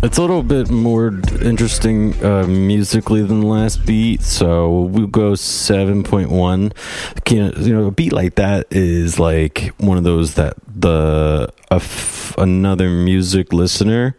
It's 0.04 0.18
a 0.18 0.22
little 0.22 0.44
bit 0.44 0.70
more 0.70 1.08
interesting 1.42 2.14
uh, 2.24 2.46
musically 2.48 3.22
than 3.24 3.40
the 3.42 3.48
last 3.48 3.86
beat, 3.86 4.22
so 4.22 4.82
we'll 4.82 5.08
go 5.08 5.32
7.1. 5.32 6.74
Can- 7.26 7.54
You 7.66 7.74
know, 7.76 7.88
a 7.88 7.92
beat 7.92 8.14
like 8.14 8.36
that 8.36 8.68
is 8.72 9.20
like 9.20 9.72
one 9.78 9.98
of 9.98 10.04
those 10.04 10.34
that 10.36 10.56
the 10.68 11.52
a 11.72 11.76
f- 11.76 12.36
another 12.38 12.90
music 12.90 13.52
listener 13.54 14.16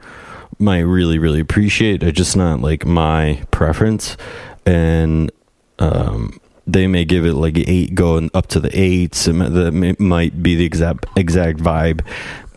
might 0.59 0.81
really 0.81 1.19
really 1.19 1.41
appreciate. 1.41 2.03
It's 2.03 2.17
just 2.17 2.37
not 2.37 2.61
like 2.61 2.87
my 2.87 3.43
preference, 3.51 4.17
and 4.65 5.31
um, 5.79 6.41
they 6.67 6.87
may 6.87 7.05
give 7.05 7.25
it 7.25 7.35
like 7.35 7.57
eight, 7.59 7.95
going 7.95 8.31
up 8.35 8.47
to 8.49 8.61
the 8.61 8.71
eights. 8.73 9.27
and 9.27 9.41
That 9.41 9.97
might 10.01 10.43
be 10.43 10.55
the 10.57 10.65
exact 10.65 11.07
exact 11.17 11.59
vibe 11.59 12.05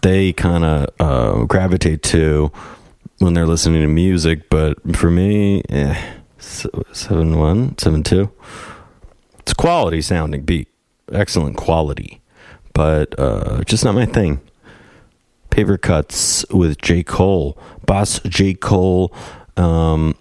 they 0.02 0.34
kind 0.34 0.64
of 0.64 0.90
uh, 1.00 1.44
gravitate 1.46 2.04
to 2.04 2.52
when 3.20 3.34
they're 3.34 3.48
listening 3.48 3.82
to 3.82 3.88
music. 3.88 4.50
But 4.50 4.96
for 4.96 5.12
me, 5.12 5.62
eh, 5.70 6.14
seven 6.40 7.38
one, 7.38 7.78
seven 7.78 8.04
two. 8.04 8.32
It's 9.40 9.54
quality 9.54 10.02
sounding 10.02 10.44
beat, 10.44 10.68
excellent 11.12 11.58
quality, 11.58 12.22
but 12.74 13.18
uh, 13.20 13.64
just 13.64 13.84
not 13.84 13.96
my 13.96 14.06
thing. 14.06 14.42
Paper 15.50 15.78
cuts 15.78 16.46
with 16.50 16.80
J 16.82 17.04
Cole, 17.04 17.58
Bas 17.86 18.20
J 18.22 18.54
Cole. 18.54 19.14
Um, 19.58 20.16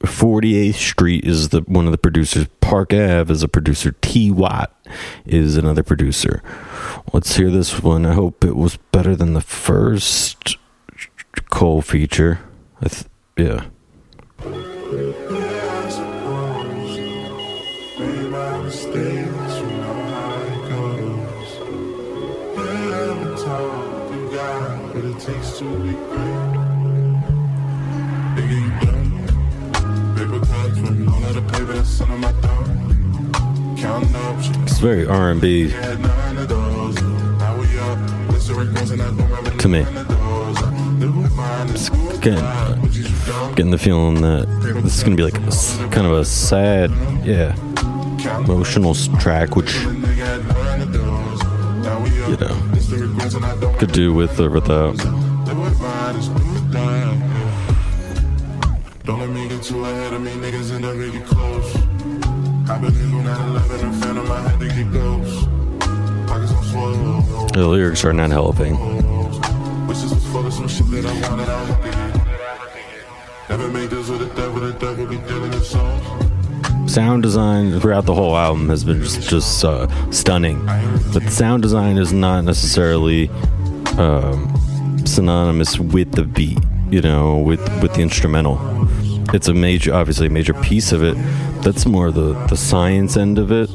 48th 0.00 0.74
Street 0.74 1.24
is 1.24 1.48
the 1.50 1.60
one 1.62 1.86
of 1.86 1.92
the 1.92 1.98
producers. 1.98 2.46
Park 2.60 2.92
Ave 2.92 3.32
is 3.32 3.42
a 3.42 3.48
producer. 3.48 3.92
T 4.00 4.30
Watt 4.30 4.74
is 5.24 5.56
another 5.56 5.82
producer. 5.82 6.42
Let's 7.12 7.36
hear 7.36 7.50
this 7.50 7.82
one. 7.82 8.04
I 8.06 8.14
hope 8.14 8.44
it 8.44 8.56
was 8.56 8.76
better 8.92 9.16
than 9.16 9.34
the 9.34 9.40
first 9.40 10.56
Cole 11.50 11.82
feature. 11.82 12.40
Th- 12.80 13.04
yeah. 13.36 13.66
It's 34.62 34.78
very 34.78 35.06
R 35.06 35.30
and 35.30 35.40
B 35.40 35.70
to 39.58 39.68
me. 39.68 39.84
It's 41.68 41.88
getting, 42.20 42.44
getting 43.54 43.70
the 43.70 43.78
feeling 43.78 44.20
that 44.22 44.46
this 44.82 44.96
is 44.98 45.02
gonna 45.02 45.16
be 45.16 45.22
like 45.22 45.38
a 45.38 45.50
kind 45.90 46.06
of 46.06 46.12
a 46.12 46.24
sad, 46.24 46.90
yeah, 47.24 47.56
emotional 48.44 48.94
track, 49.18 49.56
which 49.56 49.74
you 49.74 49.96
know 52.36 53.76
could 53.78 53.92
do 53.92 54.12
with 54.12 54.38
or 54.40 54.50
without. 54.50 54.96
Don't 59.56 59.64
let 59.64 59.64
me 59.64 59.64
get 59.64 59.64
too 59.64 59.84
ahead 59.84 60.12
of 60.12 60.20
me, 60.20 60.30
niggas 60.32 60.74
end 60.74 60.84
up 60.84 60.96
really 60.96 61.20
close. 61.20 61.76
I've 62.68 62.82
been 62.82 62.94
in 62.94 63.24
9-11 63.24 63.84
and 63.84 64.02
phantom, 64.02 64.30
I 64.30 64.40
had 64.40 64.60
to 64.60 64.68
get 64.68 64.90
close. 64.92 65.46
On. 66.76 67.48
The 67.52 67.66
lyrics 67.66 68.04
are 68.04 68.12
not 68.12 68.30
helping. 68.30 68.76
Wishes 69.86 70.12
was 70.12 70.26
full 70.26 70.46
of 70.46 70.52
some 70.52 70.68
shit 70.68 70.90
that 70.90 71.06
I 71.06 71.30
wanted, 71.30 71.48
I 71.48 71.70
wanted 71.70 71.94
it. 71.94 73.48
Never 73.48 73.68
made 73.68 73.88
this 73.88 74.10
with 74.10 74.20
the 74.20 74.34
devil, 74.34 74.60
the 74.60 74.72
devil 74.72 75.06
be 75.06 75.16
dealing 75.26 75.52
in 75.52 75.62
songs. 75.62 76.92
Sound 76.92 77.22
design 77.22 77.80
throughout 77.80 78.04
the 78.04 78.14
whole 78.14 78.36
album 78.36 78.68
has 78.68 78.84
been 78.84 79.00
just, 79.00 79.26
just 79.28 79.64
uh, 79.64 79.88
stunning, 80.10 80.66
but 81.14 81.22
sound 81.30 81.62
design 81.62 81.96
is 81.96 82.12
not 82.12 82.44
necessarily 82.44 83.30
um, 83.96 84.52
synonymous 85.06 85.78
with 85.78 86.12
the 86.12 86.24
beat. 86.24 86.58
You 86.88 87.00
know, 87.00 87.38
with 87.38 87.60
with 87.82 87.94
the 87.94 88.02
instrumental. 88.02 88.58
It's 89.32 89.48
a 89.48 89.54
major, 89.54 89.94
obviously 89.94 90.28
a 90.28 90.30
major 90.30 90.54
piece 90.54 90.92
of 90.92 91.02
it. 91.02 91.16
That's 91.62 91.86
more 91.86 92.10
the 92.10 92.32
the 92.46 92.56
science 92.56 93.16
end 93.16 93.38
of 93.38 93.50
it. 93.50 93.70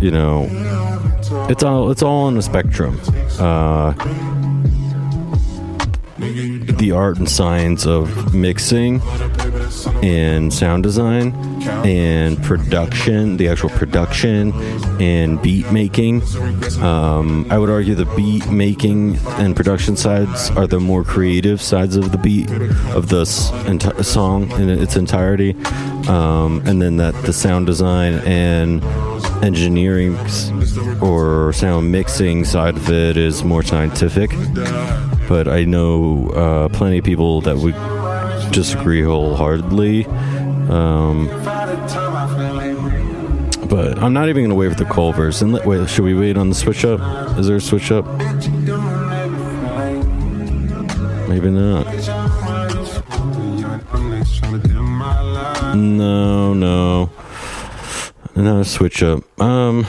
You 0.00 0.10
know, 0.10 0.48
it's 1.48 1.62
all 1.62 1.90
it's 1.90 2.02
all 2.02 2.24
on 2.24 2.34
the 2.34 2.42
spectrum. 2.42 3.00
Uh, 3.38 3.92
the 6.78 6.92
art 6.92 7.18
and 7.18 7.28
science 7.28 7.86
of 7.86 8.34
mixing 8.34 9.00
and 10.02 10.52
sound 10.52 10.82
design 10.82 11.34
and 11.84 12.42
production, 12.42 13.36
the 13.36 13.48
actual 13.48 13.70
production 13.70 14.52
and 15.00 15.40
beat 15.42 15.70
making. 15.72 16.22
Um, 16.82 17.46
I 17.50 17.58
would 17.58 17.70
argue 17.70 17.94
the 17.94 18.06
beat 18.16 18.48
making 18.50 19.16
and 19.38 19.56
production 19.56 19.96
sides 19.96 20.50
are 20.50 20.66
the 20.66 20.80
more 20.80 21.04
creative 21.04 21.60
sides 21.60 21.96
of 21.96 22.12
the 22.12 22.18
beat 22.18 22.50
of 22.94 23.08
the 23.08 23.24
enti- 23.24 24.04
song 24.04 24.50
in 24.52 24.68
its 24.68 24.96
entirety, 24.96 25.54
um, 26.08 26.62
and 26.66 26.80
then 26.80 26.96
that 26.96 27.14
the 27.22 27.32
sound 27.32 27.66
design 27.66 28.14
and 28.26 28.82
engineering 29.44 30.16
or 31.00 31.52
sound 31.52 31.90
mixing 31.90 32.44
side 32.44 32.76
of 32.76 32.90
it 32.90 33.16
is 33.16 33.44
more 33.44 33.62
scientific. 33.62 34.30
But 35.28 35.48
I 35.48 35.64
know 35.64 36.28
uh, 36.30 36.68
plenty 36.68 36.98
of 36.98 37.04
people 37.04 37.40
that 37.42 37.56
would 37.56 37.74
disagree 38.52 39.02
wholeheartedly. 39.02 40.06
Um, 40.68 41.28
but 43.68 43.98
I'm 43.98 44.12
not 44.12 44.28
even 44.28 44.42
going 44.42 44.50
to 44.50 44.54
wait 44.54 44.68
for 44.70 44.76
the 44.84 44.84
Cole 44.90 45.12
verse. 45.12 45.42
And 45.42 45.52
wait, 45.64 45.88
should 45.88 46.04
we 46.04 46.14
wait 46.14 46.36
on 46.36 46.48
the 46.48 46.54
switch 46.54 46.84
up? 46.84 47.00
Is 47.38 47.46
there 47.46 47.56
a 47.56 47.60
switch 47.60 47.90
up? 47.90 48.04
Maybe 51.28 51.50
not. 51.50 51.86
No, 55.74 56.54
no. 56.54 57.10
no 58.36 58.62
switch 58.62 59.02
up. 59.02 59.24
Um, 59.40 59.86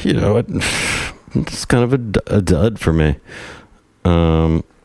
you 0.00 0.14
know, 0.14 0.38
it, 0.38 0.46
it's 1.34 1.64
kind 1.64 1.84
of 1.84 1.92
a 1.92 2.40
dud 2.40 2.80
for 2.80 2.92
me. 2.92 3.16
Um, 4.04 4.64
a- 4.64 4.77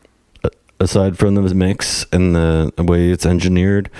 aside 0.80 1.18
from 1.18 1.34
the 1.34 1.42
mix 1.54 2.06
and 2.12 2.34
the 2.34 2.72
way 2.78 3.10
it's 3.10 3.26
engineered, 3.26 3.90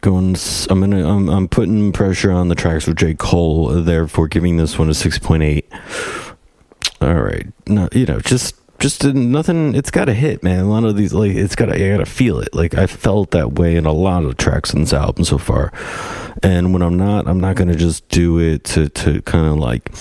going, 0.00 0.36
I'm 0.68 0.80
gonna, 0.80 1.08
I'm, 1.08 1.28
I'm 1.28 1.48
putting 1.48 1.92
pressure 1.92 2.32
on 2.32 2.48
the 2.48 2.54
tracks 2.54 2.86
with 2.86 2.96
J 2.96 3.14
Cole, 3.14 3.82
therefore 3.82 4.28
giving 4.28 4.56
this 4.56 4.78
one 4.78 4.88
a 4.88 4.94
six 4.94 5.18
point 5.18 5.42
eight. 5.42 5.70
All 7.00 7.14
right, 7.14 7.46
no, 7.66 7.88
you 7.92 8.06
know, 8.06 8.20
just 8.20 8.54
just 8.78 9.04
nothing. 9.04 9.74
It's 9.74 9.90
got 9.90 10.06
to 10.06 10.14
hit, 10.14 10.42
man. 10.42 10.60
A 10.60 10.68
lot 10.68 10.84
of 10.84 10.96
these, 10.96 11.12
like, 11.12 11.32
it's 11.32 11.54
got 11.54 11.66
to, 11.66 11.74
I 11.74 11.96
got 11.96 11.98
to 11.98 12.06
feel 12.06 12.40
it. 12.40 12.54
Like, 12.54 12.74
I 12.74 12.86
felt 12.86 13.30
that 13.32 13.52
way 13.52 13.76
in 13.76 13.84
a 13.84 13.92
lot 13.92 14.24
of 14.24 14.38
tracks 14.38 14.74
on 14.74 14.80
this 14.80 14.94
album 14.94 15.24
so 15.24 15.36
far. 15.36 15.70
And 16.42 16.72
when 16.72 16.80
I'm 16.80 16.96
not, 16.96 17.28
I'm 17.28 17.40
not 17.40 17.56
gonna 17.56 17.74
just 17.74 18.08
do 18.08 18.38
it 18.38 18.64
to 18.64 18.88
to 18.88 19.20
kind 19.22 19.46
of 19.46 19.56
like 19.56 19.92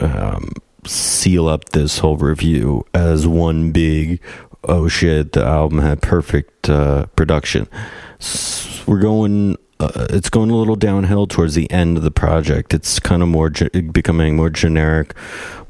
um, 0.00 0.52
seal 0.86 1.48
up 1.48 1.70
this 1.70 1.98
whole 1.98 2.16
review 2.16 2.86
as 2.94 3.26
one 3.26 3.72
big. 3.72 4.22
Oh 4.66 4.88
shit! 4.88 5.32
The 5.32 5.44
album 5.44 5.78
had 5.80 6.00
perfect 6.02 6.68
uh, 6.70 7.06
production. 7.16 7.68
S- 8.20 8.82
We're 8.86 9.00
going. 9.00 9.56
Uh, 9.80 10.06
it's 10.10 10.30
going 10.30 10.50
a 10.50 10.56
little 10.56 10.76
downhill 10.76 11.26
towards 11.26 11.54
the 11.54 11.70
end 11.70 11.96
of 11.96 12.02
the 12.02 12.10
project. 12.10 12.72
It's 12.72 12.98
kind 13.00 13.22
of 13.22 13.28
more 13.28 13.50
ge- 13.50 13.70
becoming 13.92 14.36
more 14.36 14.48
generic, 14.50 15.14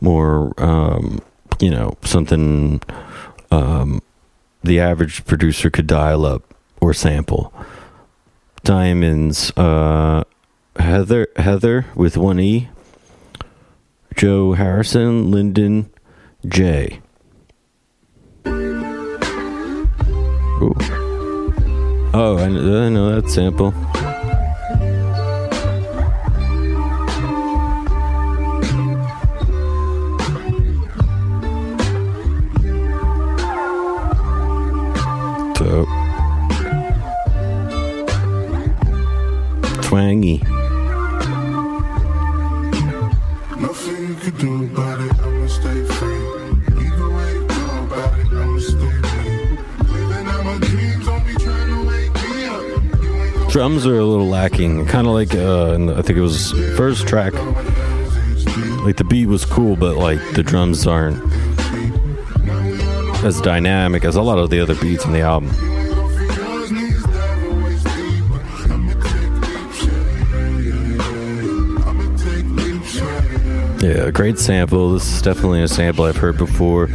more 0.00 0.52
um, 0.62 1.20
you 1.60 1.70
know 1.70 1.96
something 2.04 2.82
um, 3.50 4.00
the 4.62 4.78
average 4.78 5.24
producer 5.24 5.70
could 5.70 5.86
dial 5.86 6.24
up 6.24 6.54
or 6.80 6.92
sample. 6.94 7.52
Diamonds, 8.62 9.50
uh, 9.56 10.24
Heather, 10.76 11.28
Heather 11.36 11.86
with 11.94 12.16
one 12.16 12.38
E, 12.38 12.68
Joe 14.16 14.52
Harrison, 14.52 15.30
Lyndon 15.30 15.90
J. 16.46 17.00
Oh, 20.60 22.38
I 22.38 22.48
know, 22.48 22.84
I 22.84 22.88
know 22.88 23.20
that 23.20 23.28
sample. 23.28 23.72
So 35.56 35.86
twangy. 39.82 40.53
Drums 53.54 53.86
are 53.86 53.96
a 53.96 54.04
little 54.04 54.26
lacking, 54.26 54.84
kind 54.86 55.06
of 55.06 55.12
like 55.12 55.32
uh, 55.32 55.74
in 55.76 55.86
the, 55.86 55.94
I 55.94 56.02
think 56.02 56.18
it 56.18 56.22
was 56.22 56.50
first 56.76 57.06
track. 57.06 57.32
Like 58.82 58.96
the 58.96 59.06
beat 59.08 59.26
was 59.26 59.44
cool, 59.44 59.76
but 59.76 59.96
like 59.96 60.18
the 60.32 60.42
drums 60.42 60.88
aren't 60.88 61.22
as 63.24 63.40
dynamic 63.40 64.04
as 64.04 64.16
a 64.16 64.22
lot 64.22 64.38
of 64.38 64.50
the 64.50 64.58
other 64.58 64.74
beats 64.74 65.06
on 65.06 65.12
the 65.12 65.20
album. 65.20 65.50
Yeah, 73.80 74.10
great 74.10 74.40
sample. 74.40 74.94
This 74.94 75.14
is 75.14 75.22
definitely 75.22 75.62
a 75.62 75.68
sample 75.68 76.06
I've 76.06 76.16
heard 76.16 76.38
before. 76.38 76.88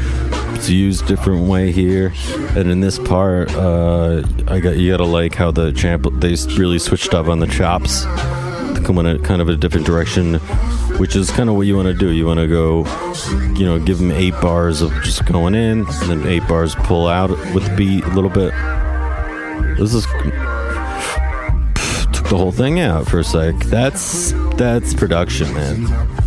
It's 0.59 0.69
used 0.69 1.07
different 1.07 1.47
way 1.47 1.71
here, 1.71 2.11
and 2.49 2.69
in 2.69 2.81
this 2.81 2.99
part, 2.99 3.49
uh, 3.55 4.23
I 4.45 4.59
got 4.59 4.75
you 4.75 4.91
gotta 4.91 5.05
like 5.05 5.33
how 5.33 5.51
the 5.51 5.71
champ 5.71 6.05
they 6.15 6.35
really 6.57 6.79
switched 6.79 7.13
up 7.13 7.27
on 7.27 7.39
the 7.39 7.47
chops, 7.47 8.03
come 8.83 8.97
in 8.97 9.05
a 9.05 9.17
kind 9.19 9.41
of 9.41 9.47
a 9.47 9.55
different 9.55 9.85
direction, 9.85 10.33
which 10.99 11.15
is 11.15 11.31
kind 11.31 11.49
of 11.49 11.55
what 11.55 11.65
you 11.65 11.77
want 11.77 11.87
to 11.87 11.93
do. 11.93 12.09
You 12.09 12.25
want 12.25 12.41
to 12.41 12.47
go, 12.47 12.83
you 13.57 13.65
know, 13.65 13.79
give 13.79 13.99
them 13.99 14.11
eight 14.11 14.33
bars 14.41 14.81
of 14.81 14.91
just 15.01 15.25
going 15.25 15.55
in, 15.55 15.85
and 15.87 16.09
then 16.09 16.27
eight 16.27 16.45
bars 16.45 16.75
pull 16.75 17.07
out 17.07 17.29
with 17.53 17.63
the 17.63 17.73
beat 17.77 18.03
a 18.03 18.09
little 18.09 18.29
bit. 18.29 18.51
This 19.77 19.93
is 19.93 20.05
took 22.11 22.27
the 22.27 22.35
whole 22.37 22.51
thing 22.51 22.81
out 22.81 23.07
for 23.07 23.19
a 23.19 23.23
sec. 23.23 23.55
That's 23.67 24.33
that's 24.57 24.93
production, 24.93 25.53
man. 25.53 26.18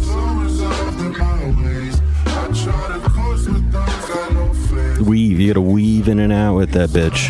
Weave, 5.03 5.41
you 5.41 5.49
gotta 5.49 5.61
weave 5.61 6.09
in 6.09 6.19
and 6.19 6.33
out 6.33 6.57
with 6.57 6.71
that 6.73 6.91
bitch. 6.91 7.29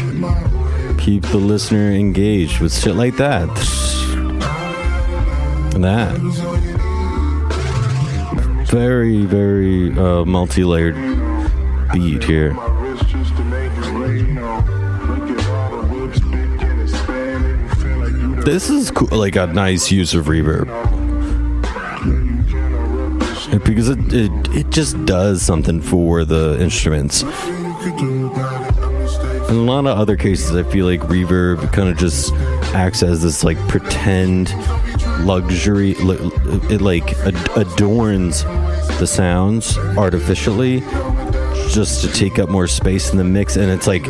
Keep 0.98 1.22
the 1.24 1.38
listener 1.38 1.90
engaged 1.90 2.60
with 2.60 2.72
shit 2.72 2.94
like 2.94 3.16
that. 3.16 3.48
That. 5.80 6.16
Very, 8.68 9.24
very 9.24 9.90
uh, 9.98 10.24
multi 10.24 10.64
layered 10.64 10.94
beat 11.92 12.22
here. 12.24 12.52
This 18.44 18.70
is 18.70 18.90
cool, 18.90 19.08
like 19.16 19.36
a 19.36 19.46
nice 19.46 19.90
use 19.90 20.14
of 20.14 20.26
reverb. 20.26 20.68
Because 23.64 23.88
it, 23.90 24.12
it, 24.12 24.48
it 24.56 24.70
just 24.70 25.04
does 25.04 25.42
something 25.42 25.80
for 25.80 26.24
the 26.24 26.58
instruments. 26.60 27.24
In 27.84 29.56
a 29.58 29.62
lot 29.64 29.86
of 29.86 29.98
other 29.98 30.16
cases, 30.16 30.54
I 30.54 30.62
feel 30.62 30.86
like 30.86 31.00
reverb 31.00 31.72
kind 31.72 31.88
of 31.88 31.96
just 31.96 32.32
acts 32.74 33.02
as 33.02 33.22
this 33.22 33.42
like 33.42 33.58
pretend 33.68 34.54
luxury. 35.26 35.94
It 35.98 36.80
like 36.80 37.10
adorns 37.56 38.44
the 38.98 39.06
sounds 39.06 39.76
artificially 39.78 40.80
just 41.70 42.04
to 42.04 42.12
take 42.12 42.38
up 42.38 42.48
more 42.48 42.68
space 42.68 43.10
in 43.10 43.18
the 43.18 43.24
mix, 43.24 43.56
and 43.56 43.70
it's 43.70 43.86
like 43.88 44.04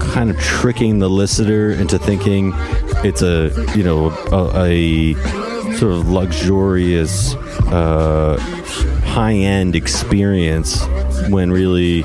kind 0.00 0.30
of 0.30 0.38
tricking 0.38 1.00
the 1.00 1.10
listener 1.10 1.72
into 1.72 1.98
thinking 1.98 2.52
it's 3.04 3.22
a 3.22 3.50
you 3.76 3.82
know 3.82 4.10
a, 4.30 5.14
a 5.14 5.14
sort 5.76 5.92
of 5.92 6.08
luxurious 6.08 7.34
uh, 7.66 8.38
high-end 9.04 9.74
experience 9.74 10.86
when 11.28 11.50
really 11.50 12.04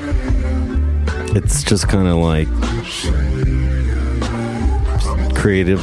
it's 1.36 1.62
just 1.62 1.88
kind 1.88 2.08
of 2.08 2.16
like 2.16 2.48
creative 5.34 5.82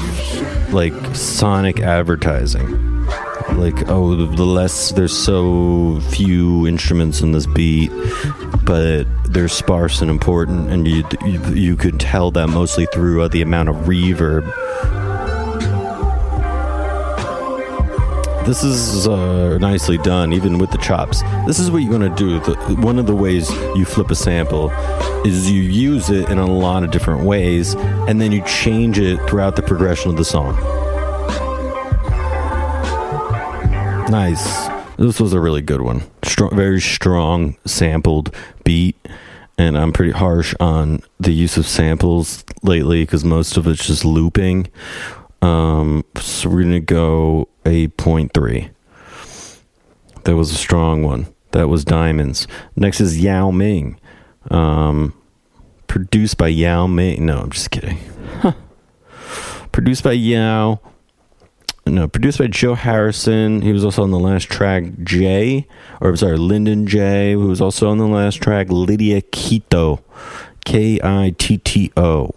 like 0.74 0.94
sonic 1.16 1.80
advertising. 1.80 3.06
Like 3.54 3.90
oh 3.90 4.16
the 4.16 4.46
less 4.46 4.92
there's 4.92 5.18
so 5.18 6.00
few 6.10 6.66
instruments 6.68 7.22
in 7.22 7.34
this 7.34 7.46
beat 7.46 7.92
but 8.64 9.04
they're 9.26 9.50
sparse 9.50 10.02
and 10.02 10.10
important 10.10 10.70
and 10.70 10.88
you 10.88 11.04
you, 11.26 11.42
you 11.54 11.76
could 11.76 12.00
tell 12.00 12.32
that 12.32 12.48
mostly 12.48 12.86
through 12.94 13.22
uh, 13.24 13.28
the 13.28 13.42
amount 13.42 13.68
of 13.68 13.76
reverb 13.76 14.46
this 18.46 18.64
is 18.64 19.08
uh, 19.08 19.58
nicely 19.60 19.98
done 20.00 20.34
even 20.34 20.58
with 20.58 20.72
the 20.72 20.78
chops 20.78 21.22
this 21.46 21.60
is 21.60 21.70
what 21.72 21.80
you 21.80 21.90
want 21.90 22.04
to 22.04 22.16
do 22.16 22.40
the, 22.40 22.76
one 22.82 22.98
of 22.98 23.06
the 23.06 23.16
ways 23.16 23.52
you 23.76 23.86
flip 23.86 24.12
a 24.12 24.16
sample 24.16 24.72
is 25.26 25.50
you 25.52 25.62
use 25.62 26.10
it 26.10 26.30
in 26.30 26.38
a 26.38 26.46
lot 26.46 26.84
of 26.84 26.92
different 26.92 27.24
ways 27.24 27.76
and 28.08 28.20
then 28.20 28.32
you 28.32 28.44
change 28.46 28.98
it 29.00 29.18
throughout 29.30 29.56
the 29.56 29.62
progression 29.62 30.10
of 30.10 30.18
the 30.18 30.26
song 30.26 30.56
Nice. 34.12 34.68
This 34.98 35.22
was 35.22 35.32
a 35.32 35.40
really 35.40 35.62
good 35.62 35.80
one. 35.80 36.04
Strong, 36.24 36.54
very 36.54 36.82
strong 36.82 37.56
sampled 37.66 38.36
beat, 38.66 38.98
and 39.58 39.78
I'm 39.78 39.94
pretty 39.94 40.12
harsh 40.12 40.54
on 40.60 41.02
the 41.18 41.32
use 41.32 41.56
of 41.56 41.66
samples 41.66 42.44
lately 42.62 43.04
because 43.04 43.24
most 43.24 43.56
of 43.56 43.68
it's 43.68 43.88
just 43.88 44.04
looping. 44.04 44.68
Um, 45.42 46.06
so 46.18 46.50
we're 46.50 46.64
gonna 46.64 46.80
go 46.80 47.48
eight 47.66 47.98
point 47.98 48.34
three. 48.34 48.70
That 50.24 50.36
was 50.36 50.52
a 50.52 50.56
strong 50.56 51.04
one. 51.04 51.34
That 51.52 51.68
was 51.68 51.84
Diamonds. 51.84 52.48
Next 52.76 53.02
is 53.02 53.20
Yao 53.20 53.52
Ming, 53.52 54.00
um, 54.50 55.14
produced 55.88 56.38
by 56.38 56.48
Yao 56.50 56.88
Ming. 56.88 57.26
No, 57.26 57.40
I'm 57.40 57.50
just 57.50 57.72
kidding. 57.72 57.98
Produced 59.72 60.04
by 60.04 60.12
Yao 60.12 60.80
no, 61.86 62.08
produced 62.08 62.38
by 62.38 62.48
Joe 62.48 62.76
Harrison. 62.76 63.62
He 63.62 63.74
was 63.74 63.84
also 63.84 64.04
on 64.04 64.12
the 64.12 64.20
last 64.20 64.50
track. 64.50 64.84
Jay, 65.04 65.68
or 66.00 66.10
I'm 66.10 66.18
sorry, 66.18 66.38
Lyndon 66.38 66.86
Jay, 66.86 67.34
who 67.34 67.48
was 67.48 67.60
also 67.60 67.90
on 67.90 67.98
the 67.98 68.08
last 68.08 68.36
track. 68.36 68.68
Lydia 68.70 69.22
Kitto, 69.22 70.04
K 70.64 71.00
I 71.04 71.36
T 71.38 71.58
T 71.58 71.92
O. 71.98 72.32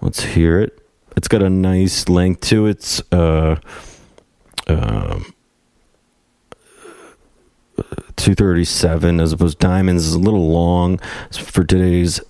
Let's 0.00 0.22
hear 0.22 0.60
it 0.60 0.79
it's 1.16 1.28
got 1.28 1.42
a 1.42 1.50
nice 1.50 2.08
length 2.08 2.40
to 2.42 2.66
it. 2.66 3.00
Uh, 3.12 3.56
uh, 4.68 4.72
uh 4.72 5.20
237 8.16 9.20
as 9.20 9.32
opposed 9.32 9.58
to 9.58 9.66
diamonds 9.66 10.06
is 10.06 10.12
a 10.12 10.18
little 10.18 10.50
long 10.50 10.98
for 11.32 11.64
today's 11.64 12.20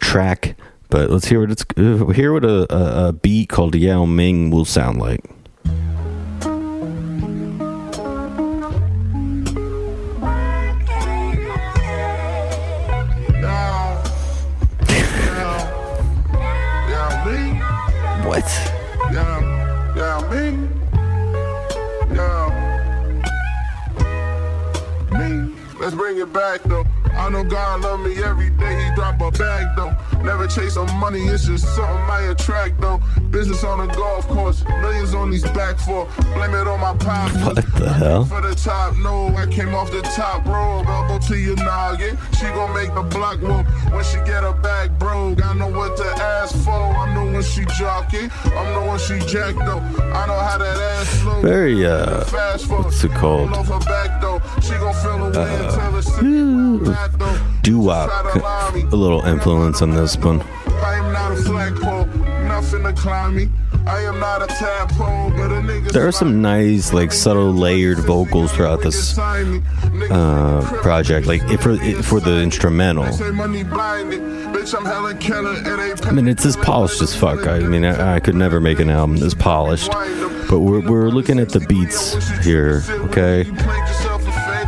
track 0.00 0.56
but 0.88 1.10
let's 1.10 1.26
hear 1.26 1.40
what 1.40 1.50
it's 1.50 1.64
uh, 1.76 2.06
hear 2.08 2.32
what 2.32 2.44
a, 2.44 2.66
a, 2.74 3.08
a 3.08 3.12
beat 3.12 3.48
called 3.48 3.76
yao 3.76 4.04
ming 4.04 4.50
will 4.50 4.64
sound 4.64 4.98
like 4.98 5.24
bring 25.96 26.18
it 26.18 26.32
back 26.32 26.62
though. 26.64 26.84
I 27.12 27.30
know 27.30 27.42
God 27.42 27.80
love 27.80 28.00
me 28.00 28.22
every 28.22 28.50
day. 28.50 28.84
He 28.84 28.94
drop 28.94 29.20
a 29.20 29.30
bag 29.30 29.76
though. 29.76 29.96
Never 30.22 30.46
chase 30.46 30.76
on 30.76 30.92
money, 30.98 31.22
it's 31.26 31.46
just 31.46 31.64
something 31.74 32.10
I 32.10 32.22
attract 32.30 32.80
though. 32.80 33.00
Business 33.30 33.64
on 33.64 33.86
the 33.86 33.94
golf 33.94 34.26
course, 34.28 34.64
millions 34.64 35.14
on 35.14 35.30
these 35.30 35.42
back 35.42 35.78
for. 35.78 36.06
Blame 36.34 36.54
it 36.54 36.66
on 36.66 36.80
my 36.80 36.96
pops. 36.96 37.34
What 37.44 37.56
the 37.56 37.92
hell? 37.92 38.24
For 38.24 38.40
the 38.40 38.54
top, 38.54 38.96
no, 38.98 39.28
I 39.36 39.46
came 39.46 39.74
off 39.74 39.90
the 39.90 40.02
top 40.02 40.44
rope. 40.46 40.86
Elbow 40.86 41.18
to 41.26 41.38
your 41.38 41.56
noggin. 41.56 42.18
She 42.38 42.46
gon' 42.46 42.72
make 42.74 42.94
the 42.94 43.02
block 43.02 43.40
whoop 43.40 43.66
when 43.92 44.04
she 44.04 44.16
get 44.18 44.42
her 44.42 44.52
back 44.62 44.90
broke. 44.98 45.44
I 45.44 45.54
know 45.54 45.68
what 45.68 45.96
to 45.96 46.04
ask 46.04 46.54
for. 46.64 46.70
I 46.70 47.14
know 47.14 47.32
when 47.32 47.42
she 47.42 47.64
jockey. 47.78 48.28
I'm 48.44 48.72
know 48.74 48.86
when 48.88 48.98
she 48.98 49.18
jack 49.26 49.54
though. 49.54 49.80
I 50.12 50.26
know 50.26 50.38
how 50.38 50.58
that 50.58 50.76
ass 50.76 51.22
flow. 51.22 51.40
Very, 51.42 51.84
uh, 51.86 52.24
Fast 52.24 52.68
what's 52.68 53.04
it 53.04 53.12
called? 53.12 53.50
Roll 53.50 53.64
off 57.66 57.66
her 57.66 57.66
back 57.66 57.66
though. 57.66 57.66
She 57.66 57.66
gon' 57.66 57.66
feel 57.66 57.66
the 57.66 57.66
way 57.66 57.66
until 57.66 57.66
the 57.66 57.66
city 57.66 57.66
back 57.66 57.66
though. 57.66 57.66
Doo 57.66 57.78
wop, 57.78 58.08
Try 58.10 58.32
to 58.32 58.38
lie 58.38 58.70
me. 58.74 58.82
a 58.82 58.96
little 58.96 59.22
influence 59.24 59.82
on 59.82 59.90
this 59.90 60.16
one. 60.16 60.40
I 60.66 60.94
am 60.96 61.12
not 61.12 61.32
a 61.32 61.36
flagpole, 61.36 62.06
nothing 62.48 62.82
to 62.84 62.92
climb 62.92 63.34
me. 63.36 63.48
I 63.86 64.00
am 64.02 64.18
not 64.18 64.42
a 64.42 64.46
tadpole, 64.46 65.30
but 65.30 65.52
a 65.52 65.60
nigga. 65.60 65.92
There 65.92 66.06
are 66.08 66.12
some 66.12 66.42
nice, 66.42 66.92
like, 66.92 67.12
subtle 67.12 67.52
layered 67.52 67.98
vocals 67.98 68.50
throughout 68.52 68.82
this 68.82 69.16
uh, 69.16 70.60
project, 70.82 71.26
like 71.28 71.42
if 71.44 71.60
for 71.62 71.76
for 72.02 72.18
the 72.20 72.40
instrumental. 72.42 73.04
I 73.04 73.30
mean, 76.12 76.26
it's 76.28 76.44
as 76.44 76.56
polished 76.56 77.00
as 77.00 77.14
fuck. 77.14 77.46
I 77.46 77.60
mean, 77.60 77.84
I, 77.84 78.16
I 78.16 78.20
could 78.20 78.34
never 78.34 78.60
make 78.60 78.80
an 78.80 78.90
album 78.90 79.18
this 79.18 79.34
polished, 79.34 79.90
but 80.50 80.58
we're 80.60 80.80
we're 80.80 81.08
looking 81.08 81.38
at 81.38 81.50
the 81.50 81.60
beats 81.60 82.16
here, 82.44 82.82
okay? 83.06 83.44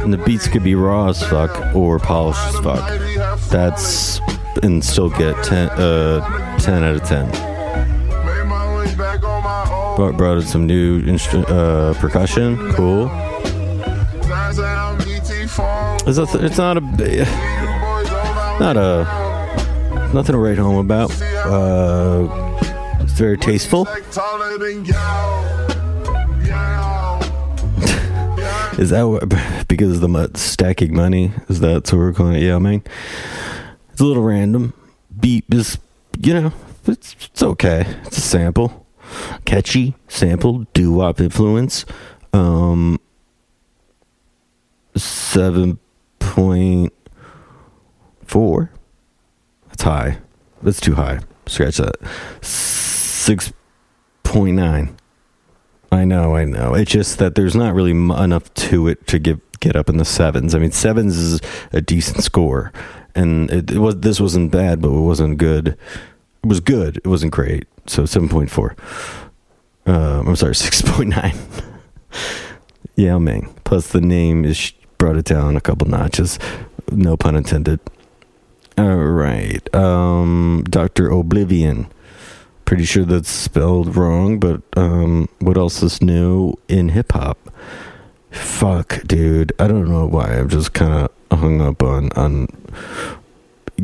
And 0.09 0.15
the 0.15 0.25
beats 0.25 0.49
could 0.49 0.65
be 0.65 0.75
raw 0.75 1.09
as 1.11 1.23
fuck 1.23 1.75
or 1.77 1.99
polished 1.99 2.41
as 2.41 2.55
fuck. 2.61 2.99
That's 3.51 4.21
and 4.63 4.83
still 4.83 5.11
get 5.11 5.45
10, 5.45 5.69
uh, 5.69 6.59
10 6.61 6.83
out 6.83 6.95
of 6.95 7.03
10. 7.05 7.31
Brought, 9.97 10.17
brought 10.17 10.39
in 10.39 10.47
some 10.47 10.67
new 10.67 11.03
instru- 11.03 11.45
uh, 11.47 11.93
percussion. 12.01 12.73
Cool. 12.73 13.11
It's, 16.07 16.35
it's 16.37 16.57
not 16.57 16.79
a 16.79 16.81
not 18.59 18.79
a 18.79 20.11
nothing 20.15 20.33
to 20.33 20.39
write 20.39 20.57
home 20.57 20.77
about. 20.77 21.11
Uh, 21.45 22.57
it's 23.03 23.13
very 23.13 23.37
tasteful. 23.37 23.87
Is 28.79 28.91
that 28.91 29.03
what, 29.03 29.29
because 29.69 30.01
of 30.01 30.11
the 30.11 30.31
stacking 30.39 30.95
money? 30.95 31.33
Is 31.49 31.61
that 31.61 31.89
so 31.89 31.97
we're 31.97 32.13
calling 32.13 32.37
it? 32.37 32.43
Yeah, 32.43 32.59
man. 32.59 32.83
It's 33.91 34.01
a 34.01 34.05
little 34.05 34.23
random. 34.23 34.73
Beat 35.19 35.45
is, 35.53 35.79
you 36.21 36.33
know, 36.33 36.53
it's, 36.87 37.17
it's 37.21 37.43
okay. 37.43 37.85
It's 38.05 38.19
a 38.19 38.21
sample, 38.21 38.87
catchy 39.45 39.97
sample, 40.07 40.67
doo 40.75 40.93
wop 40.93 41.21
influence. 41.21 41.85
Um, 42.33 43.01
seven 44.95 45.81
point 46.21 46.93
four. 48.25 48.71
That's 49.69 49.83
high. 49.83 50.19
That's 50.63 50.81
too 50.81 50.95
high. 50.95 51.21
Scratch 51.47 51.79
that. 51.79 51.97
Six 52.43 53.53
point 54.23 54.57
nine. 54.57 54.98
I 55.91 56.05
know, 56.05 56.37
I 56.37 56.45
know. 56.45 56.75
It's 56.75 56.91
just 56.91 57.19
that 57.19 57.35
there's 57.35 57.57
not 57.57 57.75
really 57.75 57.93
enough 57.93 58.53
to 58.55 58.89
it 58.89 59.07
to 59.07 59.19
get 59.19 59.41
get 59.61 59.75
up 59.75 59.89
in 59.89 59.97
the 59.97 60.05
sevens. 60.05 60.55
I 60.55 60.59
mean, 60.59 60.71
sevens 60.71 61.17
is 61.17 61.41
a 61.73 61.81
decent 61.81 62.23
score, 62.23 62.73
and 63.15 63.51
it, 63.51 63.71
it 63.71 63.79
was 63.79 63.97
this 64.01 64.21
wasn't 64.21 64.53
bad, 64.53 64.81
but 64.83 64.89
it 64.89 65.01
wasn't 65.01 65.39
good. 65.39 65.69
It 65.69 66.47
was 66.47 66.61
good. 66.61 66.99
It 66.99 67.07
wasn't 67.07 67.33
great. 67.33 67.67
So 67.87 68.05
seven 68.05 68.29
point 68.29 68.51
four. 68.51 68.77
Um, 69.87 70.29
I'm 70.29 70.37
sorry, 70.37 70.55
six 70.55 70.83
point 70.83 71.11
nine. 71.11 71.37
Yao 72.97 73.19
Ming. 73.19 73.55
Plus 73.65 73.89
the 73.89 74.01
name 74.01 74.45
is 74.45 74.73
brought 74.99 75.17
it 75.17 75.25
down 75.25 75.57
a 75.57 75.61
couple 75.61 75.89
notches. 75.89 76.39
No 76.91 77.17
pun 77.17 77.37
intended. 77.37 77.81
All 78.77 78.97
right. 78.97 79.75
Um, 79.75 80.65
Doctor 80.69 81.09
Oblivion. 81.11 81.87
Pretty 82.69 82.85
sure 82.85 83.07
that's 83.07 83.31
spelled 83.31 83.97
wrong, 83.97 84.39
but 84.39 84.61
um, 84.77 85.27
what 85.39 85.57
else 85.57 85.83
is 85.83 86.03
new 86.03 86.53
in 86.69 86.91
hip 86.91 87.13
hop? 87.13 87.39
Fuck, 88.31 89.05
dude. 89.07 89.55
I 89.59 89.67
don't 89.67 89.89
know 89.89 90.05
why. 90.05 90.35
I'm 90.35 90.51
just 90.51 90.75
kind 90.75 90.93
of 90.93 91.39
hung 91.39 91.63
up 91.63 91.83
on 91.83 92.13
on 92.13 92.47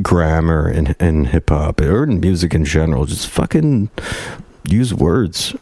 grammar 0.02 0.68
and 0.68 0.94
in 1.00 1.24
hip 1.24 1.48
hop 1.48 1.80
or 1.80 2.04
in 2.04 2.20
music 2.20 2.52
in 2.52 2.66
general. 2.66 3.06
Just 3.06 3.26
fucking 3.26 3.88
use 4.68 4.92
words. 4.92 5.56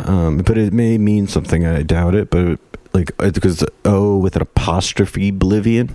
Um, 0.00 0.38
but 0.38 0.58
it 0.58 0.72
may 0.72 0.98
mean 0.98 1.28
something. 1.28 1.64
I 1.64 1.84
doubt 1.84 2.16
it. 2.16 2.30
But 2.30 2.58
like 2.92 3.16
because 3.16 3.64
oh 3.84 4.18
with 4.18 4.34
an 4.34 4.42
apostrophe, 4.42 5.28
oblivion. 5.28 5.94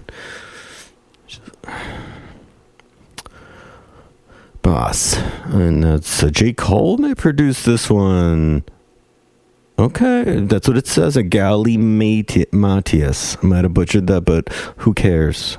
Bas, 4.62 5.18
and 5.46 5.84
that's 5.84 6.22
uh, 6.24 6.30
J. 6.30 6.54
Cole 6.54 6.98
may 6.98 7.16
produce 7.16 7.64
this 7.64 7.90
one. 7.90 8.64
Okay, 9.80 10.42
that's 10.42 10.68
what 10.68 10.78
it 10.78 10.86
says. 10.86 11.18
A 11.18 11.24
Mati- 11.24 12.46
Matias. 12.52 13.38
I 13.42 13.46
might 13.46 13.64
have 13.64 13.74
butchered 13.74 14.06
that, 14.08 14.22
but 14.22 14.50
who 14.78 14.94
cares? 14.94 15.58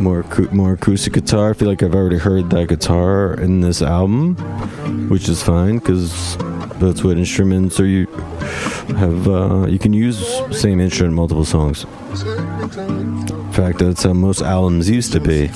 More 0.00 0.24
more 0.50 0.72
acoustic 0.72 1.12
guitar. 1.12 1.50
I 1.50 1.52
feel 1.52 1.68
like 1.68 1.82
I've 1.82 1.94
already 1.94 2.18
heard 2.18 2.50
that 2.50 2.68
guitar 2.68 3.34
in 3.34 3.60
this 3.60 3.82
album, 3.82 4.34
which 5.08 5.28
is 5.28 5.42
fine 5.42 5.78
because 5.78 6.36
that's 6.80 7.04
what 7.04 7.18
instruments 7.18 7.78
are. 7.78 7.86
You 7.86 8.06
have 8.96 9.28
uh, 9.28 9.66
you 9.68 9.78
can 9.78 9.92
use 9.92 10.18
same 10.50 10.80
instrument 10.80 11.12
in 11.12 11.16
multiple 11.16 11.44
songs. 11.44 11.84
In 11.84 13.52
fact, 13.52 13.78
that's 13.78 14.02
how 14.02 14.14
most 14.14 14.40
albums 14.42 14.88
used 14.88 15.12
to 15.12 15.20
be. 15.20 15.48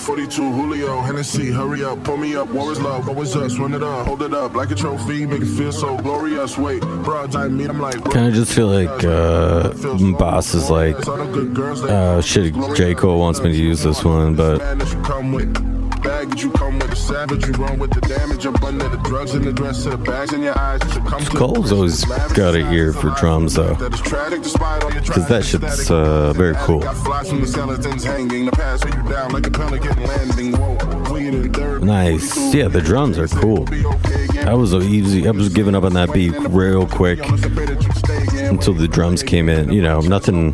42 1.24 1.52
Hennessy, 1.52 1.52
hurry 1.52 1.84
up, 1.84 2.02
pull 2.04 2.16
me 2.16 2.36
up. 2.36 2.48
War 2.48 2.72
is 2.72 2.80
love, 2.80 3.08
always 3.08 3.34
us, 3.36 3.58
run 3.58 3.74
it 3.74 3.82
up, 3.82 4.06
hold 4.06 4.22
it 4.22 4.34
up 4.34 4.54
like 4.54 4.70
a 4.70 4.74
trophy, 4.74 5.26
make 5.26 5.42
it 5.42 5.46
feel 5.46 5.72
so 5.72 5.96
glorious. 5.98 6.58
Wait, 6.58 6.80
bro, 6.80 7.26
I 7.34 7.48
mean, 7.48 7.70
I'm 7.70 7.80
like, 7.80 8.02
Kind 8.04 8.28
of 8.28 8.34
just 8.34 8.52
feel 8.52 8.68
like 8.68 9.04
uh, 9.04 9.70
Bas 10.18 10.54
is 10.54 10.70
like, 10.70 10.96
uh, 11.06 12.20
shit, 12.20 12.54
J. 12.74 12.94
Cole 12.94 13.18
wants 13.18 13.40
me 13.40 13.52
to 13.52 13.58
use 13.58 13.82
this 13.82 14.04
one, 14.04 14.34
but 14.36 14.60
bag 16.04 16.28
that 16.28 16.42
you 16.42 16.50
come 16.52 16.78
with 16.78 16.90
the 16.90 16.96
savage, 16.96 17.46
you 17.46 17.52
run 17.54 17.78
with 17.78 17.90
the 17.90 18.00
damage. 18.02 18.44
I'm 18.44 18.54
under 18.62 18.88
the 18.88 18.98
drugs 18.98 19.34
and 19.34 19.44
the 19.44 19.52
dress 19.52 19.82
to 19.84 19.90
the 19.90 19.98
bags 19.98 20.32
in 20.32 20.42
your 20.42 20.56
eyes. 20.58 20.80
Cole's 21.30 21.72
always 21.72 22.04
got 22.34 22.54
an 22.54 22.72
ear 22.72 22.92
for 22.92 23.10
drums, 23.18 23.54
though. 23.54 23.74
Because 23.74 25.28
that 25.28 25.44
shit's 25.44 25.90
uh, 25.90 26.32
very 26.34 26.54
cool. 26.58 26.80
Nice. 31.80 32.54
Yeah, 32.54 32.68
the 32.68 32.80
drums 32.80 33.18
are 33.18 33.28
cool. 33.28 33.66
I 34.46 34.54
was 34.54 34.74
easy. 34.74 35.26
I 35.26 35.30
was 35.30 35.48
giving 35.48 35.74
up 35.74 35.84
on 35.84 35.94
that 35.94 36.12
beat 36.12 36.34
real 36.50 36.86
quick 36.86 37.20
until 38.40 38.74
the 38.74 38.88
drums 38.88 39.22
came 39.22 39.48
in. 39.48 39.72
You 39.72 39.82
know, 39.82 40.00
nothing 40.00 40.52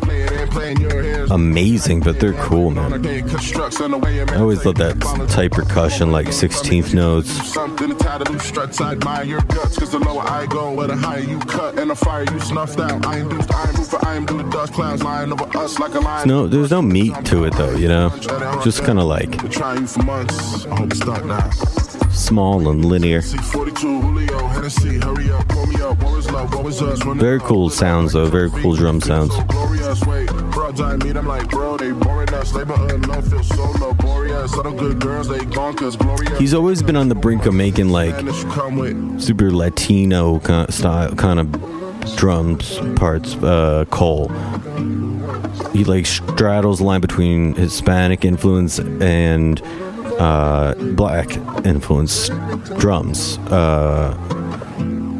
amazing, 1.31 2.01
but 2.01 2.19
they're 2.19 2.33
cool, 2.33 2.69
man. 2.71 2.93
I 2.93 4.35
always 4.37 4.65
love 4.65 4.75
that 4.75 4.99
type 5.29 5.51
percussion, 5.53 6.11
like 6.11 6.27
16th 6.27 6.93
notes. 6.93 7.55
your 9.23 9.41
guts 9.41 9.75
because 9.75 9.91
the 9.91 9.99
lower 9.99 10.21
i 10.21 10.45
go 10.45 10.73
the 10.87 10.95
higher 10.95 11.19
you 11.19 11.39
cut 11.39 11.77
and 11.79 11.89
the 11.89 11.95
higher 11.95 12.25
you 12.31 12.39
snuff 12.39 12.75
down 12.75 13.03
i 13.05 13.19
ain't 13.19 13.29
no 13.29 13.37
dust 14.49 14.73
clown 14.73 14.97
No, 16.25 16.47
there's 16.47 16.71
no 16.71 16.81
meat 16.81 17.13
to 17.25 17.45
it 17.45 17.53
though, 17.53 17.75
you 17.75 17.87
know. 17.87 18.09
Just 18.63 18.83
kind 18.83 18.99
of 18.99 19.05
like 19.05 19.31
small 22.13 22.69
and 22.69 22.85
linear. 22.85 23.21
Very 27.15 27.39
cool 27.39 27.69
sounds 27.69 28.13
though. 28.13 28.25
Very 28.25 28.49
cool 28.49 28.75
drum 28.75 29.01
sounds. 29.01 29.33
broads 30.51 30.81
I 30.81 30.95
meet, 30.97 31.15
I'm 31.15 31.27
like, 31.27 31.49
bro, 31.49 31.77
they 31.77 31.91
boring 31.91 32.33
us. 32.33 32.53
Labor 32.53 32.75
unknown, 32.89 33.21
feel 33.23 33.43
so 33.43 33.71
laborious. 33.79 34.53
All 34.53 34.63
the 34.63 34.71
good 34.71 34.99
girls, 34.99 35.27
they 35.27 35.43
gone 35.45 35.75
cause 35.75 35.95
glorious. 35.95 36.37
He's 36.37 36.53
always 36.53 36.81
been 36.81 36.95
on 36.95 37.09
the 37.09 37.15
brink 37.15 37.45
of 37.45 37.53
making 37.53 37.89
like 37.89 38.15
And 38.15 38.27
that 38.27 38.43
you 38.43 38.49
come 38.51 38.77
with. 38.77 39.21
super 39.21 39.51
Latino 39.51 40.39
kind 40.39 40.67
of 40.67 40.73
style, 40.73 41.15
kind 41.15 41.39
of 41.39 42.15
drums 42.15 42.79
parts. 42.95 43.35
Uh, 43.35 43.85
Cole. 43.89 44.29
He 45.73 45.83
like 45.85 46.05
straddles 46.05 46.79
the 46.79 46.85
line 46.85 47.01
between 47.01 47.53
Hispanic 47.55 48.25
influence 48.25 48.79
and 48.79 49.61
uh, 50.21 50.75
black 50.93 51.35
influence 51.65 52.29
drums. 52.77 53.39
Uh, 53.49 54.15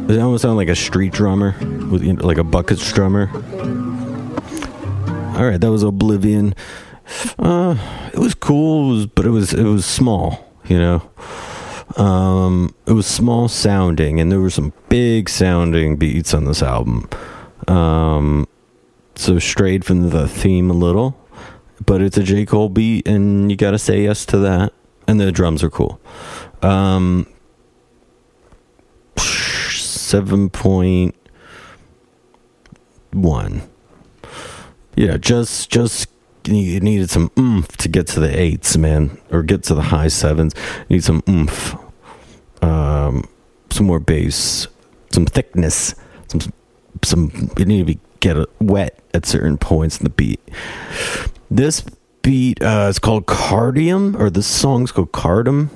it 0.08 0.18
almost 0.20 0.42
sounds 0.42 0.56
like 0.56 0.68
a 0.68 0.76
street 0.76 1.12
drummer 1.12 1.56
with 1.90 2.04
you 2.04 2.12
know, 2.12 2.24
like 2.24 2.38
a 2.38 2.44
bucket 2.44 2.78
drummer. 2.78 3.28
All 5.36 5.44
right, 5.44 5.60
that 5.60 5.70
was 5.72 5.82
Oblivion. 5.82 6.54
Uh, 7.36 7.76
it 8.12 8.18
was 8.18 8.34
cool, 8.34 9.06
but 9.08 9.26
it 9.26 9.30
was 9.30 9.52
it 9.52 9.64
was 9.64 9.84
small. 9.84 10.48
You 10.66 10.78
know, 10.78 11.10
um, 11.96 12.72
it 12.86 12.92
was 12.92 13.06
small 13.06 13.48
sounding, 13.48 14.20
and 14.20 14.30
there 14.30 14.40
were 14.40 14.50
some 14.50 14.72
big 14.88 15.28
sounding 15.28 15.96
beats 15.96 16.32
on 16.32 16.44
this 16.44 16.62
album. 16.62 17.08
Um, 17.66 18.46
so 19.16 19.40
strayed 19.40 19.84
from 19.84 20.10
the 20.10 20.28
theme 20.28 20.70
a 20.70 20.74
little, 20.74 21.18
but 21.84 22.00
it's 22.00 22.16
a 22.16 22.22
J 22.22 22.46
Cole 22.46 22.68
beat, 22.68 23.08
and 23.08 23.50
you 23.50 23.56
gotta 23.56 23.80
say 23.80 24.04
yes 24.04 24.24
to 24.26 24.38
that. 24.38 24.72
And 25.06 25.20
the 25.20 25.32
drums 25.32 25.62
are 25.62 25.70
cool. 25.70 26.00
Um, 26.62 27.26
seven 29.18 30.48
point 30.48 31.14
one. 33.12 33.62
Yeah, 34.96 35.16
just 35.16 35.70
just 35.70 36.08
you 36.44 36.80
needed 36.80 37.10
some 37.10 37.30
oomph 37.38 37.76
to 37.78 37.88
get 37.88 38.06
to 38.08 38.20
the 38.20 38.38
eights, 38.38 38.76
man, 38.76 39.18
or 39.30 39.42
get 39.42 39.64
to 39.64 39.74
the 39.74 39.82
high 39.82 40.08
sevens. 40.08 40.54
You 40.88 40.96
need 40.96 41.04
some 41.04 41.22
oomph, 41.28 41.76
um, 42.62 43.28
some 43.70 43.86
more 43.86 44.00
bass, 44.00 44.68
some 45.10 45.26
thickness, 45.26 45.94
some 46.28 46.40
some. 47.02 47.50
You 47.58 47.64
need 47.64 47.78
to 47.78 47.84
be 47.84 48.00
get 48.20 48.36
wet 48.60 48.98
at 49.12 49.26
certain 49.26 49.58
points 49.58 49.98
in 49.98 50.04
the 50.04 50.10
beat. 50.10 50.40
This 51.50 51.84
beat 52.22 52.62
uh, 52.62 52.86
is 52.88 52.98
called 52.98 53.26
Cardium, 53.26 54.18
or 54.18 54.30
the 54.30 54.42
song's 54.42 54.92
called 54.92 55.12
Cardum. 55.12 55.68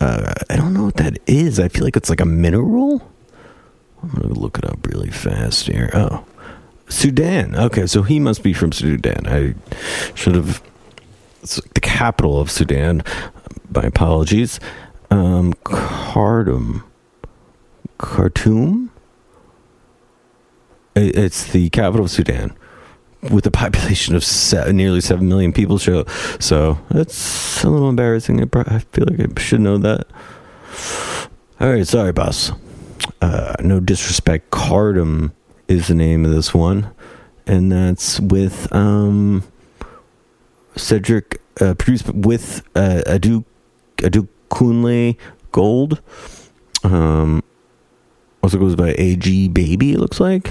Uh, 0.00 0.34
I 0.50 0.56
don't 0.56 0.74
know 0.74 0.84
what 0.84 0.96
that 0.96 1.18
is. 1.26 1.58
I 1.58 1.68
feel 1.68 1.84
like 1.84 1.96
it's 1.96 2.10
like 2.10 2.20
a 2.20 2.26
mineral. 2.26 3.10
I'm 4.02 4.10
gonna 4.10 4.34
look 4.34 4.58
it 4.58 4.64
up 4.64 4.86
really 4.86 5.10
fast 5.10 5.66
here. 5.66 5.90
Oh, 5.94 6.24
Sudan. 6.88 7.54
Okay, 7.56 7.86
so 7.86 8.02
he 8.02 8.20
must 8.20 8.42
be 8.42 8.52
from 8.52 8.72
Sudan. 8.72 9.26
I 9.26 9.54
should 10.14 10.34
have. 10.34 10.62
It's 11.42 11.60
the 11.74 11.80
capital 11.80 12.40
of 12.40 12.50
Sudan. 12.50 13.02
My 13.74 13.84
apologies. 13.84 14.60
Um. 15.10 15.54
Khartoum. 15.64 16.84
It's 20.96 21.44
the 21.50 21.70
capital 21.70 22.04
of 22.04 22.10
Sudan, 22.10 22.56
with 23.30 23.46
a 23.46 23.50
population 23.50 24.14
of 24.14 24.24
se- 24.24 24.72
nearly 24.72 25.00
seven 25.00 25.28
million 25.28 25.52
people. 25.52 25.78
Show 25.78 26.04
so 26.40 26.78
that's 26.90 27.62
a 27.64 27.70
little 27.70 27.88
embarrassing. 27.88 28.40
I 28.40 28.78
feel 28.78 29.06
like 29.08 29.20
I 29.20 29.40
should 29.40 29.60
know 29.60 29.78
that. 29.78 30.06
All 31.60 31.70
right, 31.70 31.86
sorry, 31.86 32.12
Bas. 32.12 32.52
Uh, 33.20 33.54
no 33.60 33.80
disrespect. 33.80 34.50
Cardum 34.50 35.32
is 35.68 35.88
the 35.88 35.94
name 35.94 36.24
of 36.24 36.32
this 36.32 36.52
one, 36.52 36.90
and 37.46 37.70
that's 37.70 38.20
with 38.20 38.72
um, 38.74 39.44
Cedric, 40.76 41.40
uh, 41.60 41.74
produced 41.74 42.08
with 42.12 42.62
uh, 42.74 43.02
Adu 43.06 43.44
Adu 43.98 44.28
Kunle 44.50 45.16
Gold. 45.52 46.00
Um, 46.82 47.42
also 48.42 48.58
goes 48.58 48.76
by 48.76 48.94
AG 48.98 49.48
Baby. 49.48 49.92
It 49.92 50.00
looks 50.00 50.20
like, 50.20 50.50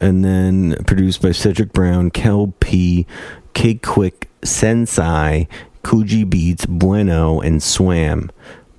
and 0.00 0.24
then 0.24 0.76
produced 0.86 1.22
by 1.22 1.32
Cedric 1.32 1.72
Brown, 1.72 2.10
Kel 2.10 2.54
P, 2.60 3.06
K 3.54 3.74
Quick, 3.74 4.28
Sensei, 4.42 5.48
Kuji 5.82 6.28
Beats, 6.28 6.66
Bueno, 6.66 7.40
and 7.40 7.62
Swam. 7.62 8.30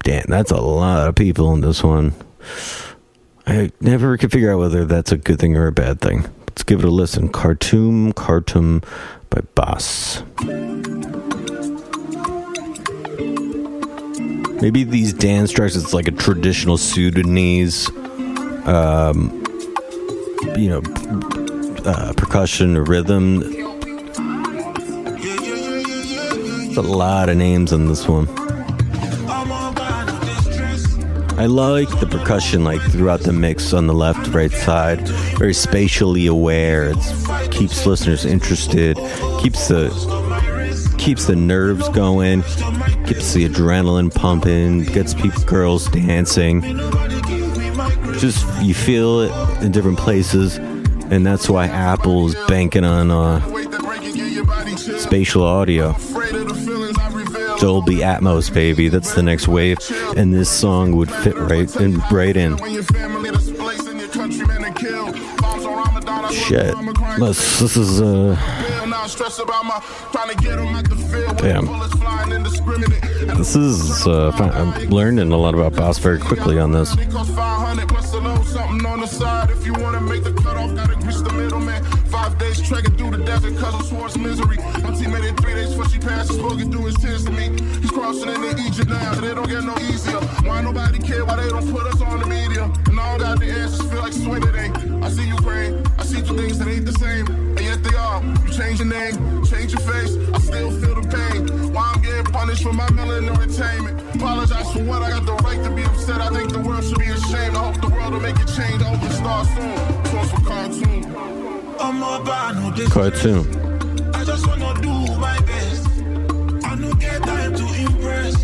Damn, 0.03 0.25
that's 0.27 0.51
a 0.51 0.59
lot 0.61 1.07
of 1.07 1.15
people 1.15 1.53
in 1.53 1.61
this 1.61 1.83
one. 1.83 2.13
I 3.45 3.71
never 3.79 4.17
could 4.17 4.31
figure 4.31 4.51
out 4.51 4.59
whether 4.59 4.85
that's 4.85 5.11
a 5.11 5.17
good 5.17 5.39
thing 5.39 5.55
or 5.55 5.67
a 5.67 5.71
bad 5.71 6.01
thing. 6.01 6.23
Let's 6.47 6.63
give 6.63 6.79
it 6.79 6.85
a 6.85 6.91
listen. 6.91 7.29
Khartoum, 7.29 8.13
Khartoum 8.13 8.81
by 9.29 9.41
Bas. 9.55 10.23
Maybe 14.61 14.83
these 14.83 15.11
dance 15.13 15.51
tracks, 15.51 15.75
it's 15.75 15.93
like 15.93 16.07
a 16.07 16.11
traditional 16.11 16.77
Sudanese, 16.77 17.89
um, 18.67 19.43
you 20.57 20.69
know, 20.69 20.81
uh, 21.85 22.13
percussion 22.13 22.77
or 22.77 22.83
rhythm. 22.83 23.39
There's 26.65 26.77
a 26.77 26.81
lot 26.81 27.29
of 27.29 27.37
names 27.37 27.73
on 27.73 27.87
this 27.87 28.07
one. 28.07 28.27
I 31.37 31.47
like 31.47 31.89
the 31.99 32.05
percussion 32.05 32.63
like 32.63 32.81
throughout 32.91 33.21
the 33.21 33.33
mix 33.33 33.73
on 33.73 33.87
the 33.87 33.93
left, 33.93 34.27
right 34.27 34.51
side. 34.51 35.07
Very 35.39 35.55
spatially 35.55 36.27
aware. 36.27 36.91
It 36.91 37.51
keeps 37.51 37.85
listeners 37.85 38.25
interested. 38.25 38.95
Keeps 39.41 39.67
the 39.67 39.89
keeps 40.99 41.25
the 41.25 41.35
nerves 41.35 41.89
going. 41.89 42.43
Keeps 43.07 43.33
the 43.33 43.49
adrenaline 43.49 44.13
pumping. 44.13 44.83
Gets 44.83 45.15
people 45.15 45.43
girls 45.43 45.87
dancing. 45.87 46.61
Just 48.21 48.45
you 48.61 48.75
feel 48.75 49.21
it 49.21 49.63
in 49.63 49.71
different 49.71 49.97
places, 49.97 50.57
and 50.57 51.25
that's 51.25 51.49
why 51.49 51.65
Apple 51.65 52.27
is 52.27 52.35
banking 52.47 52.83
on 52.83 53.09
uh, 53.09 53.39
spatial 54.99 55.43
audio. 55.43 55.93
Dolby 57.59 57.97
Atmos, 57.97 58.53
baby. 58.53 58.89
That's 58.89 59.15
the 59.15 59.23
next 59.23 59.47
wave, 59.47 59.79
and 60.15 60.31
this 60.31 60.51
song 60.51 60.95
would 60.97 61.11
fit 61.11 61.35
right 61.35 61.75
in, 61.77 61.97
right 62.11 62.37
in. 62.37 62.57
Shit. 66.31 66.75
This, 67.17 67.59
this 67.59 67.75
is 67.75 68.01
uh 68.01 68.60
I 69.01 69.07
stress 69.07 69.39
about 69.39 69.65
my 69.65 69.81
trying 70.11 70.29
to 70.29 70.35
get 70.43 70.59
'em 70.59 70.75
out 70.75 70.87
the 70.87 70.95
field. 70.95 71.37
Damn. 71.37 71.65
bullets 71.65 71.95
flying 71.95 72.31
indiscriminate. 72.31 73.01
This 73.35 73.55
is 73.55 74.05
uh 74.05 74.31
fine. 74.33 74.51
I'm 74.51 74.89
learning 74.89 75.31
a 75.31 75.37
lot 75.37 75.55
about 75.55 75.73
Bas 75.75 75.97
very 75.97 76.19
quickly 76.19 76.59
on 76.59 76.71
this. 76.71 76.95
It 82.11 82.17
costs 82.17 82.19
500 82.19 82.19
plus 82.19 82.19
a 82.19 82.19
load, 82.19 82.19
something 82.19 82.19
on 82.19 82.19
the 82.19 82.19
side. 82.19 82.19
If 82.19 82.19
you 82.19 82.19
wanna 82.19 82.19
make 82.19 82.19
the 82.19 82.19
cutoff, 82.19 82.19
gotta 82.19 82.19
grease 82.19 82.19
the 82.19 82.19
middleman. 82.19 82.19
Five 82.19 82.37
days 82.37 82.61
trekking 82.61 82.97
through 82.97 83.11
the 83.11 83.23
desert, 83.23 83.63
of 83.63 83.85
Swartz 83.85 84.17
misery. 84.17 84.57
My 84.57 84.95
team 84.95 85.11
made 85.11 85.25
it 85.25 85.39
three 85.39 85.53
days 85.53 85.69
before 85.69 85.89
she 85.89 85.99
passed. 85.99 86.33
Spoken 86.33 86.71
through 86.71 86.85
his 86.85 86.95
tears 86.97 87.25
to 87.25 87.31
me. 87.31 87.49
He's 87.81 87.91
crossing 87.91 88.29
into 88.29 88.57
Egypt 88.61 88.89
now, 88.89 89.13
so 89.13 89.21
they 89.21 89.33
don't 89.33 89.49
get 89.49 89.63
no 89.63 89.77
easier. 89.79 90.19
Why 90.47 90.61
nobody 90.61 90.99
care? 90.99 91.25
Why 91.25 91.35
they 91.35 91.49
don't 91.49 91.71
put 91.71 91.87
us 91.87 92.01
on 92.01 92.19
the 92.19 92.27
media? 92.27 92.63
And 92.63 92.95
don't 92.97 93.19
got 93.19 93.39
the 93.39 93.51
answers, 93.51 93.89
feel 93.89 94.01
like 94.01 94.13
swing 94.13 94.41
today. 94.41 94.71
I 95.01 95.09
see 95.09 95.27
you 95.27 95.35
praying, 95.37 95.85
I 95.97 96.03
see 96.03 96.21
two 96.21 96.35
things 96.37 96.59
that 96.59 96.67
ain't 96.67 96.85
the 96.85 96.93
same, 96.93 97.27
and 97.27 97.59
yet 97.59 97.83
they 97.83 97.95
are. 97.95 98.23
You 98.23 98.51
change 98.51 98.79
your 98.79 98.87
name, 98.87 99.45
change 99.45 99.73
your 99.73 99.81
face, 99.81 100.15
I 100.33 100.39
still 100.39 100.71
feel 100.71 100.95
the 101.01 101.07
pain. 101.07 101.73
Why 101.73 101.91
I'm 101.93 102.01
getting 102.01 102.25
punished 102.25 102.63
for 102.63 102.73
my 102.73 102.87
melanin 102.87 103.29
entertainment? 103.29 104.15
Apologize 104.15 104.71
for 104.71 104.83
what 104.83 105.01
I 105.01 105.09
got 105.09 105.25
the 105.25 105.33
right 105.43 105.63
to 105.63 105.71
be 105.71 105.83
upset. 105.83 106.21
I 106.21 106.29
think 106.29 106.51
the 106.51 106.59
world 106.59 106.83
should 106.83 106.99
be 106.99 107.09
ashamed. 107.09 107.55
I 107.55 107.71
hope 107.71 107.81
the 107.81 107.89
world 107.89 108.13
will 108.13 108.21
make 108.21 108.39
it 108.39 108.47
change. 108.47 108.81
I 108.81 108.95
hope 108.95 109.03
it 109.03 109.13
starts 109.13 109.49
soon. 109.55 110.03
Toast 110.11 110.31
for 110.31 110.41
Khartoum. 110.41 111.40
I'm 111.83 112.03
a 112.03 112.23
bad, 112.23 112.55
no 112.55 112.71
this. 112.71 112.93
Khartoum. 112.93 113.47
I 114.13 114.23
just 114.23 114.45
wanna 114.45 114.79
do 114.81 114.89
my 115.17 115.39
best. 115.41 115.87
I 116.63 116.75
no 116.75 116.93
get 116.93 117.23
time 117.23 117.55
to 117.55 117.65
impress. 117.73 118.35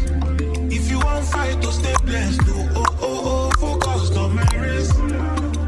If 0.74 0.90
you 0.90 1.00
want 1.00 1.26
fight, 1.26 1.62
to 1.62 1.72
stay 1.72 1.94
blessed. 2.04 2.42
Oh, 2.46 2.74
oh, 2.76 2.88
oh, 3.02 3.52
oh, 3.62 3.80
focused 3.80 4.18
on 4.18 4.36
my 4.36 4.50
race. 4.58 4.98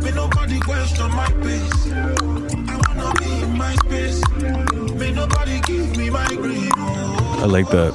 May 0.04 0.12
nobody 0.12 0.60
question 0.60 1.12
my 1.12 1.32
pace. 1.44 1.92
I 1.92 2.80
wanna 2.88 3.14
be 3.20 3.42
in 3.44 3.58
my 3.58 3.76
space. 3.76 4.22
May 4.96 5.12
nobody 5.12 5.60
give 5.62 5.96
me 5.96 6.10
my 6.10 6.28
green. 6.28 6.72
Oh, 6.76 7.40
I 7.44 7.46
like 7.46 7.70
that. 7.70 7.94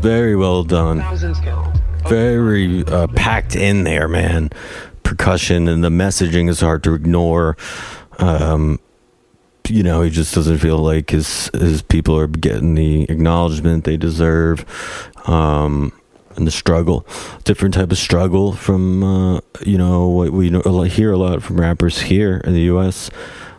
Very 0.00 0.34
well 0.34 0.64
done. 0.64 1.04
Very 2.08 2.84
uh, 2.86 3.06
packed 3.08 3.54
in 3.54 3.84
there, 3.84 4.08
man. 4.08 4.50
Percussion 5.02 5.68
and 5.68 5.82
the 5.84 5.88
messaging 5.88 6.48
is 6.48 6.60
hard 6.60 6.82
to 6.84 6.94
ignore. 6.94 7.56
Um, 8.18 8.80
you 9.68 9.82
know, 9.82 10.02
he 10.02 10.10
just 10.10 10.34
doesn't 10.34 10.58
feel 10.58 10.78
like 10.78 11.10
his 11.10 11.50
his 11.54 11.82
people 11.82 12.18
are 12.18 12.26
getting 12.26 12.74
the 12.74 13.04
acknowledgement 13.04 13.84
they 13.84 13.96
deserve. 13.96 14.64
Um, 15.26 15.92
and 16.38 16.46
the 16.46 16.52
struggle, 16.52 17.04
different 17.44 17.74
type 17.74 17.90
of 17.90 17.98
struggle 17.98 18.52
from 18.52 19.02
uh, 19.02 19.40
you 19.66 19.76
know 19.76 20.08
what 20.08 20.30
we 20.30 20.48
hear 20.88 21.12
a 21.12 21.16
lot 21.18 21.42
from 21.42 21.60
rappers 21.60 22.02
here 22.02 22.38
in 22.44 22.54
the 22.54 22.62
U.S. 22.62 23.10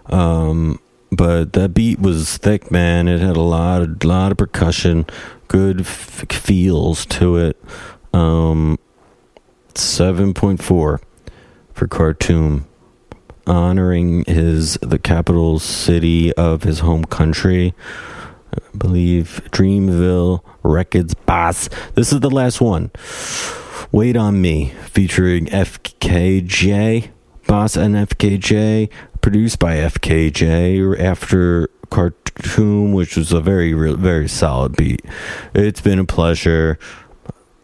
Um, 0.06 0.80
but 1.12 1.54
that 1.54 1.74
beat 1.74 2.00
was 2.00 2.38
thick, 2.38 2.72
man. 2.72 3.08
It 3.08 3.20
had 3.20 3.36
a 3.36 3.42
lot 3.42 3.82
of 3.82 4.04
lot 4.04 4.32
of 4.32 4.38
percussion, 4.38 5.06
good 5.48 5.82
f- 5.82 6.26
feels 6.32 7.06
to 7.08 7.36
it. 7.38 7.62
Um, 8.14 8.80
seven 9.76 10.34
point 10.34 10.64
four 10.64 11.02
for 11.74 11.88
Khartoum, 11.88 12.66
honoring 13.50 14.24
his 14.26 14.76
the 14.82 15.00
capital 15.00 15.60
city 15.60 16.32
of 16.34 16.64
his 16.64 16.80
home 16.80 17.04
country. 17.06 17.74
I 18.54 18.78
believe 18.78 19.42
Dreamville 19.52 20.42
Records 20.64 21.14
Bas. 21.14 21.70
This 21.96 22.14
is 22.14 22.20
the 22.20 22.30
last 22.30 22.62
one. 22.62 22.92
Wait 23.92 24.16
on 24.16 24.40
Me, 24.42 24.74
featuring 24.86 25.48
FKJ, 25.48 27.10
Bas 27.48 27.76
and 27.76 27.96
FKJ, 27.96 28.90
produced 29.22 29.60
by 29.60 29.78
FKJ 29.78 31.00
after 31.00 31.70
Khartoum, 31.90 32.94
which 32.94 33.18
was 33.18 33.32
a 33.32 33.42
very, 33.42 33.74
very 33.74 34.28
solid 34.28 34.76
beat. 34.76 35.04
It's 35.54 35.82
been 35.82 36.00
a 36.00 36.06
pleasure. 36.06 36.78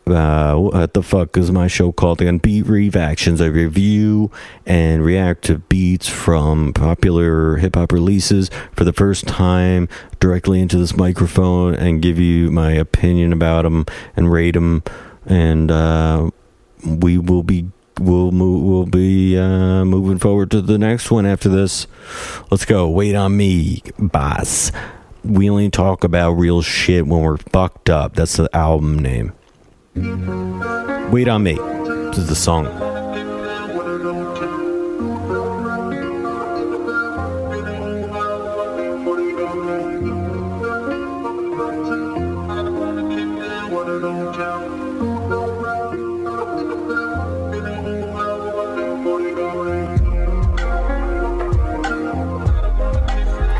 Uh, 0.08 0.56
what 0.56 0.94
the 0.94 1.02
fuck 1.02 1.36
is 1.36 1.52
my 1.52 1.68
show 1.68 1.92
called 1.92 2.22
again? 2.22 2.38
Beat 2.38 2.68
Revactions. 2.68 3.42
I 3.42 3.48
review 3.48 4.30
and 4.66 5.04
react 5.04 5.46
to 5.46 5.58
beats 5.58 6.08
from 6.08 6.74
popular 6.74 7.58
hip 7.58 7.76
hop 7.76 7.92
releases 7.92 8.52
for 8.74 8.84
the 8.84 8.94
first 8.94 9.28
time 9.28 9.90
directly 10.20 10.62
into 10.62 10.78
this 10.78 10.96
microphone 10.96 11.74
and 11.74 12.04
give 12.04 12.20
you 12.20 12.52
my 12.52 12.72
opinion 12.72 13.34
about 13.34 13.64
them 13.64 13.86
and 14.16 14.32
rate 14.32 14.52
them. 14.52 14.84
And 15.26 15.72
uh, 15.72 16.30
we 16.86 17.18
will 17.18 17.44
be 17.44 17.72
we'll 18.00 18.32
move, 18.32 18.64
we'll 18.64 18.86
be 18.86 19.38
uh, 19.38 19.86
moving 19.86 20.20
forward 20.20 20.52
to 20.52 20.62
the 20.62 20.78
next 20.78 21.10
one 21.10 21.26
after 21.26 21.50
this. 21.50 21.88
Let's 22.52 22.66
go. 22.66 22.88
Wait 22.88 23.16
on 23.16 23.36
me, 23.36 23.82
Bas. 23.98 24.72
We 25.24 25.50
only 25.50 25.72
talk 25.72 26.04
about 26.04 26.34
real 26.34 26.62
shit 26.62 27.08
when 27.08 27.22
we're 27.22 27.38
fucked 27.38 27.90
up. 27.90 28.14
That's 28.16 28.38
the 28.38 28.56
album 28.56 29.00
name. 29.00 29.34
Wait 29.96 31.30
on 31.30 31.42
me. 31.42 31.54
This 31.54 32.18
is 32.18 32.28
the 32.28 32.36
song. 32.36 32.66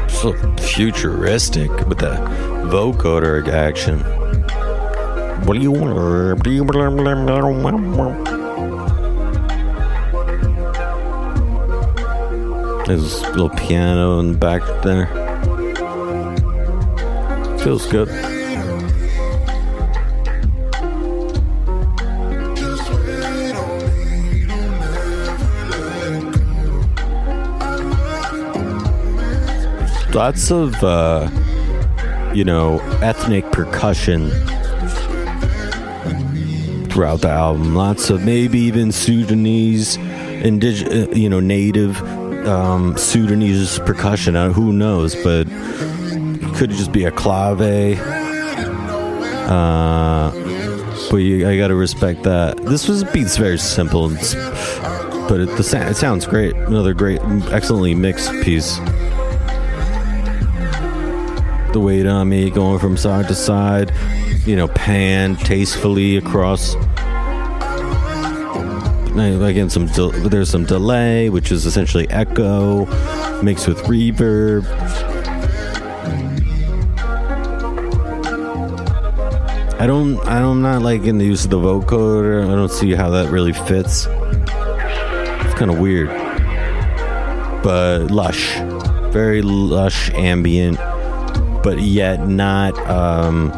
So 0.10 0.34
futuristic 0.58 1.72
with 1.88 2.00
the 2.00 2.16
vocoder 2.68 3.48
action. 3.48 4.25
There's 12.86 13.22
a 13.22 13.30
little 13.32 13.50
piano 13.50 14.20
in 14.20 14.34
the 14.34 14.38
back 14.38 14.62
there. 14.84 15.08
Feels 17.60 17.88
good. 17.88 18.10
Lots 30.14 30.52
of, 30.52 30.76
uh, 30.84 31.30
you 32.34 32.44
know, 32.46 32.80
ethnic 33.02 33.52
percussion 33.52 34.32
throughout 36.96 37.20
the 37.20 37.30
album. 37.30 37.76
Lots 37.76 38.10
of 38.10 38.24
maybe 38.24 38.58
even 38.58 38.90
Sudanese, 38.90 39.98
indig- 39.98 40.88
uh, 40.88 41.12
you 41.14 41.30
know, 41.30 41.42
native 41.42 42.02
um, 42.48 42.98
Sudanese 42.98 43.80
percussion. 43.80 44.38
Uh, 44.38 44.54
who 44.54 44.72
knows? 44.72 45.14
But 45.14 45.46
could 46.56 46.70
just 46.70 46.94
be 46.94 47.04
a 47.04 47.12
clave. 47.12 48.00
Uh, 49.50 50.32
but 51.12 51.18
you, 51.18 51.46
I 51.50 51.58
gotta 51.58 51.76
respect 51.76 52.24
that. 52.24 52.56
This 52.64 52.88
was 52.88 53.04
beats 53.04 53.36
very 53.36 53.58
simple, 53.58 54.08
but 54.08 55.42
it, 55.42 55.50
the 55.58 55.86
it 55.90 55.98
sounds 55.98 56.26
great. 56.26 56.56
Another 56.56 56.94
great, 56.94 57.20
excellently 57.52 57.94
mixed 57.94 58.32
piece. 58.42 58.78
The 61.74 61.82
weight 61.84 62.06
on 62.06 62.30
me 62.30 62.50
going 62.50 62.80
from 62.80 62.96
side 62.96 63.28
to 63.28 63.36
side, 63.36 63.92
you 64.46 64.56
know, 64.56 64.68
pan 64.68 65.36
tastefully 65.38 66.18
across. 66.18 66.76
Again, 69.16 69.70
some 69.70 69.86
del- 69.88 70.12
there's 70.12 70.50
some 70.50 70.66
delay, 70.66 71.30
which 71.30 71.52
is 71.52 71.66
essentially 71.66 72.10
echo 72.10 72.86
mixed 73.42 73.68
with 73.68 73.80
reverb. 73.84 74.66
I 79.80 79.88
don't, 79.88 80.20
I'm 80.28 80.62
not 80.62 80.82
liking 80.82 81.18
the 81.18 81.26
use 81.26 81.46
of 81.46 81.52
the 81.52 81.58
vocoder. 81.58 82.44
I 82.44 82.56
don't 82.56 82.72
see 82.72 82.94
how 82.94 83.10
that 83.12 83.30
really 83.32 83.54
fits. 83.54 84.08
It's 84.08 85.54
kind 85.54 85.72
of 85.72 85.80
weird, 85.80 86.10
but 87.64 88.08
lush, 88.10 88.58
very 89.12 89.42
lush 89.42 90.10
ambient, 90.12 90.78
but 91.64 91.80
yet 91.80 92.28
not 92.28 92.78
um, 92.90 93.52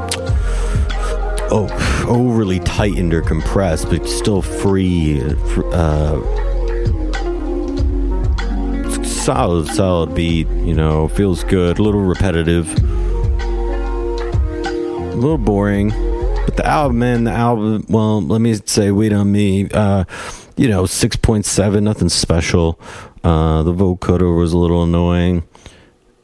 oh 1.52 1.68
overly 2.08 2.60
tightened 2.60 3.14
or 3.14 3.22
compressed, 3.22 3.90
but 3.90 4.08
still 4.08 4.42
free. 4.42 5.22
Uh, 5.72 6.22
solid, 9.04 9.68
solid 9.68 10.16
beat. 10.16 10.48
You 10.48 10.74
know, 10.74 11.08
feels 11.08 11.44
good. 11.44 11.80
A 11.80 11.84
little 11.84 12.02
repetitive, 12.02 12.74
a 12.78 12.82
little 15.16 15.38
boring. 15.38 15.90
But 16.46 16.56
the 16.56 16.66
album, 16.66 17.00
man, 17.00 17.24
the 17.26 17.32
album. 17.32 17.86
Well, 17.90 18.22
let 18.22 18.40
me 18.40 18.56
say, 18.66 18.92
wait 18.92 19.12
on 19.12 19.32
me. 19.32 19.70
Uh, 19.70 20.06
you 20.56 20.68
know, 20.68 20.86
six 20.86 21.16
point 21.16 21.46
seven, 21.46 21.84
nothing 21.84 22.10
special. 22.10 22.80
Uh, 23.24 23.64
the 23.64 23.74
vocoder 23.74 24.38
was 24.38 24.54
a 24.54 24.58
little 24.58 24.84
annoying, 24.84 25.44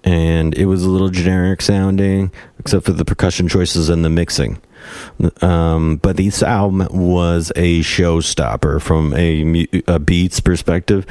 and 0.04 0.58
it 0.58 0.66
was 0.66 0.84
a 0.84 0.90
little 0.90 1.10
generic 1.10 1.62
sounding, 1.62 2.32
except 2.58 2.86
for 2.86 2.94
the 2.94 3.04
percussion 3.04 3.50
choices 3.50 3.90
and 3.90 4.06
the 4.06 4.10
mixing. 4.10 4.62
Um, 5.42 5.98
but 5.98 6.18
this 6.18 6.44
album 6.44 6.88
was 6.92 7.52
a 7.56 7.82
showstopper 7.82 8.82
from 8.82 9.14
a, 9.14 9.68
a, 9.88 10.00
Beats 10.00 10.40
perspective. 10.40 11.06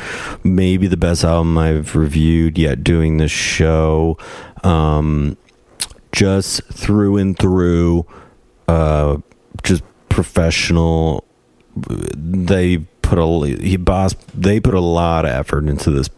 Maybe 0.45 0.87
the 0.87 0.97
best 0.97 1.25
album 1.25 1.57
I've 1.59 1.95
reviewed 1.97 2.59
yet 2.59 2.85
doing 2.85 3.19
this 3.19 3.31
show. 3.31 4.19
Um, 4.65 5.37
just 6.13 6.63
through 6.65 7.17
and 7.17 7.39
through, 7.39 8.07
uh, 8.69 9.19
just 9.63 9.83
professional. 10.09 11.25
They 11.75 12.79
put 12.79 13.19
a 13.19 13.57
he 13.61 13.77
boss. 13.77 14.15
They 14.35 14.61
put 14.61 14.75
a 14.75 14.81
lot 14.81 15.25
of 15.25 15.31
effort 15.31 15.69
into 15.69 15.91
this 15.91 16.09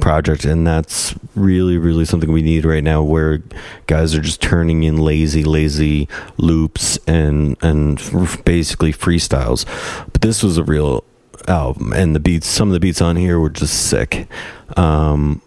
project 0.00 0.44
and 0.44 0.66
that's 0.66 1.14
really 1.34 1.76
really 1.78 2.04
something 2.04 2.32
we 2.32 2.42
need 2.42 2.64
right 2.64 2.84
now 2.84 3.02
where 3.02 3.42
guys 3.86 4.14
are 4.14 4.20
just 4.20 4.40
turning 4.40 4.82
in 4.82 4.96
lazy 4.96 5.44
lazy 5.44 6.08
loops 6.36 6.98
and 7.06 7.56
and 7.62 7.96
basically 8.44 8.92
freestyles. 8.92 9.64
But 10.12 10.22
this 10.22 10.42
was 10.42 10.58
a 10.58 10.64
real 10.64 11.04
album 11.48 11.92
and 11.92 12.14
the 12.14 12.20
beats 12.20 12.46
some 12.46 12.68
of 12.68 12.74
the 12.74 12.80
beats 12.80 13.00
on 13.00 13.16
here 13.16 13.38
were 13.38 13.50
just 13.50 13.88
sick. 13.88 14.28
Um 14.76 15.42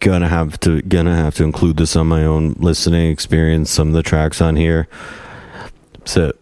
gonna 0.00 0.28
have 0.28 0.60
to 0.60 0.82
gonna 0.82 1.16
have 1.16 1.34
to 1.36 1.44
include 1.44 1.76
this 1.76 1.96
on 1.96 2.06
my 2.06 2.24
own 2.24 2.54
listening 2.58 3.10
experience 3.10 3.70
some 3.70 3.88
of 3.88 3.94
the 3.94 4.02
tracks 4.02 4.40
on 4.40 4.56
here. 4.56 4.88
So 6.04 6.32